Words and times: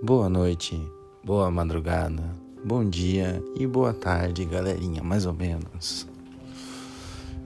Boa 0.00 0.28
noite, 0.28 0.80
boa 1.24 1.50
madrugada, 1.50 2.22
bom 2.64 2.88
dia 2.88 3.42
e 3.56 3.66
boa 3.66 3.92
tarde, 3.92 4.44
galerinha, 4.44 5.02
mais 5.02 5.26
ou 5.26 5.32
menos. 5.32 6.06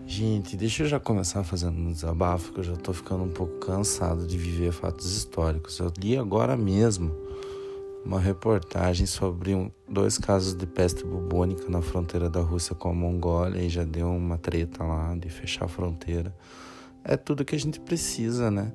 Gente, 0.06 0.54
deixa 0.54 0.82
eu 0.82 0.86
já 0.86 1.00
começar 1.00 1.44
fazendo 1.44 1.78
um 1.78 1.90
desabafo, 1.90 2.52
que 2.52 2.60
eu 2.60 2.64
já 2.64 2.76
tô 2.76 2.92
ficando 2.92 3.24
um 3.24 3.30
pouco 3.30 3.58
cansado 3.58 4.26
de 4.26 4.36
viver 4.36 4.70
fatos 4.70 5.16
históricos. 5.16 5.78
Eu 5.78 5.90
li 5.98 6.14
agora 6.14 6.54
mesmo 6.54 7.10
uma 8.04 8.20
reportagem 8.20 9.06
sobre 9.06 9.54
um, 9.54 9.70
dois 9.88 10.18
casos 10.18 10.52
de 10.52 10.66
peste 10.66 11.06
bubônica 11.06 11.70
na 11.70 11.80
fronteira 11.80 12.28
da 12.28 12.40
Rússia 12.40 12.74
com 12.74 12.90
a 12.90 12.94
Mongólia 12.94 13.62
e 13.62 13.70
já 13.70 13.82
deu 13.82 14.10
uma 14.10 14.36
treta 14.36 14.84
lá 14.84 15.14
de 15.14 15.30
fechar 15.30 15.64
a 15.64 15.68
fronteira. 15.68 16.36
É 17.02 17.16
tudo 17.16 17.46
que 17.46 17.56
a 17.56 17.58
gente 17.58 17.80
precisa, 17.80 18.50
né? 18.50 18.70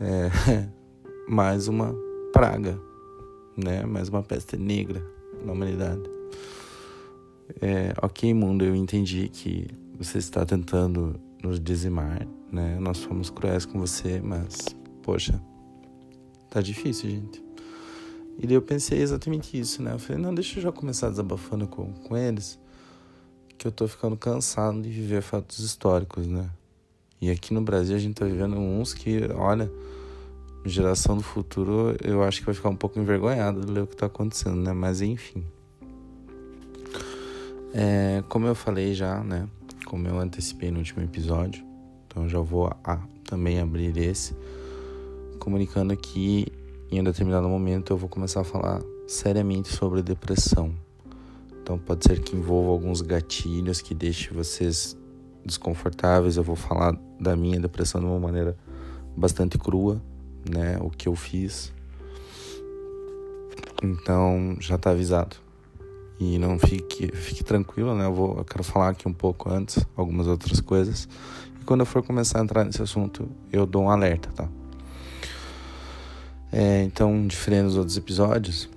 É 0.00 0.68
mais 1.30 1.68
uma 1.68 1.94
praga, 2.34 2.76
né? 3.56 3.86
Mais 3.86 4.08
uma 4.08 4.20
peste 4.20 4.56
negra 4.56 5.00
na 5.44 5.52
humanidade. 5.52 6.02
É, 7.62 7.94
ok, 8.02 8.34
mundo, 8.34 8.64
eu 8.64 8.74
entendi 8.74 9.28
que 9.28 9.68
você 9.96 10.18
está 10.18 10.44
tentando 10.44 11.14
nos 11.40 11.60
dizimar, 11.60 12.26
né? 12.50 12.76
Nós 12.80 12.98
fomos 13.04 13.30
cruéis 13.30 13.64
com 13.64 13.78
você, 13.78 14.20
mas, 14.20 14.74
poxa, 15.00 15.40
tá 16.50 16.60
difícil, 16.60 17.08
gente. 17.08 17.40
E 18.40 18.48
daí 18.48 18.56
eu 18.56 18.62
pensei 18.62 19.00
exatamente 19.00 19.56
isso, 19.56 19.80
né? 19.80 19.92
Eu 19.92 20.00
falei, 20.00 20.20
não, 20.20 20.34
deixa 20.34 20.58
eu 20.58 20.62
já 20.64 20.72
começar 20.72 21.10
desabafando 21.10 21.68
com, 21.68 21.92
com 21.92 22.16
eles, 22.16 22.58
que 23.56 23.64
eu 23.64 23.70
tô 23.70 23.86
ficando 23.86 24.16
cansado 24.16 24.82
de 24.82 24.88
viver 24.88 25.22
fatos 25.22 25.60
históricos, 25.60 26.26
né? 26.26 26.50
E 27.20 27.30
aqui 27.30 27.54
no 27.54 27.62
Brasil 27.62 27.94
a 27.94 28.00
gente 28.00 28.16
tá 28.16 28.24
vivendo 28.24 28.56
uns 28.56 28.92
que, 28.92 29.20
olha, 29.36 29.70
geração 30.64 31.16
do 31.16 31.22
futuro, 31.22 31.96
eu 32.02 32.22
acho 32.22 32.40
que 32.40 32.46
vai 32.46 32.54
ficar 32.54 32.70
um 32.70 32.76
pouco 32.76 32.98
envergonhado 32.98 33.60
de 33.60 33.70
ler 33.70 33.82
o 33.82 33.86
que 33.86 33.94
está 33.94 34.06
acontecendo, 34.06 34.56
né? 34.56 34.72
Mas 34.72 35.02
enfim. 35.02 35.44
É, 37.72 38.22
como 38.28 38.46
eu 38.46 38.54
falei 38.54 38.94
já, 38.94 39.22
né? 39.22 39.48
Como 39.86 40.06
eu 40.08 40.18
antecipei 40.18 40.70
no 40.70 40.78
último 40.78 41.02
episódio, 41.02 41.64
então 42.06 42.28
já 42.28 42.38
vou 42.40 42.72
a, 42.84 42.98
também 43.24 43.60
abrir 43.60 43.96
esse, 43.98 44.34
comunicando 45.38 45.96
que 45.96 46.46
em 46.90 47.00
um 47.00 47.04
determinado 47.04 47.48
momento 47.48 47.92
eu 47.92 47.96
vou 47.96 48.08
começar 48.08 48.40
a 48.40 48.44
falar 48.44 48.80
seriamente 49.06 49.68
sobre 49.68 50.02
depressão. 50.02 50.74
Então 51.60 51.78
pode 51.78 52.04
ser 52.04 52.20
que 52.20 52.36
envolva 52.36 52.70
alguns 52.70 53.00
gatilhos 53.00 53.80
que 53.80 53.94
deixe 53.94 54.32
vocês 54.32 54.96
desconfortáveis. 55.44 56.36
Eu 56.36 56.42
vou 56.42 56.56
falar 56.56 56.96
da 57.20 57.34
minha 57.34 57.58
depressão 57.58 58.00
de 58.00 58.06
uma 58.06 58.18
maneira 58.18 58.56
bastante 59.16 59.58
crua, 59.58 60.00
né, 60.48 60.78
o 60.80 60.90
que 60.90 61.08
eu 61.08 61.14
fiz. 61.14 61.72
Então 63.82 64.56
já 64.60 64.78
tá 64.78 64.90
avisado. 64.90 65.36
E 66.18 66.38
não 66.38 66.58
fique, 66.58 67.08
fique 67.14 67.42
tranquilo, 67.42 67.94
né? 67.94 68.06
Eu 68.06 68.14
vou 68.14 68.38
eu 68.38 68.44
quero 68.44 68.62
falar 68.62 68.90
aqui 68.90 69.08
um 69.08 69.12
pouco 69.12 69.50
antes 69.50 69.84
algumas 69.96 70.26
outras 70.26 70.60
coisas. 70.60 71.08
E 71.60 71.64
quando 71.64 71.80
eu 71.80 71.86
for 71.86 72.02
começar 72.02 72.40
a 72.40 72.42
entrar 72.42 72.64
nesse 72.64 72.80
assunto, 72.80 73.28
eu 73.52 73.66
dou 73.66 73.84
um 73.84 73.90
alerta, 73.90 74.30
tá? 74.30 74.48
É, 76.52 76.84
então, 76.84 77.26
diferente 77.26 77.64
dos 77.64 77.76
outros 77.76 77.96
episódios, 77.96 78.68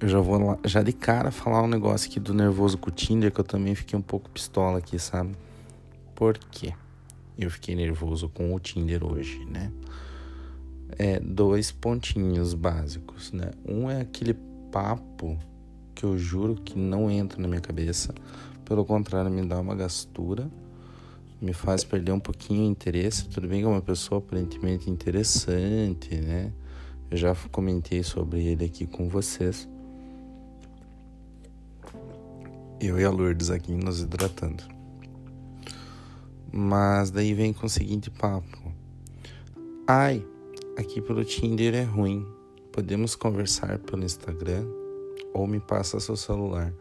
eu 0.00 0.08
já 0.08 0.18
vou 0.18 0.38
lá, 0.38 0.58
já 0.64 0.82
de 0.82 0.92
cara 0.94 1.30
falar 1.30 1.62
um 1.62 1.66
negócio 1.66 2.08
aqui 2.08 2.18
do 2.18 2.32
nervoso 2.32 2.78
com 2.78 2.88
o 2.88 2.92
Tinder, 2.92 3.30
que 3.30 3.38
eu 3.38 3.44
também 3.44 3.74
fiquei 3.74 3.98
um 3.98 4.02
pouco 4.02 4.30
pistola 4.30 4.78
aqui, 4.78 4.98
sabe? 4.98 5.32
Por 6.14 6.38
quê? 6.38 6.72
Eu 7.38 7.50
fiquei 7.50 7.74
nervoso 7.74 8.28
com 8.30 8.54
o 8.54 8.58
Tinder 8.58 9.04
hoje, 9.04 9.44
né? 9.44 9.70
É, 10.96 11.18
dois 11.20 11.70
pontinhos 11.72 12.54
básicos, 12.54 13.32
né? 13.32 13.50
Um 13.66 13.90
é 13.90 14.00
aquele 14.00 14.34
papo 14.70 15.38
que 15.94 16.04
eu 16.04 16.16
juro 16.16 16.54
que 16.54 16.78
não 16.78 17.10
entra 17.10 17.40
na 17.40 17.48
minha 17.48 17.60
cabeça, 17.60 18.14
pelo 18.64 18.84
contrário, 18.84 19.30
me 19.30 19.44
dá 19.46 19.58
uma 19.58 19.74
gastura, 19.74 20.50
me 21.40 21.54
faz 21.54 21.82
perder 21.82 22.12
um 22.12 22.20
pouquinho 22.20 22.62
o 22.62 22.70
interesse. 22.70 23.26
Tudo 23.26 23.48
bem 23.48 23.60
que 23.60 23.66
é 23.66 23.68
uma 23.68 23.80
pessoa 23.80 24.18
aparentemente 24.18 24.90
interessante, 24.90 26.14
né? 26.14 26.52
Eu 27.10 27.16
já 27.16 27.34
comentei 27.50 28.02
sobre 28.02 28.44
ele 28.44 28.66
aqui 28.66 28.86
com 28.86 29.08
vocês. 29.08 29.66
Eu 32.78 33.00
e 33.00 33.04
a 33.04 33.10
Lourdes 33.10 33.50
aqui 33.50 33.72
nos 33.72 34.02
hidratando. 34.02 34.62
Mas 36.52 37.10
daí 37.10 37.32
vem 37.32 37.54
com 37.54 37.66
o 37.66 37.70
seguinte 37.70 38.10
papo. 38.10 38.70
Ai, 39.86 40.22
aqui 40.78 41.00
pelo 41.00 41.24
Tinder 41.24 41.74
é 41.74 41.82
ruim. 41.82 42.24
Podemos 42.70 43.16
conversar 43.16 43.80
pelo 43.80 44.04
Instagram 44.04 44.64
ou 45.34 45.44
me 45.46 45.58
passa 45.58 45.98
seu 45.98 46.16
celular. 46.16 46.72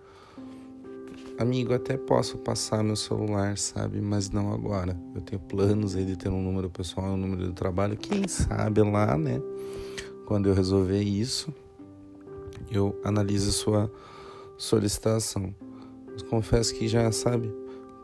Amigo, 1.40 1.74
até 1.74 1.98
posso 1.98 2.38
passar 2.38 2.84
meu 2.84 2.96
celular, 2.96 3.58
sabe? 3.58 4.00
Mas 4.00 4.30
não 4.30 4.54
agora. 4.54 4.96
Eu 5.16 5.22
tenho 5.22 5.42
planos 5.42 5.96
aí 5.96 6.06
de 6.06 6.16
ter 6.16 6.30
um 6.30 6.42
número 6.42 6.70
pessoal 6.70 7.08
um 7.08 7.18
número 7.18 7.48
de 7.48 7.54
trabalho. 7.54 7.98
Quem 7.98 8.28
sabe 8.28 8.82
lá, 8.82 9.18
né? 9.18 9.42
Quando 10.26 10.48
eu 10.48 10.54
resolver 10.54 11.02
isso, 11.02 11.54
eu 12.70 13.00
analiso 13.04 13.52
sua 13.52 13.92
solicitação. 14.58 15.54
Mas 16.12 16.22
confesso 16.22 16.74
que 16.76 16.88
já 16.88 17.12
sabe. 17.12 17.52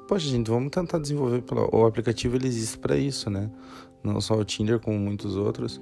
Poxa, 0.07 0.27
gente, 0.27 0.49
vamos 0.49 0.71
tentar 0.71 0.97
desenvolver. 0.97 1.41
Pelo... 1.41 1.69
O 1.71 1.85
aplicativo 1.85 2.35
ele 2.35 2.47
existe 2.47 2.77
para 2.77 2.97
isso, 2.97 3.29
né? 3.29 3.51
Não 4.03 4.19
só 4.19 4.35
o 4.35 4.43
Tinder, 4.43 4.79
como 4.79 4.97
muitos 4.99 5.35
outros, 5.35 5.81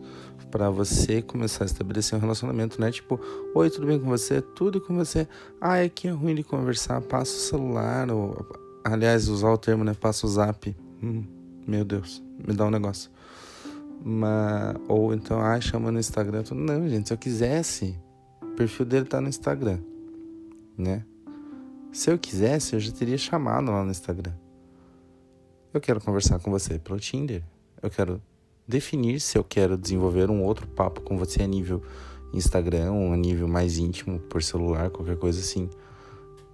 para 0.51 0.69
você 0.69 1.21
começar 1.21 1.63
a 1.63 1.65
estabelecer 1.65 2.17
um 2.17 2.21
relacionamento, 2.21 2.79
né? 2.79 2.91
Tipo, 2.91 3.19
oi, 3.55 3.69
tudo 3.69 3.87
bem 3.87 3.99
com 3.99 4.07
você? 4.07 4.41
Tudo 4.41 4.79
com 4.79 4.95
você? 4.95 5.27
Ah, 5.59 5.77
é 5.77 5.89
que 5.89 6.07
é 6.07 6.11
ruim 6.11 6.35
de 6.35 6.43
conversar, 6.43 7.01
passa 7.01 7.31
o 7.31 7.39
celular, 7.39 8.11
ou 8.11 8.45
aliás, 8.83 9.27
usar 9.27 9.49
o 9.51 9.57
termo, 9.57 9.83
né? 9.83 9.93
Passa 9.93 10.27
o 10.27 10.29
zap. 10.29 10.75
Hum, 11.01 11.23
meu 11.65 11.83
Deus, 11.83 12.21
me 12.45 12.53
dá 12.53 12.65
um 12.65 12.71
negócio. 12.71 13.09
Mas, 14.03 14.75
ou 14.88 15.13
então, 15.13 15.41
ah, 15.41 15.59
chama 15.59 15.91
no 15.91 15.99
Instagram. 15.99 16.43
Não, 16.51 16.88
gente, 16.89 17.07
se 17.07 17.13
eu 17.13 17.17
quisesse, 17.17 17.97
o 18.41 18.47
perfil 18.55 18.85
dele 18.85 19.05
tá 19.05 19.21
no 19.21 19.29
Instagram, 19.29 19.79
né? 20.77 21.05
Se 21.91 22.09
eu 22.09 22.17
quisesse, 22.17 22.73
eu 22.73 22.79
já 22.79 22.91
teria 22.91 23.17
chamado 23.17 23.71
lá 23.71 23.83
no 23.83 23.91
Instagram. 23.91 24.33
Eu 25.73 25.79
quero 25.79 26.01
conversar 26.01 26.39
com 26.39 26.51
você 26.51 26.79
pelo 26.79 26.99
Tinder. 26.99 27.43
Eu 27.81 27.90
quero 27.90 28.22
definir 28.68 29.19
se 29.19 29.38
eu 29.38 29.44
quero 29.44 29.78
desenvolver 29.78 30.30
um 30.30 30.44
outro 30.44 30.68
papo 30.68 31.02
com 31.02 31.18
você 31.18 31.44
a 31.44 31.47
nível 31.47 31.81
Instagram, 32.34 32.92
a 33.12 33.18
nível 33.18 33.47
mais 33.47 33.78
íntimo 33.78 34.19
por 34.19 34.42
celular, 34.42 34.90
qualquer 34.90 35.18
coisa 35.18 35.40
assim. 35.40 35.69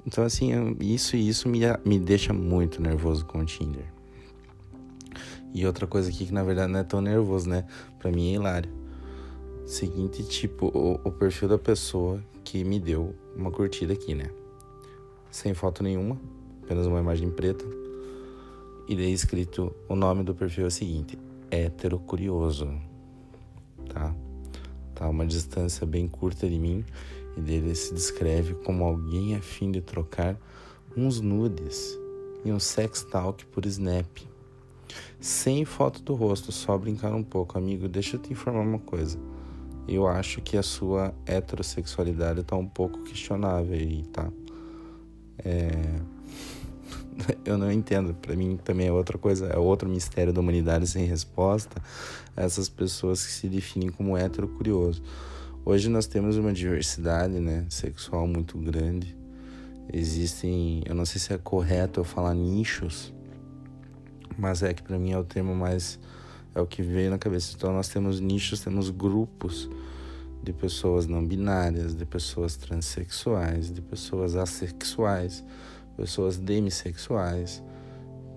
Então, 0.06 0.24
assim, 0.24 0.76
isso 0.80 1.16
e 1.16 1.28
isso 1.28 1.50
me, 1.50 1.60
me 1.86 2.00
deixa 2.00 2.32
muito 2.34 2.82
nervoso 2.82 3.26
com 3.26 3.40
o 3.40 3.46
Tinder. 3.46 3.86
E 5.54 5.66
outra 5.66 5.86
coisa 5.86 6.10
aqui 6.10 6.26
que 6.26 6.34
na 6.34 6.44
verdade 6.44 6.72
não 6.72 6.80
é 6.80 6.84
tão 6.84 7.02
nervoso, 7.02 7.50
né? 7.50 7.66
Pra 8.00 8.12
mim 8.12 8.32
é 8.32 8.36
hilário. 8.36 8.72
Seguinte, 9.66 10.24
tipo, 10.24 10.68
o, 10.68 11.00
o 11.04 11.12
perfil 11.12 11.50
da 11.50 11.58
pessoa 11.58 12.24
que 12.44 12.64
me 12.64 12.80
deu 12.80 13.14
uma 13.36 13.52
curtida 13.52 13.94
aqui, 13.94 14.16
né? 14.16 14.30
Sem 15.30 15.54
foto 15.54 15.84
nenhuma, 15.84 16.18
apenas 16.64 16.88
uma 16.88 17.00
imagem 17.00 17.30
preta 17.30 17.66
e 18.88 18.96
daí 18.96 19.12
escrito 19.12 19.76
o 19.90 19.96
nome 19.96 20.24
do 20.24 20.34
perfil 20.34 20.64
é 20.64 20.68
o 20.68 20.72
seguinte: 20.72 21.18
hétero 21.52 22.00
curioso, 22.00 22.70
tá? 23.90 24.16
Tá 24.96 25.10
uma 25.10 25.26
distância 25.26 25.86
bem 25.86 26.08
curta 26.08 26.50
de 26.50 26.58
mim 26.58 26.86
e 27.36 27.42
dele 27.42 27.76
se 27.76 27.94
descreve 27.94 28.54
como 28.56 28.84
alguém 28.84 29.36
a 29.36 29.42
fim 29.42 29.72
de 29.72 29.82
trocar 29.82 30.38
uns 30.96 31.20
nudes 31.20 31.98
e 32.46 32.52
um 32.52 32.60
sex 32.60 33.04
talk 33.04 33.46
por 33.48 33.66
Snap. 33.66 34.08
Sem 35.20 35.66
foto 35.66 36.02
do 36.02 36.16
rosto, 36.16 36.52
só 36.52 36.78
brincar 36.78 37.14
um 37.14 37.24
pouco, 37.24 37.58
amigo. 37.58 37.88
Deixa 37.88 38.16
eu 38.16 38.22
te 38.22 38.32
informar 38.32 38.62
uma 38.62 38.80
coisa. 38.80 39.20
Eu 39.88 40.08
acho 40.08 40.42
que 40.42 40.58
a 40.58 40.64
sua 40.64 41.14
heterossexualidade 41.26 42.44
tá 42.44 42.56
um 42.56 42.68
pouco 42.68 43.04
questionável 43.04 43.74
aí, 43.74 44.04
tá? 44.12 44.32
É 45.40 45.72
eu 47.46 47.58
não 47.58 47.72
entendo. 47.72 48.14
Para 48.14 48.36
mim 48.36 48.58
também 48.64 48.88
é 48.88 48.92
outra 48.92 49.18
coisa, 49.18 49.48
é 49.48 49.58
outro 49.58 49.90
mistério 49.90 50.34
da 50.34 50.40
humanidade 50.40 50.88
sem 50.88 51.06
resposta. 51.06 51.82
Essas 52.36 52.70
pessoas 52.70 53.26
que 53.26 53.32
se 53.32 53.48
definem 53.48 53.90
como 53.90 54.18
hétero 54.18 54.48
curioso. 54.48 55.02
Hoje 55.66 55.90
nós 55.90 56.08
temos 56.08 56.38
uma 56.38 56.54
diversidade, 56.54 57.40
né, 57.40 57.66
sexual 57.70 58.28
muito 58.28 58.58
grande. 58.58 59.18
Existem, 59.92 60.82
eu 60.86 60.96
não 60.96 61.06
sei 61.06 61.20
se 61.20 61.34
é 61.34 61.38
correto 61.38 62.00
eu 62.00 62.04
falar 62.04 62.34
nichos, 62.34 63.14
mas 64.38 64.64
é 64.64 64.74
que 64.74 64.84
para 64.84 64.98
mim 64.98 65.12
é 65.12 65.18
o 65.18 65.24
termo 65.24 65.56
mais 65.56 66.00
é 66.54 66.62
o 66.62 66.66
que 66.66 66.82
veio 66.82 67.12
na 67.12 67.18
cabeça. 67.18 67.54
Então 67.56 67.72
nós 67.72 67.88
temos 67.88 68.20
nichos, 68.20 68.62
temos 68.62 68.90
grupos 68.90 69.70
de 70.42 70.52
pessoas 70.52 71.06
não 71.06 71.26
binárias, 71.26 71.96
de 71.96 72.06
pessoas 72.06 72.56
transexuais, 72.56 73.72
de 73.72 73.82
pessoas 73.82 74.36
assexuais 74.36 75.44
pessoas 75.98 76.38
demissexuais. 76.38 77.64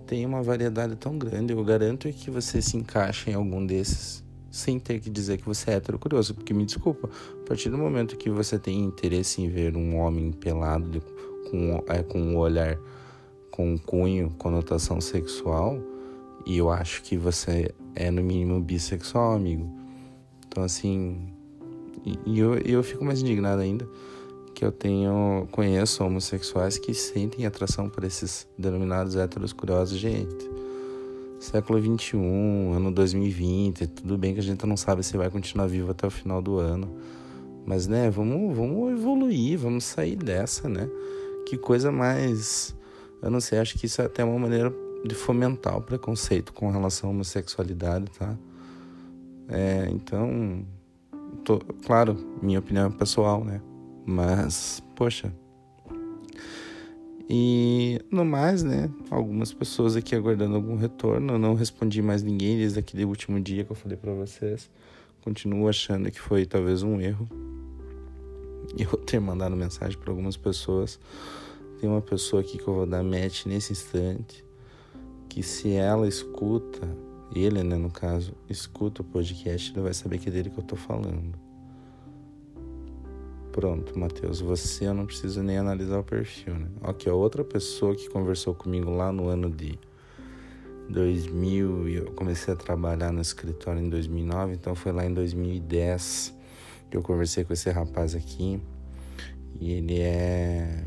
Tem 0.07 0.25
uma 0.25 0.41
variedade 0.41 0.95
tão 0.95 1.17
grande, 1.17 1.53
eu 1.53 1.63
garanto 1.63 2.11
que 2.11 2.29
você 2.29 2.61
se 2.61 2.75
encaixa 2.75 3.29
em 3.29 3.35
algum 3.35 3.65
desses 3.65 4.21
sem 4.49 4.77
ter 4.77 4.99
que 4.99 5.09
dizer 5.09 5.37
que 5.37 5.45
você 5.45 5.71
é 5.71 5.73
hétero 5.75 5.97
curioso, 5.97 6.35
porque 6.35 6.53
me 6.53 6.65
desculpa, 6.65 7.09
a 7.41 7.47
partir 7.47 7.69
do 7.69 7.77
momento 7.77 8.17
que 8.17 8.29
você 8.29 8.59
tem 8.59 8.81
interesse 8.81 9.41
em 9.41 9.47
ver 9.47 9.77
um 9.77 9.95
homem 9.95 10.29
pelado 10.33 11.01
com, 11.49 11.81
é, 11.87 12.03
com 12.03 12.19
um 12.19 12.37
olhar 12.37 12.77
com 13.49 13.73
um 13.73 13.77
cunho, 13.77 14.29
conotação 14.37 14.99
sexual, 14.99 15.79
e 16.45 16.57
eu 16.57 16.69
acho 16.69 17.01
que 17.03 17.15
você 17.15 17.73
é 17.95 18.11
no 18.11 18.21
mínimo 18.21 18.59
bissexual, 18.59 19.33
amigo. 19.33 19.69
Então 20.47 20.63
assim, 20.63 21.31
e 22.25 22.37
eu, 22.37 22.55
eu 22.57 22.83
fico 22.83 23.05
mais 23.05 23.21
indignado 23.21 23.61
ainda 23.61 23.87
que 24.61 24.65
eu 24.65 24.71
tenho 24.71 25.47
conheço 25.51 26.03
homossexuais 26.03 26.77
que 26.77 26.93
sentem 26.93 27.47
atração 27.47 27.89
por 27.89 28.03
esses 28.03 28.47
denominados 28.55 29.15
héteros 29.15 29.51
curiosos, 29.51 29.97
gente 29.97 30.47
século 31.39 31.81
21, 31.81 32.73
ano 32.73 32.91
2020, 32.91 33.87
tudo 33.87 34.19
bem 34.19 34.35
que 34.35 34.39
a 34.39 34.43
gente 34.43 34.63
não 34.67 34.77
sabe 34.77 35.01
se 35.01 35.17
vai 35.17 35.31
continuar 35.31 35.65
vivo 35.65 35.89
até 35.89 36.05
o 36.05 36.11
final 36.11 36.43
do 36.43 36.59
ano. 36.59 36.95
Mas, 37.65 37.87
né, 37.87 38.11
vamos, 38.11 38.55
vamos 38.55 38.91
evoluir, 38.91 39.57
vamos 39.57 39.83
sair 39.83 40.15
dessa, 40.15 40.69
né? 40.69 40.87
Que 41.47 41.57
coisa 41.57 41.91
mais. 41.91 42.75
Eu 43.19 43.31
não 43.31 43.41
sei, 43.41 43.57
acho 43.57 43.79
que 43.79 43.87
isso 43.87 43.99
é 43.99 44.05
até 44.05 44.23
uma 44.23 44.37
maneira 44.37 44.71
de 45.03 45.15
fomentar 45.15 45.75
o 45.75 45.81
preconceito 45.81 46.53
com 46.53 46.69
relação 46.69 47.09
à 47.09 47.13
homossexualidade, 47.13 48.05
tá? 48.11 48.37
É, 49.49 49.87
então. 49.89 50.63
Tô, 51.43 51.57
claro, 51.83 52.15
minha 52.43 52.59
opinião 52.59 52.85
é 52.85 52.89
pessoal, 52.91 53.43
né? 53.43 53.59
Mas, 54.05 54.81
poxa, 54.95 55.31
e 57.33 57.97
no 58.11 58.25
mais, 58.25 58.61
né? 58.61 58.89
Algumas 59.09 59.53
pessoas 59.53 59.95
aqui 59.95 60.13
aguardando 60.13 60.53
algum 60.53 60.75
retorno. 60.75 61.35
Eu 61.35 61.39
não 61.39 61.53
respondi 61.53 62.01
mais 62.01 62.21
ninguém 62.21 62.57
desde 62.57 62.77
aquele 62.77 63.05
último 63.05 63.39
dia 63.39 63.63
que 63.63 63.71
eu 63.71 63.75
falei 63.75 63.95
para 63.95 64.11
vocês. 64.11 64.69
Continuo 65.21 65.69
achando 65.69 66.11
que 66.11 66.19
foi 66.19 66.45
talvez 66.45 66.83
um 66.83 66.99
erro. 66.99 67.29
Eu 68.77 68.97
ter 68.97 69.21
mandado 69.21 69.55
mensagem 69.55 69.97
para 69.97 70.11
algumas 70.11 70.35
pessoas. 70.35 70.99
Tem 71.79 71.89
uma 71.89 72.01
pessoa 72.01 72.41
aqui 72.41 72.57
que 72.57 72.67
eu 72.67 72.73
vou 72.73 72.85
dar 72.85 73.01
match 73.01 73.45
nesse 73.45 73.71
instante. 73.71 74.43
Que 75.29 75.41
se 75.41 75.71
ela 75.71 76.09
escuta, 76.09 76.85
ele, 77.33 77.63
né, 77.63 77.77
no 77.77 77.89
caso, 77.89 78.33
escuta 78.49 79.03
o 79.03 79.05
podcast, 79.05 79.71
ele 79.71 79.81
vai 79.81 79.93
saber 79.93 80.17
que 80.17 80.27
é 80.27 80.31
dele 80.33 80.49
que 80.49 80.59
eu 80.59 80.63
tô 80.65 80.75
falando. 80.75 81.33
Pronto, 83.51 83.99
Matheus, 83.99 84.39
você 84.39 84.91
não 84.93 85.05
preciso 85.05 85.43
nem 85.43 85.57
analisar 85.57 85.99
o 85.99 86.03
perfil, 86.03 86.55
né? 86.55 86.67
Ok, 86.81 87.11
a 87.11 87.15
outra 87.15 87.43
pessoa 87.43 87.93
que 87.93 88.09
conversou 88.09 88.55
comigo 88.55 88.89
lá 88.89 89.11
no 89.11 89.27
ano 89.27 89.49
de 89.49 89.77
2000 90.89 91.89
e 91.89 91.95
eu 91.95 92.05
comecei 92.13 92.53
a 92.53 92.57
trabalhar 92.57 93.11
no 93.11 93.21
escritório 93.21 93.81
em 93.81 93.89
2009, 93.89 94.53
então 94.53 94.73
foi 94.73 94.93
lá 94.93 95.05
em 95.05 95.13
2010 95.13 96.33
que 96.89 96.95
eu 96.95 97.01
conversei 97.01 97.43
com 97.43 97.51
esse 97.51 97.69
rapaz 97.69 98.15
aqui. 98.15 98.61
E 99.59 99.73
ele 99.73 99.99
é 99.99 100.85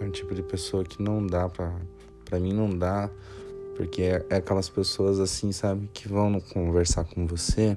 é 0.00 0.04
um 0.04 0.10
tipo 0.10 0.34
de 0.34 0.42
pessoa 0.42 0.84
que 0.84 1.02
não 1.02 1.26
dá 1.26 1.48
para 1.48 1.74
para 2.26 2.38
mim 2.38 2.52
não 2.52 2.68
dá, 2.68 3.10
porque 3.74 4.02
é, 4.02 4.26
é 4.28 4.36
aquelas 4.36 4.68
pessoas 4.68 5.18
assim, 5.18 5.50
sabe, 5.50 5.88
que 5.94 6.06
vão 6.06 6.38
conversar 6.40 7.04
com 7.04 7.26
você 7.26 7.74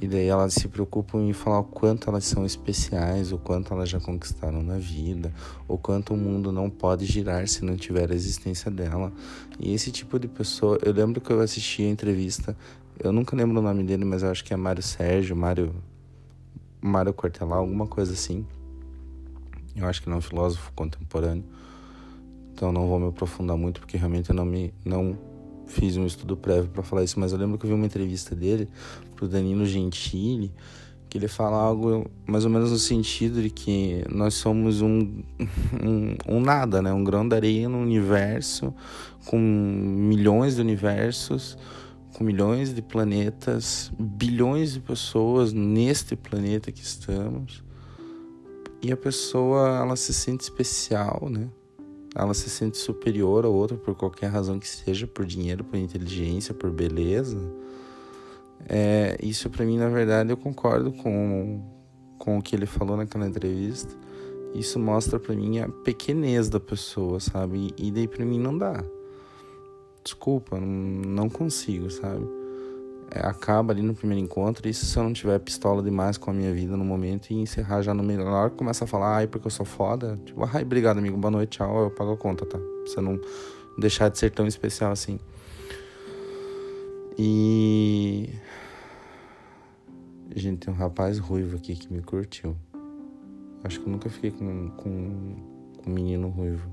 e 0.00 0.08
daí 0.08 0.26
elas 0.26 0.54
se 0.54 0.68
preocupam 0.68 1.22
em 1.22 1.32
falar 1.32 1.60
o 1.60 1.64
quanto 1.64 2.10
elas 2.10 2.24
são 2.24 2.44
especiais, 2.44 3.32
o 3.32 3.38
quanto 3.38 3.72
elas 3.72 3.88
já 3.88 4.00
conquistaram 4.00 4.62
na 4.62 4.76
vida, 4.76 5.32
o 5.68 5.78
quanto 5.78 6.14
o 6.14 6.16
mundo 6.16 6.50
não 6.50 6.68
pode 6.68 7.06
girar 7.06 7.46
se 7.48 7.64
não 7.64 7.76
tiver 7.76 8.10
a 8.10 8.14
existência 8.14 8.70
dela. 8.70 9.12
E 9.58 9.72
esse 9.72 9.90
tipo 9.90 10.18
de 10.18 10.28
pessoa, 10.28 10.78
eu 10.82 10.92
lembro 10.92 11.20
que 11.20 11.30
eu 11.30 11.40
assisti 11.40 11.82
a 11.82 11.88
entrevista, 11.88 12.56
eu 13.02 13.12
nunca 13.12 13.36
lembro 13.36 13.58
o 13.60 13.62
nome 13.62 13.84
dele, 13.84 14.04
mas 14.04 14.22
eu 14.22 14.30
acho 14.30 14.44
que 14.44 14.52
é 14.52 14.56
Mário 14.56 14.82
Sérgio, 14.82 15.36
Mário 15.36 15.74
Mário 16.80 17.14
Cortelau, 17.14 17.60
alguma 17.60 17.86
coisa 17.86 18.12
assim. 18.12 18.44
Eu 19.74 19.86
acho 19.86 20.02
que 20.02 20.08
não 20.08 20.16
é 20.16 20.18
um 20.18 20.22
filósofo 20.22 20.70
contemporâneo. 20.74 21.44
Então 22.52 22.70
não 22.70 22.86
vou 22.86 23.00
me 23.00 23.08
aprofundar 23.08 23.56
muito 23.56 23.80
porque 23.80 23.96
realmente 23.96 24.30
eu 24.30 24.36
não 24.36 24.44
me 24.44 24.72
não 24.84 25.18
fiz 25.74 25.96
um 25.96 26.06
estudo 26.06 26.36
prévio 26.36 26.70
para 26.70 26.82
falar 26.82 27.02
isso, 27.02 27.18
mas 27.18 27.32
eu 27.32 27.38
lembro 27.38 27.58
que 27.58 27.66
eu 27.66 27.68
vi 27.68 27.74
uma 27.74 27.84
entrevista 27.84 28.34
dele 28.34 28.68
pro 29.16 29.28
Danilo 29.28 29.66
Gentili, 29.66 30.52
que 31.08 31.18
ele 31.18 31.28
fala 31.28 31.56
algo 31.56 32.08
mais 32.26 32.44
ou 32.44 32.50
menos 32.50 32.70
no 32.70 32.78
sentido 32.78 33.42
de 33.42 33.50
que 33.50 34.04
nós 34.08 34.34
somos 34.34 34.80
um, 34.80 35.22
um, 35.82 36.36
um 36.36 36.40
nada, 36.40 36.80
né? 36.80 36.92
Um 36.92 37.02
grão 37.02 37.28
de 37.28 37.34
areia 37.34 37.68
no 37.68 37.78
universo, 37.78 38.72
com 39.26 39.38
milhões 39.38 40.54
de 40.54 40.60
universos, 40.60 41.58
com 42.14 42.22
milhões 42.22 42.72
de 42.72 42.80
planetas, 42.80 43.92
bilhões 43.98 44.74
de 44.74 44.80
pessoas 44.80 45.52
neste 45.52 46.14
planeta 46.14 46.70
que 46.70 46.82
estamos. 46.82 47.64
E 48.80 48.92
a 48.92 48.96
pessoa, 48.96 49.78
ela 49.78 49.96
se 49.96 50.14
sente 50.14 50.44
especial, 50.44 51.28
né? 51.30 51.48
Ela 52.14 52.32
se 52.32 52.48
sente 52.48 52.78
superior 52.78 53.44
ao 53.44 53.52
outro 53.52 53.76
por 53.76 53.94
qualquer 53.94 54.28
razão 54.28 54.58
que 54.58 54.68
seja, 54.68 55.06
por 55.06 55.26
dinheiro, 55.26 55.64
por 55.64 55.76
inteligência, 55.76 56.54
por 56.54 56.70
beleza. 56.70 57.38
É, 58.68 59.18
isso 59.22 59.50
para 59.50 59.64
mim, 59.64 59.76
na 59.76 59.88
verdade, 59.88 60.30
eu 60.30 60.36
concordo 60.36 60.92
com, 60.92 61.62
com 62.18 62.38
o 62.38 62.42
que 62.42 62.54
ele 62.54 62.66
falou 62.66 62.96
naquela 62.96 63.26
entrevista. 63.26 63.92
Isso 64.54 64.78
mostra 64.78 65.18
para 65.18 65.34
mim 65.34 65.58
a 65.58 65.68
pequenez 65.68 66.48
da 66.48 66.60
pessoa, 66.60 67.18
sabe? 67.18 67.74
E 67.76 67.90
daí 67.90 68.06
para 68.06 68.24
mim 68.24 68.38
não 68.38 68.56
dá. 68.56 68.84
Desculpa, 70.04 70.60
não 70.60 71.28
consigo, 71.28 71.90
sabe? 71.90 72.43
É, 73.10 73.20
acaba 73.26 73.72
ali 73.72 73.82
no 73.82 73.94
primeiro 73.94 74.22
encontro. 74.22 74.68
E 74.68 74.74
se 74.74 74.96
eu 74.96 75.02
não 75.02 75.12
tiver 75.12 75.38
pistola 75.38 75.82
demais 75.82 76.16
com 76.16 76.30
a 76.30 76.34
minha 76.34 76.52
vida 76.52 76.76
no 76.76 76.84
momento 76.84 77.30
e 77.30 77.34
encerrar 77.34 77.82
já 77.82 77.94
no 77.94 78.02
melhor, 78.02 78.50
começa 78.50 78.84
a 78.84 78.86
falar, 78.86 79.16
ai, 79.16 79.26
porque 79.26 79.46
eu 79.46 79.50
sou 79.50 79.66
foda. 79.66 80.18
Tipo, 80.24 80.44
ai, 80.44 80.62
obrigado, 80.62 80.98
amigo, 80.98 81.16
boa 81.16 81.30
noite, 81.30 81.58
tchau, 81.58 81.84
eu 81.84 81.90
pago 81.90 82.12
a 82.12 82.16
conta, 82.16 82.44
tá? 82.44 82.58
Pra 82.58 82.86
você 82.86 83.00
não 83.00 83.20
deixar 83.78 84.08
de 84.08 84.18
ser 84.18 84.30
tão 84.30 84.46
especial 84.46 84.92
assim. 84.92 85.18
E. 87.18 88.28
Gente, 90.34 90.66
tem 90.66 90.74
um 90.74 90.76
rapaz 90.76 91.18
ruivo 91.18 91.56
aqui 91.56 91.76
que 91.76 91.92
me 91.92 92.02
curtiu. 92.02 92.56
Acho 93.62 93.80
que 93.80 93.86
eu 93.86 93.92
nunca 93.92 94.10
fiquei 94.10 94.32
com, 94.32 94.70
com, 94.70 95.36
com 95.78 95.90
um 95.90 95.94
menino 95.94 96.28
ruivo. 96.28 96.68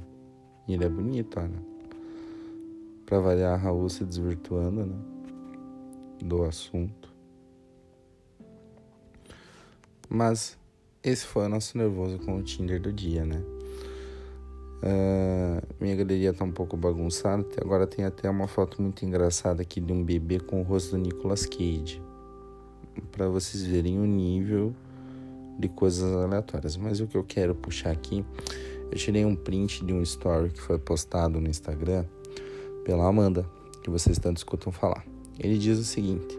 E 0.68 0.74
ele 0.74 0.84
é 0.84 0.90
bonito, 0.90 1.40
olha. 1.40 1.72
Pra 3.06 3.20
variar 3.20 3.54
a 3.54 3.58
Raul 3.58 3.88
se 3.88 4.04
desvirtuando, 4.04 4.86
né? 4.86 5.11
Do 6.24 6.44
assunto. 6.44 7.12
Mas 10.10 10.58
esse 11.04 11.26
foi 11.26 11.46
o 11.46 11.50
nosso 11.50 11.78
nervoso 11.78 12.20
com 12.20 12.38
o 12.38 12.44
Tinder 12.44 12.80
do 12.82 12.92
dia, 12.92 13.26
né? 13.26 13.42
Uh, 14.84 15.62
minha 15.80 15.96
galeria 15.96 16.34
tá 16.34 16.44
um 16.44 16.52
pouco 16.52 16.76
bagunçada. 16.76 17.46
Agora 17.62 17.86
tem 17.86 18.04
até 18.04 18.30
uma 18.30 18.48
foto 18.48 18.82
muito 18.82 19.06
engraçada 19.06 19.62
aqui 19.62 19.80
de 19.80 19.94
um 19.94 20.04
bebê 20.04 20.40
com 20.40 20.60
o 20.60 20.64
rosto 20.64 20.92
do 20.92 20.98
Nicolas 20.98 21.46
Cage. 21.46 22.02
para 23.12 23.28
vocês 23.28 23.64
verem 23.64 24.00
o 24.00 24.06
nível 24.06 24.74
de 25.58 25.70
coisas 25.70 26.12
aleatórias. 26.14 26.76
Mas 26.76 27.00
o 27.00 27.08
que 27.08 27.16
eu 27.16 27.24
quero 27.24 27.56
puxar 27.56 27.92
aqui, 27.92 28.26
eu 28.92 28.98
tirei 28.98 29.24
um 29.24 29.36
print 29.36 29.86
de 29.86 29.94
um 29.94 30.02
story 30.02 30.50
que 30.50 30.62
foi 30.62 30.80
postado 30.80 31.40
no 31.40 31.50
Instagram 31.50 32.06
pela 32.84 33.08
Amanda, 33.08 33.46
que 33.84 33.90
vocês 33.90 34.18
tanto 34.18 34.38
escutam 34.38 34.72
falar. 34.72 35.11
Ele 35.40 35.58
diz 35.58 35.80
o 35.80 35.84
seguinte: 35.84 36.38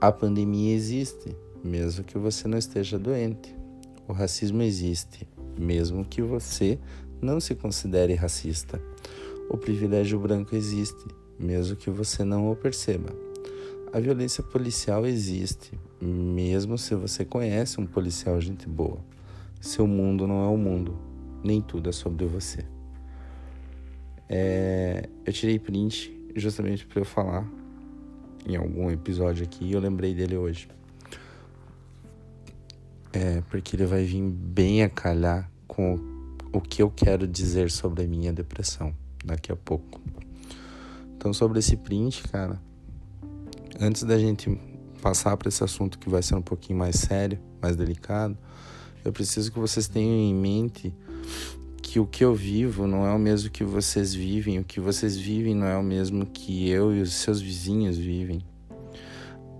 a 0.00 0.10
pandemia 0.10 0.74
existe, 0.74 1.36
mesmo 1.62 2.02
que 2.04 2.16
você 2.16 2.48
não 2.48 2.56
esteja 2.56 2.98
doente. 2.98 3.54
O 4.08 4.12
racismo 4.12 4.62
existe, 4.62 5.28
mesmo 5.58 6.04
que 6.04 6.22
você 6.22 6.78
não 7.20 7.38
se 7.38 7.54
considere 7.54 8.14
racista. 8.14 8.80
O 9.50 9.58
privilégio 9.58 10.18
branco 10.18 10.56
existe, 10.56 11.04
mesmo 11.38 11.76
que 11.76 11.90
você 11.90 12.24
não 12.24 12.50
o 12.50 12.56
perceba. 12.56 13.14
A 13.92 14.00
violência 14.00 14.42
policial 14.42 15.06
existe, 15.06 15.78
mesmo 16.00 16.78
se 16.78 16.94
você 16.94 17.24
conhece 17.24 17.80
um 17.80 17.86
policial 17.86 18.40
gente 18.40 18.66
boa. 18.66 18.98
Seu 19.60 19.86
mundo 19.86 20.26
não 20.26 20.42
é 20.42 20.48
o 20.48 20.56
mundo, 20.56 20.96
nem 21.44 21.60
tudo 21.60 21.90
é 21.90 21.92
sobre 21.92 22.24
você. 22.24 22.64
É, 24.28 25.08
eu 25.26 25.32
tirei 25.32 25.58
print 25.58 26.10
justamente 26.34 26.86
para 26.86 27.00
eu 27.00 27.04
falar 27.04 27.59
em 28.46 28.56
algum 28.56 28.90
episódio 28.90 29.44
aqui 29.44 29.64
e 29.64 29.72
eu 29.72 29.80
lembrei 29.80 30.14
dele 30.14 30.36
hoje. 30.36 30.68
É, 33.12 33.42
porque 33.50 33.76
ele 33.76 33.86
vai 33.86 34.04
vir 34.04 34.22
bem 34.22 34.82
a 34.82 34.88
calhar 34.88 35.50
com 35.66 35.98
o 36.52 36.60
que 36.60 36.82
eu 36.82 36.90
quero 36.90 37.26
dizer 37.26 37.70
sobre 37.70 38.04
a 38.04 38.06
minha 38.06 38.32
depressão 38.32 38.94
daqui 39.24 39.50
a 39.50 39.56
pouco. 39.56 40.00
Então, 41.16 41.32
sobre 41.32 41.58
esse 41.58 41.76
print, 41.76 42.22
cara, 42.28 42.60
antes 43.80 44.04
da 44.04 44.18
gente 44.18 44.58
passar 45.02 45.36
para 45.36 45.48
esse 45.48 45.62
assunto 45.62 45.98
que 45.98 46.08
vai 46.08 46.22
ser 46.22 46.34
um 46.34 46.42
pouquinho 46.42 46.78
mais 46.78 46.96
sério, 46.96 47.38
mais 47.60 47.76
delicado, 47.76 48.36
eu 49.04 49.12
preciso 49.12 49.50
que 49.50 49.58
vocês 49.58 49.88
tenham 49.88 50.14
em 50.14 50.34
mente 50.34 50.94
que 51.82 51.98
o 51.98 52.06
que 52.06 52.24
eu 52.24 52.34
vivo 52.34 52.86
não 52.86 53.06
é 53.06 53.12
o 53.12 53.18
mesmo 53.18 53.50
que 53.50 53.64
vocês 53.64 54.14
vivem, 54.14 54.58
o 54.58 54.64
que 54.64 54.80
vocês 54.80 55.16
vivem 55.16 55.54
não 55.54 55.66
é 55.66 55.76
o 55.76 55.82
mesmo 55.82 56.26
que 56.26 56.68
eu 56.68 56.94
e 56.94 57.00
os 57.00 57.14
seus 57.14 57.40
vizinhos 57.40 57.96
vivem. 57.96 58.40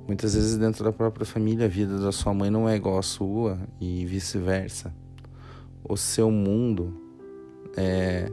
Muitas 0.07 0.35
vezes 0.35 0.57
dentro 0.57 0.83
da 0.85 0.93
própria 0.93 1.25
família 1.25 1.67
a 1.67 1.69
vida 1.69 1.99
da 1.99 2.13
sua 2.13 2.35
mãe 2.35 2.51
não 2.51 2.69
é 2.69 2.77
igual 2.77 2.99
à 2.99 3.03
sua 3.03 3.59
e 3.81 4.05
vice-versa. 4.07 4.95
O 5.83 5.97
seu 5.97 6.31
mundo 6.31 6.93
é 7.77 8.31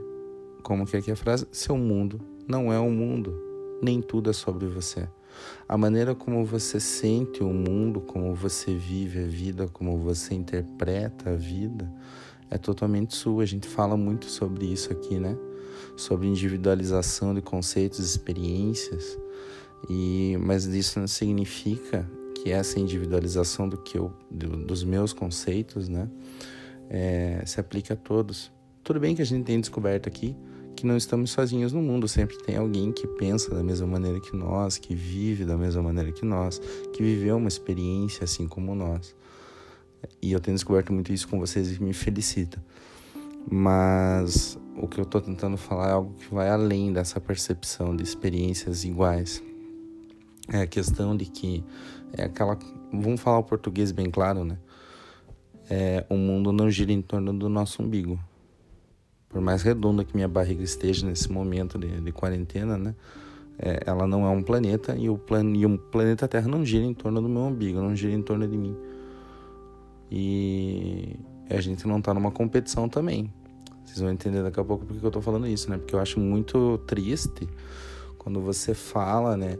como 0.64 0.86
que 0.86 0.98
é 0.98 1.02
que 1.02 1.10
é 1.10 1.14
a 1.14 1.18
frase? 1.18 1.48
Seu 1.52 1.78
mundo 1.78 2.20
não 2.48 2.74
é 2.74 2.80
o 2.80 2.90
mundo, 2.90 3.34
nem 3.82 4.02
tudo 4.02 4.30
é 4.30 4.34
sobre 4.34 4.66
você. 4.66 5.08
A 5.70 5.78
maneira 5.78 6.16
como 6.16 6.44
você 6.44 6.80
sente 6.80 7.44
o 7.44 7.54
mundo, 7.54 8.02
como 8.02 8.34
você 8.34 8.74
vive 8.74 9.24
a 9.24 9.28
vida, 9.28 9.68
como 9.68 9.98
você 9.98 10.34
interpreta 10.34 11.30
a 11.30 11.36
vida, 11.36 11.90
é 12.50 12.58
totalmente 12.58 13.16
sua. 13.16 13.44
A 13.44 13.46
gente 13.46 13.68
fala 13.68 13.98
muito 13.98 14.26
sobre 14.26 14.66
isso 14.66 14.92
aqui, 14.92 15.20
né? 15.20 15.38
Sobre 15.96 16.28
individualização 16.28 17.34
de 17.34 17.42
conceitos, 17.42 18.00
experiências. 18.00 19.18
E 19.90 20.38
mas 20.40 20.66
isso 20.66 21.00
não 21.00 21.08
significa 21.08 22.10
que 22.36 22.52
essa 22.52 22.80
individualização 22.80 23.68
do 23.68 23.78
que 23.78 23.98
eu, 23.98 24.14
do, 24.30 24.58
dos 24.58 24.84
meus 24.84 25.12
conceitos, 25.12 25.90
né, 25.90 26.08
é, 26.90 27.44
se 27.46 27.60
aplica 27.60 27.94
a 27.94 27.98
todos. 27.98 28.52
Tudo 28.84 29.00
bem 29.00 29.16
que 29.16 29.22
a 29.22 29.26
gente 29.26 29.44
tem 29.44 29.60
descoberto 29.60 30.08
aqui 30.08 30.36
que 30.78 30.86
não 30.86 30.96
estamos 30.96 31.32
sozinhos 31.32 31.74
no 31.74 31.82
mundo, 31.82 32.08
sempre 32.08 32.38
tem 32.38 32.56
alguém 32.56 32.92
que 32.92 33.08
pensa 33.08 33.54
da 33.54 33.64
mesma 33.64 33.88
maneira 33.88 34.20
que 34.20 34.36
nós, 34.36 34.78
que 34.78 34.94
vive 34.94 35.44
da 35.44 35.58
mesma 35.58 35.82
maneira 35.82 36.12
que 36.12 36.24
nós, 36.24 36.62
que 36.94 37.02
viveu 37.02 37.36
uma 37.36 37.48
experiência 37.48 38.24
assim 38.24 38.48
como 38.48 38.76
nós. 38.76 39.16
E 40.22 40.32
eu 40.32 40.40
tenho 40.40 40.56
descoberto 40.56 40.94
muito 40.94 41.12
isso 41.12 41.28
com 41.28 41.40
vocês 41.40 41.76
e 41.76 41.82
me 41.82 41.94
felicita. 41.94 42.64
Mas 43.50 44.60
o 44.76 44.88
que 44.88 45.00
eu 45.00 45.04
estou 45.04 45.22
tentando 45.22 45.58
falar 45.58 45.90
é 45.90 45.92
algo 45.94 46.14
que 46.16 46.34
vai 46.34 46.50
além 46.50 46.92
dessa 46.92 47.20
percepção 47.20 47.96
de 47.96 48.04
experiências 48.04 48.84
iguais. 48.84 49.42
É 50.50 50.62
a 50.62 50.68
questão 50.68 51.16
de 51.16 51.26
que 51.26 51.64
é 52.14 52.24
aquela, 52.24 52.58
vamos 52.92 53.20
falar 53.20 53.40
o 53.40 53.44
português 53.44 53.92
bem 53.92 54.10
claro, 54.10 54.44
né? 54.44 54.58
É, 55.70 56.06
o 56.10 56.16
mundo 56.16 56.52
não 56.52 56.70
gira 56.70 56.94
em 56.94 57.02
torno 57.02 57.34
do 57.34 57.50
nosso 57.50 57.84
umbigo 57.84 58.18
por 59.30 59.42
mais 59.42 59.62
redonda 59.62 60.04
que 60.04 60.16
minha 60.16 60.28
barriga 60.28 60.64
esteja 60.64 61.06
nesse 61.06 61.32
momento 61.32 61.78
de, 61.78 62.02
de 62.02 62.12
quarentena, 62.12 62.78
né? 62.78 62.96
É, 63.60 63.82
ela 63.86 64.08
não 64.08 64.26
é 64.26 64.30
um 64.30 64.44
planeta 64.44 64.96
e 64.96 65.10
o, 65.10 65.18
plan, 65.18 65.44
e 65.56 65.66
o 65.66 65.78
planeta 65.78 66.28
Terra 66.28 66.48
não 66.48 66.64
gira 66.64 66.86
em 66.86 66.94
torno 66.94 67.22
do 67.22 67.28
meu 67.28 67.42
umbigo, 67.42 67.80
não 67.82 67.96
gira 67.96 68.14
em 68.14 68.22
torno 68.22 68.48
de 68.48 68.58
mim. 68.58 68.76
E 70.12 71.20
a 71.50 71.60
gente 71.62 71.88
não 71.88 72.02
tá 72.02 72.14
numa 72.14 72.32
competição 72.32 72.88
também. 72.88 73.32
Vocês 73.84 74.00
vão 74.00 74.12
entender 74.12 74.44
daqui 74.44 74.60
a 74.60 74.64
pouco 74.64 74.86
porque 74.86 75.06
eu 75.06 75.12
tô 75.12 75.22
falando 75.22 75.48
isso, 75.48 75.70
né? 75.70 75.78
Porque 75.78 75.96
eu 75.96 76.00
acho 76.00 76.20
muito 76.20 76.78
triste 76.80 77.48
quando 78.18 78.42
você 78.42 78.74
fala, 78.74 79.38
né? 79.38 79.58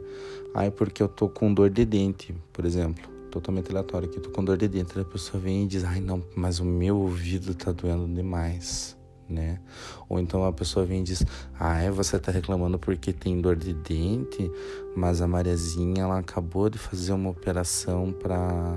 Ai, 0.54 0.70
porque 0.70 1.02
eu 1.02 1.08
tô 1.08 1.28
com 1.28 1.52
dor 1.52 1.70
de 1.70 1.84
dente, 1.84 2.34
por 2.52 2.64
exemplo. 2.64 3.08
Totalmente 3.30 3.70
aleatório 3.70 4.08
aqui, 4.08 4.20
tô 4.20 4.30
com 4.30 4.44
dor 4.44 4.56
de 4.56 4.68
dente. 4.68 4.98
A 4.98 5.04
pessoa 5.04 5.40
vem 5.40 5.64
e 5.64 5.66
diz, 5.66 5.84
ai 5.84 6.00
não, 6.00 6.22
mas 6.34 6.60
o 6.60 6.64
meu 6.64 6.96
ouvido 6.98 7.54
tá 7.54 7.72
doendo 7.72 8.06
demais 8.14 8.98
né? 9.28 9.60
Ou 10.08 10.18
então 10.18 10.44
a 10.44 10.52
pessoa 10.52 10.86
vem 10.86 11.00
e 11.00 11.04
diz: 11.04 11.24
Ah, 11.58 11.80
é, 11.80 11.90
você 11.90 12.18
tá 12.18 12.32
reclamando 12.32 12.78
porque 12.78 13.12
tem 13.12 13.40
dor 13.40 13.56
de 13.56 13.74
dente, 13.74 14.50
mas 14.96 15.20
a 15.20 15.28
Mariazinha 15.28 16.02
ela 16.02 16.18
acabou 16.18 16.70
de 16.70 16.78
fazer 16.78 17.12
uma 17.12 17.30
operação 17.30 18.12
para 18.12 18.74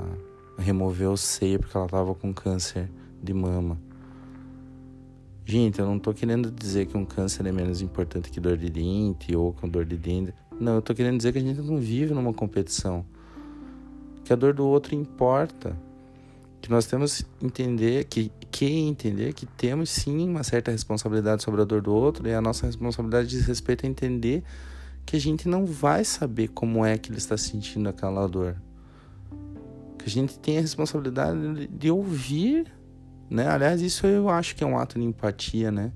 remover 0.58 1.10
o 1.10 1.18
seio 1.18 1.60
porque 1.60 1.76
ela 1.76 1.88
tava 1.88 2.14
com 2.14 2.34
câncer 2.34 2.90
de 3.22 3.34
mama. 3.34 3.78
Gente, 5.46 5.80
eu 5.80 5.86
não 5.86 6.00
tô 6.00 6.14
querendo 6.14 6.52
dizer 6.52 6.86
que 6.86 6.96
um 6.96 7.04
câncer 7.04 7.46
é 7.46 7.52
menos 7.52 7.82
importante 7.82 8.30
que 8.30 8.40
dor 8.40 8.58
de 8.58 8.70
dente 8.70 9.36
ou 9.36 9.52
com 9.54 9.68
dor 9.68 9.86
de 9.86 9.98
dente. 9.98 10.34
Não, 10.60 10.76
eu 10.76 10.82
tô 10.82 10.94
querendo 10.94 11.18
dizer 11.18 11.34
que 11.34 11.40
a 11.40 11.42
gente 11.42 11.62
não 11.62 11.78
vive 11.78 12.14
numa 12.14 12.34
competição. 12.34 13.06
Que 14.24 14.32
a 14.32 14.36
dor 14.36 14.54
do 14.54 14.66
outro 14.66 14.96
importa 14.96 15.76
que 16.62 16.70
nós 16.70 16.86
temos 16.86 17.26
entender 17.42 18.06
que 18.06 18.32
que 18.52 18.66
entender 18.66 19.34
que 19.34 19.46
temos 19.46 19.90
sim 19.90 20.30
uma 20.30 20.44
certa 20.44 20.72
responsabilidade 20.72 21.42
sobre 21.42 21.62
a 21.62 21.66
dor 21.66 21.82
do 21.82 21.94
outro 21.94 22.28
e 22.28 22.34
a 22.34 22.42
nossa 22.42 22.68
responsabilidade 22.68 23.30
diz 23.30 23.46
respeito 23.46 23.86
a 23.86 23.90
entender 23.90 24.44
que 25.06 25.16
a 25.16 25.20
gente 25.20 25.48
não 25.48 25.66
vai 25.66 26.04
saber 26.04 26.50
como 26.50 26.86
é 26.86 26.98
que 26.98 27.10
ele 27.10 27.18
está 27.18 27.38
sentindo 27.38 27.90
aquela 27.90 28.28
dor. 28.28 28.56
Que 30.02 30.08
a 30.08 30.10
gente 30.10 30.38
tem 30.40 30.58
a 30.58 30.62
responsabilidade 30.62 31.68
de 31.68 31.92
ouvir, 31.92 32.72
né? 33.30 33.48
Aliás, 33.48 33.82
isso 33.82 34.06
eu 34.06 34.30
acho 34.30 34.56
que 34.56 34.64
é 34.64 34.68
um 34.68 34.78
ato 34.78 35.00
de 35.00 35.06
empatia, 35.06 35.72
né? 35.72 35.92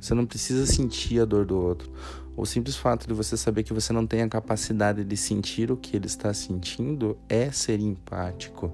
Você 0.00 0.14
não 0.14 0.26
precisa 0.26 0.66
sentir 0.66 1.20
a 1.20 1.24
dor 1.24 1.46
do 1.46 1.56
outro. 1.56 1.90
O 2.36 2.44
simples 2.44 2.76
fato 2.76 3.08
de 3.08 3.14
você 3.14 3.36
saber 3.36 3.62
que 3.62 3.72
você 3.72 3.92
não 3.92 4.06
tem 4.06 4.20
a 4.22 4.28
capacidade 4.28 5.02
de 5.02 5.16
sentir 5.16 5.70
o 5.70 5.76
que 5.76 5.96
ele 5.96 6.06
está 6.06 6.34
sentindo 6.34 7.16
é 7.28 7.50
ser 7.50 7.80
empático. 7.80 8.70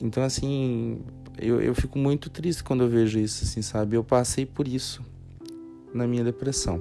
Então, 0.00 0.22
assim, 0.22 1.02
eu, 1.36 1.60
eu 1.60 1.74
fico 1.74 1.98
muito 1.98 2.30
triste 2.30 2.62
quando 2.62 2.84
eu 2.84 2.88
vejo 2.88 3.18
isso, 3.18 3.44
assim, 3.44 3.60
sabe? 3.60 3.96
Eu 3.96 4.04
passei 4.04 4.46
por 4.46 4.68
isso 4.68 5.04
na 5.92 6.06
minha 6.06 6.22
depressão. 6.22 6.80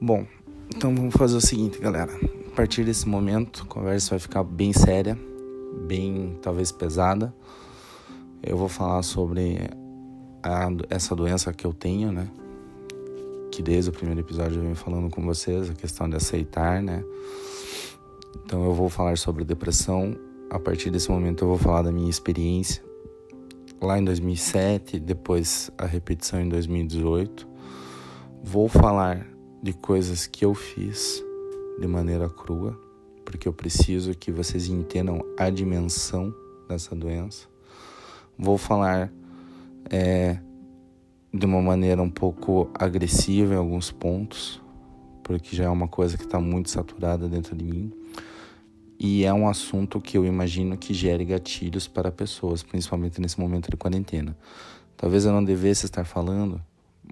Bom, 0.00 0.26
então 0.74 0.94
vamos 0.94 1.14
fazer 1.14 1.36
o 1.36 1.40
seguinte, 1.40 1.78
galera. 1.78 2.12
Partir 2.56 2.84
desse 2.84 3.06
momento, 3.06 3.64
a 3.64 3.66
conversa 3.66 4.10
vai 4.10 4.18
ficar 4.18 4.42
bem 4.42 4.72
séria, 4.72 5.16
bem 5.86 6.38
talvez 6.40 6.72
pesada. 6.72 7.34
Eu 8.42 8.56
vou 8.56 8.66
falar 8.66 9.02
sobre 9.02 9.58
a, 10.42 10.68
essa 10.88 11.14
doença 11.14 11.52
que 11.52 11.66
eu 11.66 11.74
tenho, 11.74 12.10
né? 12.10 12.26
Que 13.52 13.62
desde 13.62 13.90
o 13.90 13.92
primeiro 13.92 14.20
episódio 14.20 14.56
eu 14.56 14.62
venho 14.62 14.74
falando 14.74 15.10
com 15.10 15.20
vocês, 15.22 15.68
a 15.68 15.74
questão 15.74 16.08
de 16.08 16.16
aceitar, 16.16 16.82
né? 16.82 17.04
Então 18.42 18.64
eu 18.64 18.72
vou 18.72 18.88
falar 18.88 19.18
sobre 19.18 19.44
depressão 19.44 20.16
a 20.48 20.58
partir 20.58 20.88
desse 20.90 21.10
momento 21.10 21.44
eu 21.44 21.48
vou 21.48 21.58
falar 21.58 21.82
da 21.82 21.92
minha 21.92 22.08
experiência 22.08 22.82
lá 23.82 23.98
em 23.98 24.04
2007, 24.04 24.98
depois 24.98 25.70
a 25.76 25.84
repetição 25.84 26.40
em 26.40 26.48
2018. 26.48 27.46
Vou 28.42 28.66
falar 28.66 29.26
de 29.62 29.74
coisas 29.74 30.26
que 30.26 30.42
eu 30.42 30.54
fiz 30.54 31.25
de 31.78 31.86
maneira 31.86 32.28
crua, 32.28 32.78
porque 33.24 33.48
eu 33.48 33.52
preciso 33.52 34.14
que 34.14 34.30
vocês 34.30 34.68
entendam 34.68 35.20
a 35.38 35.50
dimensão 35.50 36.34
dessa 36.68 36.94
doença. 36.94 37.46
Vou 38.38 38.56
falar 38.58 39.12
é, 39.90 40.38
de 41.32 41.46
uma 41.46 41.60
maneira 41.60 42.02
um 42.02 42.10
pouco 42.10 42.70
agressiva 42.74 43.54
em 43.54 43.56
alguns 43.56 43.90
pontos, 43.90 44.62
porque 45.22 45.56
já 45.56 45.64
é 45.64 45.68
uma 45.68 45.88
coisa 45.88 46.16
que 46.16 46.24
está 46.24 46.40
muito 46.40 46.70
saturada 46.70 47.28
dentro 47.28 47.56
de 47.56 47.64
mim. 47.64 47.92
E 48.98 49.24
é 49.24 49.32
um 49.32 49.48
assunto 49.48 50.00
que 50.00 50.16
eu 50.16 50.24
imagino 50.24 50.76
que 50.76 50.94
gere 50.94 51.24
gatilhos 51.24 51.86
para 51.86 52.10
pessoas, 52.10 52.62
principalmente 52.62 53.20
nesse 53.20 53.38
momento 53.38 53.70
de 53.70 53.76
quarentena. 53.76 54.36
Talvez 54.96 55.26
eu 55.26 55.32
não 55.32 55.44
devesse 55.44 55.84
estar 55.84 56.04
falando, 56.04 56.62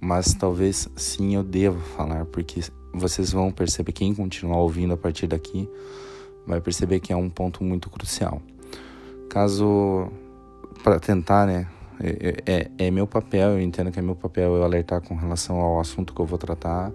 mas 0.00 0.32
talvez 0.32 0.88
sim 0.96 1.34
eu 1.34 1.42
deva 1.42 1.78
falar, 1.78 2.24
porque 2.24 2.60
vocês 2.94 3.32
vão 3.32 3.50
perceber, 3.50 3.92
quem 3.92 4.14
continuar 4.14 4.58
ouvindo 4.58 4.94
a 4.94 4.96
partir 4.96 5.26
daqui, 5.26 5.68
vai 6.46 6.60
perceber 6.60 7.00
que 7.00 7.12
é 7.12 7.16
um 7.16 7.28
ponto 7.28 7.62
muito 7.64 7.90
crucial. 7.90 8.40
Caso, 9.28 10.08
para 10.82 11.00
tentar, 11.00 11.46
né, 11.46 11.66
é, 12.00 12.42
é, 12.46 12.70
é, 12.86 12.90
meu 12.90 13.06
papel, 13.06 13.50
eu 13.50 13.60
entendo 13.60 13.90
que 13.90 13.98
é 13.98 14.02
meu 14.02 14.16
papel 14.16 14.56
eu 14.56 14.62
alertar 14.62 15.00
com 15.00 15.14
relação 15.14 15.56
ao 15.56 15.80
assunto 15.80 16.14
que 16.14 16.20
eu 16.20 16.26
vou 16.26 16.38
tratar, 16.38 16.92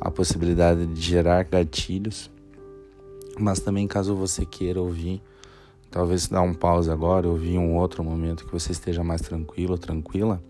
a 0.00 0.10
possibilidade 0.10 0.86
de 0.86 1.00
gerar 1.00 1.42
gatilhos 1.44 2.30
mas 3.40 3.60
também 3.60 3.86
caso 3.86 4.14
você 4.14 4.44
queira 4.44 4.80
ouvir, 4.80 5.22
talvez 5.90 6.28
dar 6.28 6.42
um 6.42 6.54
pause 6.54 6.90
agora, 6.90 7.28
ouvir 7.28 7.58
um 7.58 7.76
outro 7.76 8.04
momento 8.04 8.44
que 8.44 8.52
você 8.52 8.72
esteja 8.72 9.02
mais 9.02 9.22
tranquilo, 9.22 9.78
tranquila, 9.78 10.42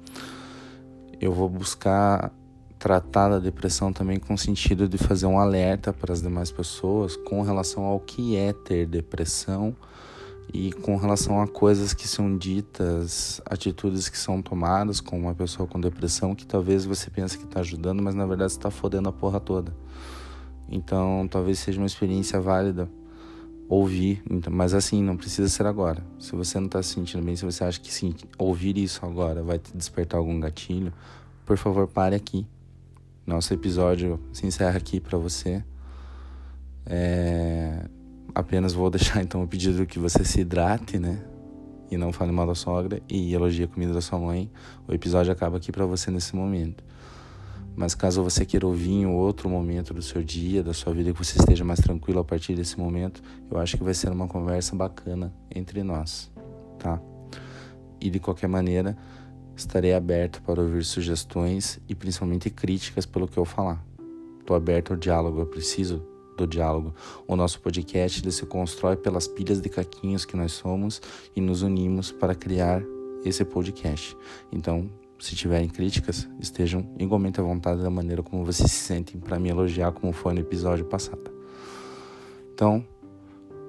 eu 1.21 1.33
vou 1.33 1.49
buscar 1.49 2.33
tratar 2.81 3.29
da 3.29 3.39
depressão 3.39 3.93
também 3.93 4.19
com 4.19 4.33
o 4.33 4.39
sentido 4.39 4.89
de 4.89 4.97
fazer 4.97 5.27
um 5.27 5.39
alerta 5.39 5.93
para 5.93 6.15
as 6.15 6.23
demais 6.23 6.51
pessoas 6.51 7.15
com 7.15 7.43
relação 7.43 7.85
ao 7.85 8.01
que 8.01 8.37
é 8.37 8.55
ter 8.55 8.87
depressão 8.87 9.77
e 10.53 10.73
com 10.73 10.97
relação 10.97 11.43
a 11.43 11.47
coisas 11.47 11.93
que 11.93 12.09
são 12.09 12.39
ditas, 12.39 13.41
atitudes 13.45 14.09
que 14.09 14.17
são 14.17 14.41
tomadas 14.41 14.99
com 14.99 15.19
uma 15.21 15.35
pessoa 15.35 15.69
com 15.69 15.79
depressão 15.79 16.35
que 16.35 16.47
talvez 16.47 16.87
você 16.87 17.11
pense 17.11 17.37
que 17.37 17.45
está 17.45 17.61
ajudando, 17.61 18.03
mas 18.03 18.15
na 18.15 18.25
verdade 18.25 18.53
está 18.53 18.71
fodendo 18.71 19.11
a 19.11 19.13
porra 19.13 19.39
toda. 19.39 19.77
Então, 20.67 21.29
talvez 21.31 21.59
seja 21.59 21.79
uma 21.79 21.87
experiência 21.87 22.41
válida 22.41 22.89
ouvir, 23.69 24.23
então, 24.29 24.51
mas 24.51 24.73
assim, 24.73 25.03
não 25.03 25.19
precisa 25.19 25.51
ser 25.51 25.67
agora. 25.67 26.03
Se 26.19 26.35
você 26.35 26.59
não 26.59 26.67
está 26.67 26.83
se 26.83 26.95
sentindo 26.95 27.23
bem, 27.23 27.37
se 27.37 27.45
você 27.45 27.63
acha 27.63 27.79
que 27.79 27.93
sim, 27.93 28.15
ouvir 28.39 28.79
isso 28.79 29.05
agora 29.05 29.43
vai 29.43 29.59
te 29.59 29.77
despertar 29.77 30.17
algum 30.17 30.41
gatilho, 30.41 30.93
por 31.45 31.59
favor, 31.59 31.87
pare 31.87 32.17
aqui. 32.17 32.47
Nosso 33.31 33.55
episódio 33.55 34.19
se 34.33 34.45
encerra 34.45 34.77
aqui 34.77 34.99
para 34.99 35.17
você. 35.17 35.63
É... 36.85 37.87
Apenas 38.35 38.73
vou 38.73 38.91
deixar 38.91 39.23
então 39.23 39.41
o 39.45 39.47
pedido 39.47 39.87
que 39.87 40.01
você 40.01 40.25
se 40.25 40.41
hidrate, 40.41 40.99
né? 40.99 41.23
E 41.93 41.97
não 41.97 42.13
fale 42.13 42.33
mal 42.33 42.45
da 42.45 42.57
sogra 42.57 43.01
e 43.09 43.33
elogie 43.33 43.63
a 43.63 43.69
comida 43.69 43.93
da 43.93 44.01
sua 44.01 44.19
mãe. 44.19 44.51
O 44.89 44.93
episódio 44.93 45.31
acaba 45.33 45.59
aqui 45.59 45.71
para 45.71 45.87
você 45.87 46.11
nesse 46.11 46.35
momento. 46.35 46.83
Mas 47.77 47.95
caso 47.95 48.21
você 48.21 48.45
queira 48.45 48.67
ouvir 48.67 48.95
em 48.95 49.07
outro 49.07 49.49
momento 49.49 49.95
do 49.95 50.03
seu 50.03 50.25
dia, 50.25 50.61
da 50.61 50.75
sua 50.75 50.93
vida, 50.93 51.13
que 51.13 51.25
você 51.25 51.39
esteja 51.39 51.65
mais 51.65 51.79
tranquilo 51.79 52.19
a 52.19 52.25
partir 52.25 52.57
desse 52.57 52.81
momento, 52.81 53.23
eu 53.49 53.61
acho 53.61 53.77
que 53.77 53.85
vai 53.85 53.95
ser 53.95 54.11
uma 54.11 54.27
conversa 54.27 54.75
bacana 54.75 55.33
entre 55.55 55.85
nós, 55.85 56.33
tá? 56.81 57.01
E 58.01 58.11
de 58.11 58.19
qualquer 58.19 58.49
maneira, 58.49 58.99
estarei 59.61 59.95
aberto 59.95 60.43
para 60.43 60.61
ouvir 60.61 60.85
sugestões 60.85 61.81
e 61.89 61.95
principalmente 61.95 62.51
críticas 62.51 63.07
pelo 63.07 63.29
que 63.29 63.39
eu 63.39 63.45
falar. 63.45 63.85
Estou 64.41 64.57
aberto 64.57 64.93
ao 64.93 64.97
diálogo, 64.97 65.41
eu 65.41 65.47
preciso 65.47 66.03
do 66.37 66.47
diálogo. 66.47 66.95
O 67.27 67.37
nosso 67.37 67.61
podcast 67.61 68.23
ele 68.23 68.33
se 68.33 68.47
constrói 68.47 68.97
pelas 68.97 69.29
pilhas 69.29 69.61
de 69.61 69.69
caquinhos 69.69 70.25
que 70.25 70.37
nós 70.37 70.53
somos 70.53 71.01
e 71.37 71.41
nos 71.41 71.63
unimos 71.63 72.11
para 72.11 72.35
criar 72.35 72.83
esse 73.25 73.45
podcast. 73.45 74.17
Então, 74.51 74.91
se 75.19 75.37
tiverem 75.37 75.69
críticas, 75.69 76.27
estejam 76.41 76.89
igualmente 76.99 77.39
à 77.39 77.43
vontade 77.43 77.83
da 77.83 77.91
maneira 77.91 78.23
como 78.23 78.45
vocês 78.45 78.71
se 78.71 78.79
sentem 78.79 79.21
para 79.21 79.39
me 79.39 79.51
elogiar, 79.51 79.93
como 79.93 80.13
foi 80.13 80.33
no 80.33 80.41
episódio 80.41 80.87
passado. 80.87 81.31
Então, 82.55 82.85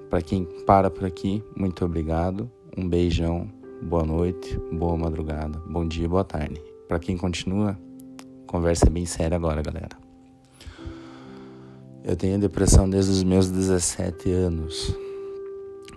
para 0.08 0.22
quem 0.22 0.44
para 0.66 0.90
por 0.90 1.04
aqui, 1.04 1.44
muito 1.54 1.84
obrigado. 1.84 2.50
Um 2.76 2.88
beijão, 2.88 3.50
boa 3.82 4.04
noite, 4.04 4.56
boa 4.72 4.96
madrugada, 4.96 5.60
bom 5.66 5.86
dia, 5.86 6.08
boa 6.08 6.22
tarde. 6.22 6.62
Para 6.86 7.00
quem 7.00 7.16
continua, 7.16 7.76
conversa 8.46 8.88
bem 8.88 9.04
séria 9.04 9.36
agora, 9.36 9.60
galera. 9.60 9.96
Eu 12.04 12.16
tenho 12.16 12.38
depressão 12.38 12.88
desde 12.88 13.10
os 13.10 13.24
meus 13.24 13.50
17 13.50 14.30
anos. 14.30 14.96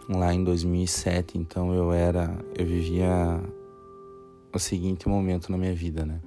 Lá 0.10 0.34
em 0.34 0.44
2007, 0.44 1.38
então 1.38 1.74
eu 1.74 1.92
era, 1.92 2.36
eu 2.58 2.66
vivia 2.66 3.40
o 4.54 4.60
seguinte 4.60 5.08
momento 5.08 5.52
na 5.52 5.58
minha 5.58 5.74
vida, 5.74 6.06
né? 6.06 6.20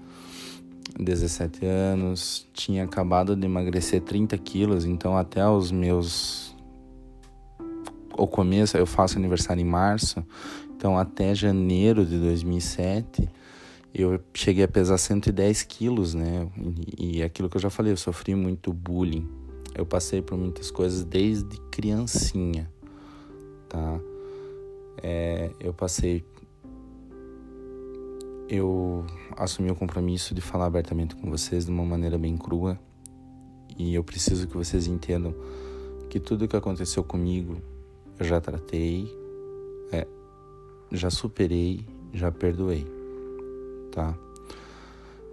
17 0.99 1.65
anos, 1.67 2.49
tinha 2.53 2.85
acabado 2.85 3.37
de 3.37 3.45
emagrecer 3.45 4.01
30 4.03 4.37
quilos, 4.39 4.85
então 4.85 5.17
até 5.17 5.47
os 5.49 5.71
meus. 5.71 6.57
O 8.17 8.27
começo, 8.27 8.77
eu 8.77 8.87
faço 8.87 9.17
aniversário 9.17 9.61
em 9.61 9.65
março, 9.65 10.25
então 10.79 10.97
até 10.97 11.35
janeiro 11.35 12.07
de 12.07 12.17
2007 12.21 13.29
eu 13.93 14.21
cheguei 14.33 14.63
a 14.63 14.69
pesar 14.69 14.97
110 14.97 15.65
quilos, 15.65 16.15
né? 16.15 16.49
E, 16.97 17.19
e 17.19 17.23
aquilo 17.25 17.51
que 17.51 17.57
eu 17.57 17.61
já 17.61 17.69
falei, 17.69 17.93
eu 17.93 17.97
sofri 17.97 18.33
muito 18.37 18.73
bullying. 18.73 19.29
Eu 19.75 19.85
passei 19.85 20.23
por 20.23 20.39
muitas 20.39 20.71
coisas 20.71 21.03
desde 21.03 21.59
criancinha, 21.73 22.71
tá? 23.69 23.99
É, 25.03 25.51
eu 25.59 25.75
passei 25.75 26.25
eu 28.49 29.05
assumi 29.37 29.71
o 29.73 29.75
compromisso 29.75 30.33
de 30.33 30.41
falar 30.41 30.67
abertamente 30.67 31.17
com 31.17 31.29
vocês 31.29 31.67
de 31.67 31.73
uma 31.73 31.85
maneira 31.85 32.17
bem 32.17 32.37
crua 32.37 32.79
e 33.77 33.95
eu 33.95 34.05
preciso 34.05 34.47
que 34.47 34.57
vocês 34.57 34.87
entendam 34.87 35.35
que 36.09 36.21
tudo 36.21 36.45
o 36.45 36.49
que 36.49 36.57
aconteceu 36.57 37.03
comigo 37.03 37.61
eu 38.19 38.25
já 38.25 38.41
tratei, 38.41 39.07
é, 39.93 40.07
já 40.91 41.11
superei, 41.11 41.85
já 42.13 42.31
perdoei, 42.33 42.87
tá? 43.93 44.17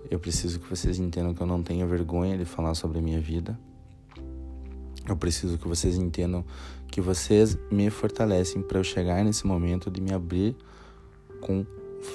Eu 0.09 0.19
preciso 0.19 0.59
que 0.59 0.69
vocês 0.69 0.99
entendam 0.99 1.33
que 1.33 1.41
eu 1.41 1.47
não 1.47 1.63
tenho 1.63 1.87
vergonha 1.87 2.37
de 2.37 2.45
falar 2.45 2.75
sobre 2.75 2.99
a 2.99 3.01
minha 3.01 3.19
vida. 3.19 3.57
Eu 5.07 5.15
preciso 5.15 5.57
que 5.57 5.67
vocês 5.67 5.97
entendam 5.97 6.43
que 6.87 7.01
vocês 7.01 7.57
me 7.71 7.89
fortalecem 7.89 8.61
para 8.61 8.79
eu 8.79 8.83
chegar 8.83 9.23
nesse 9.23 9.45
momento 9.45 9.89
de 9.89 10.01
me 10.01 10.13
abrir 10.13 10.55
com 11.41 11.65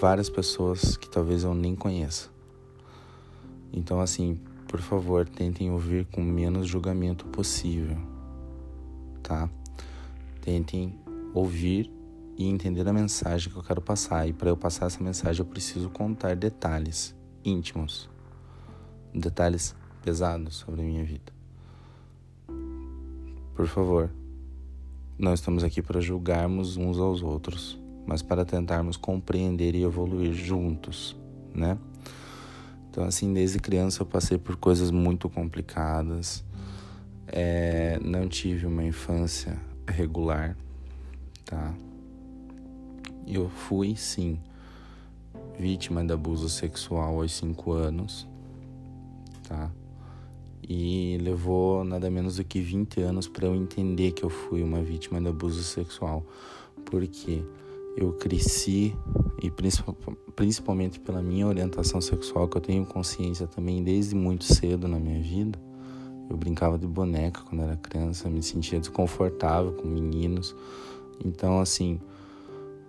várias 0.00 0.30
pessoas 0.30 0.96
que 0.96 1.08
talvez 1.08 1.44
eu 1.44 1.54
nem 1.54 1.74
conheça. 1.74 2.30
Então, 3.72 4.00
assim, 4.00 4.40
por 4.68 4.80
favor, 4.80 5.28
tentem 5.28 5.70
ouvir 5.70 6.06
com 6.06 6.22
menos 6.22 6.68
julgamento 6.68 7.26
possível, 7.26 7.96
tá? 9.22 9.48
Tentem 10.40 10.94
ouvir 11.34 11.90
e 12.36 12.46
entender 12.46 12.86
a 12.88 12.92
mensagem 12.92 13.52
que 13.52 13.58
eu 13.58 13.62
quero 13.62 13.80
passar. 13.80 14.28
E 14.28 14.32
para 14.32 14.48
eu 14.48 14.56
passar 14.56 14.86
essa 14.86 15.02
mensagem, 15.02 15.40
eu 15.40 15.46
preciso 15.46 15.90
contar 15.90 16.34
detalhes 16.34 17.14
íntimos, 17.44 18.08
detalhes 19.14 19.74
pesados 20.02 20.56
sobre 20.56 20.80
a 20.80 20.84
minha 20.84 21.04
vida. 21.04 21.32
Por 23.54 23.66
favor, 23.66 24.10
não 25.18 25.34
estamos 25.34 25.62
aqui 25.62 25.82
para 25.82 26.00
julgarmos 26.00 26.76
uns 26.76 26.98
aos 26.98 27.22
outros 27.22 27.78
mas 28.10 28.22
para 28.22 28.44
tentarmos 28.44 28.96
compreender 28.96 29.74
e 29.76 29.84
evoluir 29.84 30.32
juntos, 30.32 31.16
né? 31.54 31.78
Então, 32.90 33.04
assim, 33.04 33.32
desde 33.32 33.60
criança 33.60 34.02
eu 34.02 34.06
passei 34.06 34.36
por 34.36 34.56
coisas 34.56 34.90
muito 34.90 35.30
complicadas, 35.30 36.44
é, 37.28 38.00
não 38.02 38.28
tive 38.28 38.66
uma 38.66 38.82
infância 38.82 39.56
regular, 39.86 40.56
tá? 41.44 41.72
Eu 43.32 43.48
fui, 43.48 43.94
sim, 43.94 44.40
vítima 45.56 46.04
de 46.04 46.12
abuso 46.12 46.48
sexual 46.48 47.20
aos 47.20 47.32
5 47.32 47.72
anos, 47.72 48.26
tá? 49.46 49.70
E 50.68 51.16
levou 51.22 51.84
nada 51.84 52.10
menos 52.10 52.36
do 52.36 52.44
que 52.44 52.60
20 52.60 53.00
anos 53.02 53.28
para 53.28 53.46
eu 53.46 53.54
entender 53.54 54.12
que 54.12 54.24
eu 54.24 54.28
fui 54.28 54.62
uma 54.64 54.82
vítima 54.82 55.20
de 55.20 55.28
abuso 55.28 55.62
sexual. 55.62 56.26
Porque 56.84 57.44
eu 57.96 58.12
cresci 58.14 58.96
e 59.42 59.50
principalmente 60.34 60.98
pela 60.98 61.22
minha 61.22 61.46
orientação 61.46 62.00
sexual 62.00 62.48
que 62.48 62.56
eu 62.56 62.60
tenho 62.60 62.84
consciência 62.84 63.46
também 63.46 63.82
desde 63.82 64.14
muito 64.14 64.44
cedo 64.44 64.88
na 64.88 64.98
minha 64.98 65.22
vida. 65.22 65.58
Eu 66.28 66.36
brincava 66.36 66.78
de 66.78 66.86
boneca 66.86 67.42
quando 67.42 67.62
era 67.62 67.76
criança, 67.76 68.28
me 68.28 68.42
sentia 68.42 68.80
desconfortável 68.80 69.72
com 69.72 69.86
meninos. 69.86 70.54
Então, 71.24 71.60
assim, 71.60 72.00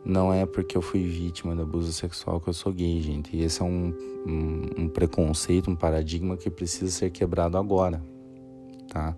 não 0.03 0.33
é 0.33 0.45
porque 0.45 0.75
eu 0.75 0.81
fui 0.81 1.03
vítima 1.03 1.55
de 1.55 1.61
abuso 1.61 1.93
sexual 1.93 2.41
que 2.41 2.49
eu 2.49 2.53
sou 2.53 2.73
gay, 2.73 2.99
gente. 3.01 3.35
E 3.35 3.43
esse 3.43 3.61
é 3.61 3.65
um, 3.65 3.93
um, 4.25 4.83
um 4.83 4.89
preconceito, 4.89 5.69
um 5.69 5.75
paradigma 5.75 6.35
que 6.35 6.49
precisa 6.49 6.91
ser 6.91 7.11
quebrado 7.11 7.57
agora, 7.57 8.01
tá? 8.87 9.15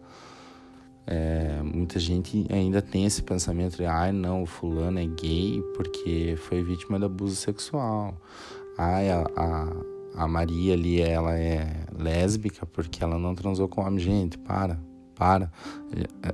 É, 1.06 1.62
muita 1.62 2.00
gente 2.00 2.46
ainda 2.50 2.82
tem 2.82 3.06
esse 3.06 3.22
pensamento 3.22 3.76
de, 3.76 3.86
ai 3.86 4.10
ah, 4.10 4.14
não, 4.14 4.44
o 4.44 4.46
fulano 4.46 5.00
é 5.00 5.06
gay 5.06 5.62
porque 5.76 6.36
foi 6.38 6.64
vítima 6.64 6.98
de 6.98 7.06
abuso 7.06 7.36
sexual. 7.36 8.16
Ai, 8.78 9.10
a, 9.10 9.26
a, 9.36 10.24
a 10.24 10.28
Maria 10.28 10.74
ali, 10.74 11.02
ela 11.02 11.38
é 11.38 11.86
lésbica 11.98 12.66
porque 12.66 13.04
ela 13.04 13.18
não 13.18 13.36
transou 13.36 13.68
com 13.68 13.82
homem. 13.82 14.00
Gente, 14.00 14.38
para, 14.38 14.80
para. 15.16 15.52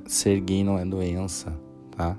Ser 0.06 0.40
gay 0.40 0.64
não 0.64 0.78
é 0.78 0.84
doença, 0.84 1.52
tá? 1.96 2.16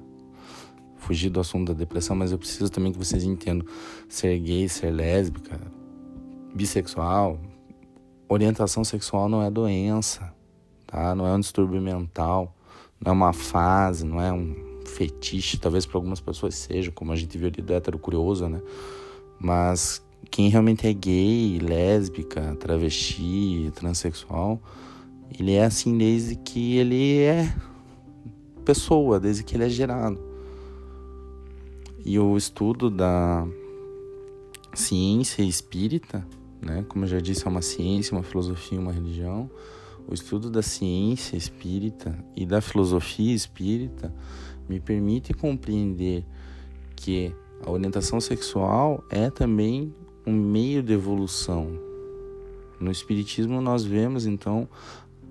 Fugir 1.11 1.29
do 1.29 1.39
assunto 1.39 1.73
da 1.73 1.77
depressão, 1.77 2.15
mas 2.15 2.31
eu 2.31 2.37
preciso 2.37 2.69
também 2.69 2.91
que 2.91 2.97
vocês 2.97 3.23
entendam. 3.23 3.67
Ser 4.07 4.37
gay, 4.39 4.69
ser 4.69 4.91
lésbica, 4.91 5.59
bissexual, 6.55 7.39
orientação 8.29 8.83
sexual 8.83 9.27
não 9.27 9.43
é 9.43 9.51
doença 9.51 10.33
tá? 10.91 11.15
Não 11.15 11.25
é 11.25 11.33
um 11.33 11.39
distúrbio 11.39 11.81
mental, 11.81 12.53
não 13.03 13.11
é 13.11 13.15
uma 13.15 13.33
fase, 13.33 14.05
não 14.05 14.21
é 14.21 14.31
um 14.31 14.55
fetiche, 14.85 15.57
talvez 15.57 15.85
para 15.85 15.97
algumas 15.97 16.19
pessoas 16.19 16.55
seja, 16.55 16.91
como 16.91 17.13
a 17.13 17.15
gente 17.15 17.37
viu 17.37 17.47
ali 17.47 17.61
do 17.61 17.73
hétero 17.73 17.97
curioso, 17.97 18.47
né? 18.47 18.61
Mas 19.39 20.05
quem 20.29 20.49
realmente 20.49 20.85
é 20.85 20.93
gay, 20.93 21.59
lésbica, 21.59 22.55
travesti, 22.59 23.71
transexual, 23.73 24.61
ele 25.39 25.53
é 25.53 25.63
assim 25.63 25.97
desde 25.97 26.35
que 26.35 26.77
ele 26.77 27.19
é 27.19 27.55
pessoa, 28.65 29.19
desde 29.19 29.43
que 29.43 29.55
ele 29.55 29.63
é 29.63 29.69
gerado. 29.69 30.30
E 32.03 32.17
o 32.17 32.35
estudo 32.35 32.89
da 32.89 33.47
ciência 34.73 35.43
espírita, 35.43 36.25
né, 36.61 36.83
como 36.89 37.05
eu 37.05 37.09
já 37.09 37.19
disse, 37.19 37.45
é 37.45 37.49
uma 37.49 37.61
ciência, 37.61 38.15
uma 38.15 38.23
filosofia, 38.23 38.79
uma 38.79 38.91
religião, 38.91 39.49
o 40.07 40.13
estudo 40.13 40.49
da 40.49 40.61
ciência 40.61 41.37
espírita 41.37 42.17
e 42.35 42.45
da 42.45 42.59
filosofia 42.59 43.33
espírita 43.33 44.13
me 44.67 44.79
permite 44.79 45.33
compreender 45.33 46.25
que 46.95 47.33
a 47.65 47.69
orientação 47.69 48.19
sexual 48.19 49.03
é 49.09 49.29
também 49.29 49.93
um 50.25 50.33
meio 50.33 50.81
de 50.81 50.93
evolução. 50.93 51.67
No 52.79 52.91
espiritismo 52.91 53.61
nós 53.61 53.83
vemos 53.83 54.25
então 54.25 54.67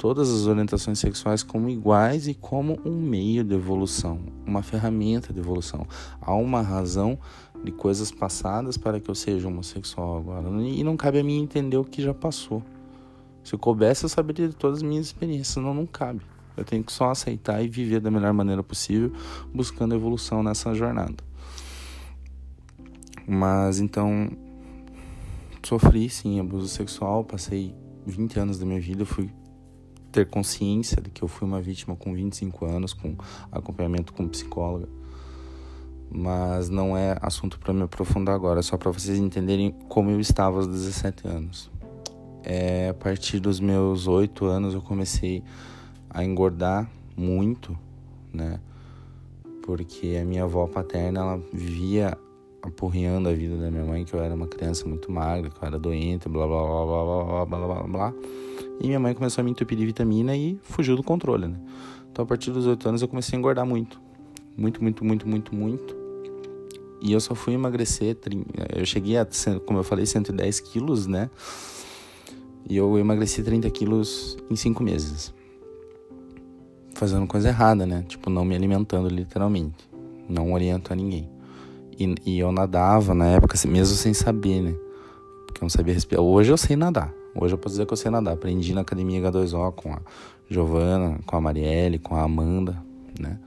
todas 0.00 0.30
as 0.30 0.46
orientações 0.46 0.98
sexuais 0.98 1.42
como 1.42 1.68
iguais 1.68 2.26
e 2.26 2.32
como 2.32 2.80
um 2.86 2.96
meio 2.96 3.44
de 3.44 3.54
evolução, 3.54 4.18
uma 4.46 4.62
ferramenta 4.62 5.30
de 5.30 5.40
evolução. 5.40 5.86
Há 6.22 6.34
uma 6.34 6.62
razão 6.62 7.18
de 7.62 7.70
coisas 7.70 8.10
passadas 8.10 8.78
para 8.78 8.98
que 8.98 9.10
eu 9.10 9.14
seja 9.14 9.46
homossexual 9.46 10.16
agora. 10.16 10.48
E 10.62 10.82
não 10.82 10.96
cabe 10.96 11.18
a 11.18 11.22
mim 11.22 11.42
entender 11.42 11.76
o 11.76 11.84
que 11.84 12.00
já 12.00 12.14
passou. 12.14 12.62
Se 13.44 13.54
eu 13.54 13.58
coubesse, 13.58 14.04
eu 14.04 14.08
saberia 14.08 14.48
de 14.48 14.56
todas 14.56 14.78
as 14.78 14.82
minhas 14.82 15.04
experiências, 15.04 15.48
senão 15.48 15.74
não 15.74 15.84
cabe. 15.84 16.22
Eu 16.56 16.64
tenho 16.64 16.82
que 16.82 16.92
só 16.92 17.10
aceitar 17.10 17.62
e 17.62 17.68
viver 17.68 18.00
da 18.00 18.10
melhor 18.10 18.32
maneira 18.32 18.62
possível, 18.62 19.12
buscando 19.52 19.94
evolução 19.94 20.42
nessa 20.42 20.72
jornada. 20.72 21.22
Mas 23.28 23.80
então, 23.80 24.30
sofri 25.62 26.08
sim 26.08 26.40
abuso 26.40 26.68
sexual, 26.68 27.22
passei 27.22 27.74
20 28.06 28.40
anos 28.40 28.58
da 28.58 28.64
minha 28.64 28.80
vida 28.80 29.04
fui 29.04 29.30
ter 30.10 30.26
consciência 30.26 31.00
de 31.00 31.10
que 31.10 31.22
eu 31.22 31.28
fui 31.28 31.46
uma 31.46 31.60
vítima 31.60 31.96
com 31.96 32.12
25 32.12 32.64
anos, 32.66 32.92
com 32.92 33.16
acompanhamento 33.50 34.12
com 34.12 34.28
psicóloga. 34.28 34.88
Mas 36.12 36.68
não 36.68 36.96
é 36.96 37.16
assunto 37.22 37.58
para 37.58 37.72
me 37.72 37.82
aprofundar 37.82 38.34
agora, 38.34 38.60
é 38.60 38.62
só 38.62 38.76
para 38.76 38.90
vocês 38.90 39.18
entenderem 39.18 39.72
como 39.88 40.10
eu 40.10 40.20
estava 40.20 40.56
aos 40.56 40.66
17 40.66 41.28
anos. 41.28 41.70
É, 42.42 42.88
a 42.88 42.94
partir 42.94 43.38
dos 43.38 43.60
meus 43.60 44.06
8 44.06 44.44
anos 44.46 44.74
eu 44.74 44.80
comecei 44.80 45.44
a 46.08 46.24
engordar 46.24 46.90
muito, 47.16 47.78
né? 48.32 48.58
Porque 49.62 50.18
a 50.20 50.24
minha 50.24 50.44
avó 50.44 50.66
paterna, 50.66 51.20
ela 51.20 51.42
vivia 51.52 52.18
apurriando 52.62 53.28
a 53.28 53.32
vida 53.32 53.56
da 53.56 53.70
minha 53.70 53.84
mãe, 53.84 54.04
que 54.04 54.14
eu 54.14 54.20
era 54.20 54.34
uma 54.34 54.46
criança 54.46 54.86
muito 54.88 55.10
magra, 55.12 55.50
que 55.50 55.62
eu 55.62 55.66
era 55.66 55.78
doente, 55.78 56.28
blá 56.28 56.46
blá 56.46 56.60
blá 56.66 56.84
blá 56.84 57.04
blá 57.04 57.44
blá 57.44 57.58
blá 57.58 57.74
blá 57.74 57.82
blá. 57.82 58.14
E 58.80 58.86
minha 58.86 58.98
mãe 58.98 59.12
começou 59.14 59.42
a 59.42 59.44
me 59.44 59.50
entupir 59.50 59.76
de 59.76 59.84
vitamina 59.84 60.34
e 60.34 60.58
fugiu 60.62 60.96
do 60.96 61.02
controle, 61.02 61.46
né? 61.46 61.56
Então 62.10 62.24
a 62.24 62.26
partir 62.26 62.50
dos 62.50 62.66
8 62.66 62.88
anos 62.88 63.02
eu 63.02 63.08
comecei 63.08 63.36
a 63.36 63.38
engordar 63.38 63.66
muito. 63.66 64.00
Muito, 64.56 64.82
muito, 64.82 65.04
muito, 65.04 65.28
muito, 65.28 65.54
muito. 65.54 65.96
E 67.02 67.12
eu 67.12 67.20
só 67.20 67.34
fui 67.34 67.54
emagrecer, 67.54 68.16
eu 68.74 68.84
cheguei 68.84 69.16
a, 69.16 69.26
como 69.66 69.78
eu 69.78 69.84
falei, 69.84 70.06
110 70.06 70.60
quilos, 70.60 71.06
né? 71.06 71.30
E 72.68 72.76
eu 72.76 72.98
emagreci 72.98 73.42
30 73.42 73.68
quilos 73.70 74.36
em 74.50 74.56
5 74.56 74.82
meses. 74.82 75.32
Fazendo 76.94 77.26
coisa 77.26 77.48
errada, 77.48 77.86
né? 77.86 78.04
Tipo, 78.08 78.28
não 78.28 78.44
me 78.44 78.54
alimentando 78.54 79.08
literalmente. 79.08 79.88
Não 80.28 80.52
oriento 80.52 80.92
a 80.92 80.96
ninguém. 80.96 81.28
E, 81.98 82.14
e 82.26 82.38
eu 82.38 82.52
nadava 82.52 83.14
na 83.14 83.26
época, 83.26 83.56
mesmo 83.66 83.96
sem 83.96 84.14
saber, 84.14 84.62
né? 84.62 84.74
Porque 85.46 85.60
eu 85.60 85.64
não 85.64 85.70
sabia 85.70 85.94
respirar. 85.94 86.22
Hoje 86.22 86.52
eu 86.52 86.56
sei 86.56 86.76
nadar. 86.76 87.19
Hoje 87.34 87.54
eu 87.54 87.58
posso 87.58 87.74
dizer 87.74 87.86
que 87.86 87.92
eu 87.92 87.96
sei 87.96 88.10
nadar. 88.10 88.34
Aprendi 88.34 88.74
na 88.74 88.80
academia 88.80 89.20
H2O 89.30 89.72
com 89.72 89.92
a 89.92 90.00
Giovana, 90.48 91.18
com 91.26 91.36
a 91.36 91.40
Marielle, 91.40 91.98
com 91.98 92.16
a 92.16 92.22
Amanda, 92.22 92.82
né? 93.18 93.38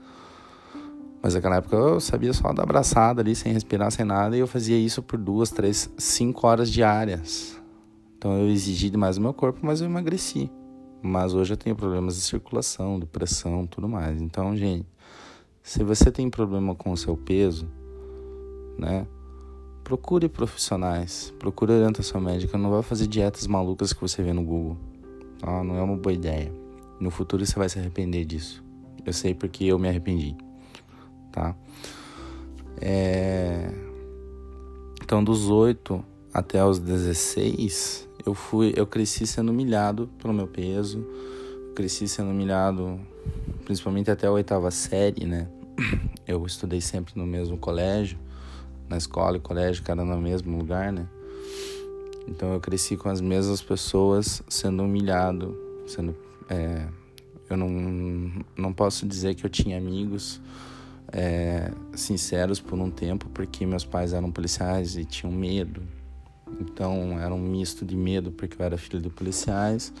Mas 1.22 1.34
naquela 1.34 1.56
época 1.56 1.76
eu 1.76 2.00
sabia 2.00 2.32
só 2.32 2.52
dar 2.52 2.64
abraçada 2.64 3.22
ali, 3.22 3.34
sem 3.34 3.52
respirar, 3.52 3.90
sem 3.90 4.04
nada, 4.04 4.36
e 4.36 4.40
eu 4.40 4.46
fazia 4.46 4.76
isso 4.76 5.02
por 5.02 5.18
duas, 5.18 5.50
três, 5.50 5.90
cinco 5.96 6.46
horas 6.46 6.70
diárias. 6.70 7.58
Então 8.18 8.38
eu 8.38 8.48
exigi 8.48 8.90
demais 8.90 9.16
do 9.16 9.22
meu 9.22 9.32
corpo, 9.32 9.60
mas 9.62 9.80
eu 9.80 9.86
emagreci. 9.86 10.50
Mas 11.02 11.34
hoje 11.34 11.52
eu 11.52 11.56
tenho 11.56 11.76
problemas 11.76 12.16
de 12.16 12.22
circulação, 12.22 12.98
de 12.98 13.06
pressão, 13.06 13.66
tudo 13.66 13.88
mais. 13.88 14.20
Então, 14.20 14.56
gente, 14.56 14.86
se 15.62 15.82
você 15.82 16.10
tem 16.10 16.30
problema 16.30 16.74
com 16.74 16.92
o 16.92 16.96
seu 16.96 17.16
peso, 17.16 17.66
né? 18.78 19.06
Procure 19.84 20.30
profissionais, 20.30 21.32
procure 21.38 21.72
orientação 21.72 22.18
médica, 22.18 22.56
não 22.56 22.70
vai 22.70 22.82
fazer 22.82 23.06
dietas 23.06 23.46
malucas 23.46 23.92
que 23.92 24.00
você 24.00 24.22
vê 24.22 24.32
no 24.32 24.42
Google. 24.42 24.78
Tá? 25.38 25.62
Não 25.62 25.76
é 25.76 25.82
uma 25.82 25.94
boa 25.94 26.12
ideia. 26.12 26.50
No 26.98 27.10
futuro 27.10 27.44
você 27.44 27.54
vai 27.58 27.68
se 27.68 27.78
arrepender 27.78 28.24
disso. 28.24 28.64
Eu 29.04 29.12
sei 29.12 29.34
porque 29.34 29.64
eu 29.64 29.78
me 29.78 29.86
arrependi, 29.86 30.34
tá? 31.30 31.54
É... 32.80 33.70
Então, 35.02 35.22
dos 35.22 35.50
8 35.50 36.02
até 36.32 36.64
os 36.64 36.78
16, 36.78 38.08
eu 38.24 38.32
fui, 38.32 38.72
eu 38.74 38.86
cresci 38.86 39.26
sendo 39.26 39.52
humilhado 39.52 40.08
pelo 40.18 40.32
meu 40.32 40.46
peso, 40.46 41.06
cresci 41.76 42.08
sendo 42.08 42.30
humilhado 42.30 42.98
principalmente 43.66 44.10
até 44.10 44.26
a 44.26 44.32
oitava 44.32 44.70
série, 44.70 45.26
né? 45.26 45.46
Eu 46.26 46.46
estudei 46.46 46.80
sempre 46.80 47.12
no 47.16 47.26
mesmo 47.26 47.58
colégio 47.58 48.18
na 48.88 48.96
escola 48.96 49.36
e 49.36 49.40
colégio, 49.40 49.82
era 49.86 50.04
no 50.04 50.20
mesmo 50.20 50.56
lugar, 50.56 50.92
né? 50.92 51.06
Então 52.28 52.52
eu 52.52 52.60
cresci 52.60 52.96
com 52.96 53.08
as 53.08 53.20
mesmas 53.20 53.60
pessoas 53.60 54.42
sendo 54.48 54.82
humilhado, 54.82 55.56
sendo 55.86 56.16
é, 56.48 56.86
eu 57.48 57.56
não, 57.56 58.44
não 58.56 58.72
posso 58.72 59.06
dizer 59.06 59.34
que 59.34 59.44
eu 59.44 59.50
tinha 59.50 59.76
amigos 59.76 60.40
é, 61.12 61.70
sinceros 61.94 62.60
por 62.60 62.78
um 62.78 62.90
tempo, 62.90 63.28
porque 63.32 63.66
meus 63.66 63.84
pais 63.84 64.12
eram 64.12 64.30
policiais 64.32 64.96
e 64.96 65.04
tinham 65.04 65.32
medo. 65.32 65.82
Então 66.60 67.18
era 67.20 67.34
um 67.34 67.38
misto 67.38 67.84
de 67.84 67.96
medo, 67.96 68.30
porque 68.30 68.60
eu 68.60 68.64
era 68.64 68.78
filho 68.78 69.00
de 69.00 69.10
policiais, 69.10 69.92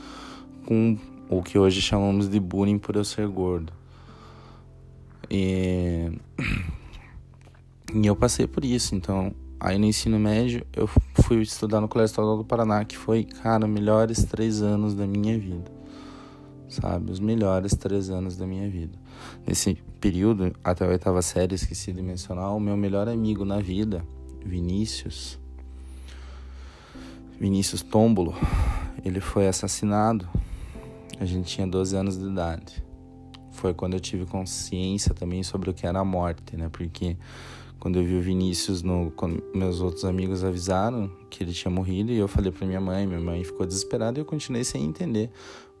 com 0.66 0.98
o 1.28 1.42
que 1.42 1.58
hoje 1.58 1.80
chamamos 1.80 2.28
de 2.28 2.40
bullying 2.40 2.78
por 2.78 2.96
eu 2.96 3.04
ser 3.04 3.26
gordo. 3.28 3.72
E 5.30 6.12
e 7.92 8.06
eu 8.06 8.16
passei 8.16 8.46
por 8.46 8.64
isso, 8.64 8.94
então. 8.94 9.34
Aí 9.60 9.78
no 9.78 9.86
ensino 9.86 10.18
médio 10.18 10.66
eu 10.74 10.86
fui 11.22 11.40
estudar 11.40 11.80
no 11.80 11.88
Colégio 11.88 12.12
Estadual 12.12 12.36
do 12.36 12.44
Paraná, 12.44 12.84
que 12.84 12.98
foi, 12.98 13.24
cara, 13.24 13.66
melhores 13.66 14.24
três 14.24 14.60
anos 14.60 14.94
da 14.94 15.06
minha 15.06 15.38
vida. 15.38 15.72
Sabe? 16.68 17.10
Os 17.10 17.20
melhores 17.20 17.74
três 17.74 18.10
anos 18.10 18.36
da 18.36 18.46
minha 18.46 18.68
vida. 18.68 18.98
Nesse 19.46 19.74
período, 20.00 20.54
até 20.62 20.84
a 20.84 20.88
oitava 20.88 21.22
série, 21.22 21.54
esqueci 21.54 21.92
de 21.92 22.02
mencionar, 22.02 22.54
o 22.54 22.60
meu 22.60 22.76
melhor 22.76 23.08
amigo 23.08 23.44
na 23.44 23.58
vida, 23.60 24.04
Vinícius, 24.44 25.38
Vinícius 27.40 27.82
Tômbolo, 27.82 28.34
ele 29.04 29.20
foi 29.20 29.48
assassinado. 29.48 30.28
A 31.18 31.24
gente 31.24 31.46
tinha 31.54 31.66
12 31.66 31.96
anos 31.96 32.18
de 32.18 32.26
idade. 32.26 32.84
Foi 33.52 33.72
quando 33.72 33.94
eu 33.94 34.00
tive 34.00 34.26
consciência 34.26 35.14
também 35.14 35.42
sobre 35.42 35.70
o 35.70 35.74
que 35.74 35.86
era 35.86 36.00
a 36.00 36.04
morte, 36.04 36.56
né? 36.56 36.68
Porque 36.70 37.16
quando 37.84 37.98
eu 37.98 38.02
vi 38.02 38.16
o 38.16 38.20
Vinícius, 38.22 38.82
no, 38.82 39.10
quando 39.10 39.44
meus 39.54 39.82
outros 39.82 40.06
amigos 40.06 40.42
avisaram 40.42 41.10
que 41.28 41.44
ele 41.44 41.52
tinha 41.52 41.70
morrido, 41.70 42.10
e 42.12 42.16
eu 42.16 42.26
falei 42.26 42.50
para 42.50 42.66
minha 42.66 42.80
mãe, 42.80 43.06
minha 43.06 43.20
mãe 43.20 43.44
ficou 43.44 43.66
desesperada 43.66 44.18
e 44.18 44.22
eu 44.22 44.24
continuei 44.24 44.64
sem 44.64 44.82
entender. 44.82 45.28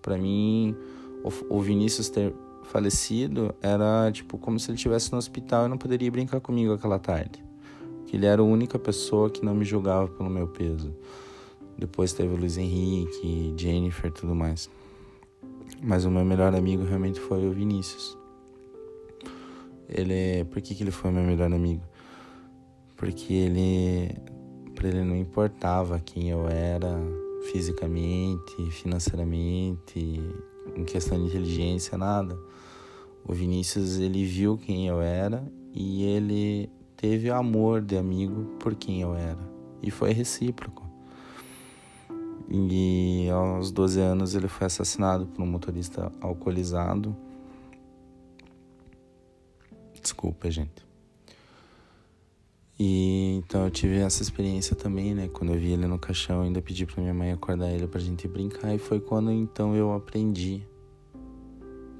Para 0.02 0.18
mim, 0.18 0.76
o, 1.24 1.56
o 1.56 1.62
Vinícius 1.62 2.10
ter 2.10 2.34
falecido 2.64 3.54
era 3.62 4.12
tipo 4.12 4.36
como 4.36 4.60
se 4.60 4.70
ele 4.70 4.76
estivesse 4.76 5.10
no 5.12 5.16
hospital 5.16 5.64
e 5.64 5.68
não 5.70 5.78
poderia 5.78 6.10
brincar 6.10 6.42
comigo 6.42 6.74
aquela 6.74 6.98
tarde. 6.98 7.42
Que 8.04 8.16
ele 8.16 8.26
era 8.26 8.42
a 8.42 8.44
única 8.44 8.78
pessoa 8.78 9.30
que 9.30 9.42
não 9.42 9.54
me 9.54 9.64
julgava 9.64 10.06
pelo 10.06 10.28
meu 10.28 10.46
peso. 10.46 10.94
Depois 11.78 12.12
teve 12.12 12.34
o 12.34 12.36
Luiz 12.36 12.58
Henrique, 12.58 13.54
Jennifer, 13.56 14.12
tudo 14.12 14.34
mais. 14.34 14.68
Mas 15.82 16.04
o 16.04 16.10
meu 16.10 16.22
melhor 16.22 16.54
amigo 16.54 16.84
realmente 16.84 17.18
foi 17.18 17.46
o 17.48 17.50
Vinícius. 17.50 18.14
Ele, 19.88 20.44
por 20.50 20.60
que, 20.60 20.74
que 20.74 20.82
ele 20.82 20.90
foi 20.90 21.10
meu 21.10 21.22
melhor 21.22 21.50
amigo? 21.50 21.93
Porque 23.04 23.34
ele 23.34 24.16
para 24.74 24.88
ele 24.88 25.04
não 25.04 25.14
importava 25.14 26.00
quem 26.00 26.30
eu 26.30 26.48
era 26.48 26.98
fisicamente, 27.52 28.70
financeiramente, 28.70 30.22
em 30.74 30.84
questão 30.86 31.18
de 31.18 31.26
inteligência, 31.26 31.98
nada. 31.98 32.34
O 33.22 33.34
Vinícius 33.34 33.98
ele 33.98 34.24
viu 34.24 34.56
quem 34.56 34.88
eu 34.88 35.02
era 35.02 35.46
e 35.74 36.02
ele 36.04 36.70
teve 36.96 37.28
amor 37.28 37.82
de 37.82 37.98
amigo 37.98 38.56
por 38.58 38.74
quem 38.74 39.02
eu 39.02 39.14
era 39.14 39.52
e 39.82 39.90
foi 39.90 40.12
recíproco. 40.12 40.82
E 42.50 43.28
aos 43.30 43.70
12 43.70 44.00
anos 44.00 44.34
ele 44.34 44.48
foi 44.48 44.66
assassinado 44.66 45.26
por 45.26 45.42
um 45.42 45.46
motorista 45.46 46.10
alcoolizado. 46.22 47.14
Desculpa, 50.00 50.50
gente. 50.50 50.93
E 52.86 53.36
então 53.36 53.64
eu 53.64 53.70
tive 53.70 53.98
essa 53.98 54.22
experiência 54.22 54.76
também, 54.76 55.14
né? 55.14 55.30
Quando 55.32 55.54
eu 55.54 55.58
vi 55.58 55.72
ele 55.72 55.86
no 55.86 55.98
caixão, 55.98 56.42
ainda 56.42 56.60
pedi 56.60 56.84
para 56.84 57.00
minha 57.00 57.14
mãe 57.14 57.32
acordar 57.32 57.70
ele 57.70 57.86
pra 57.86 57.98
gente 57.98 58.28
brincar 58.28 58.74
e 58.74 58.78
foi 58.78 59.00
quando 59.00 59.32
então 59.32 59.74
eu 59.74 59.94
aprendi 59.94 60.62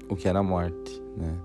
o 0.07 0.15
que 0.15 0.27
era 0.27 0.37
a 0.37 0.43
morte, 0.43 1.01
né? 1.17 1.35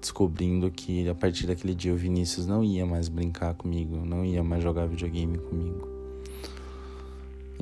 Descobrindo 0.00 0.70
que 0.70 1.08
a 1.08 1.16
partir 1.16 1.48
daquele 1.48 1.74
dia 1.74 1.92
o 1.92 1.96
Vinícius 1.96 2.46
não 2.46 2.62
ia 2.62 2.86
mais 2.86 3.08
brincar 3.08 3.54
comigo, 3.54 3.96
não 4.06 4.24
ia 4.24 4.44
mais 4.44 4.62
jogar 4.62 4.86
videogame 4.86 5.36
comigo. 5.36 5.88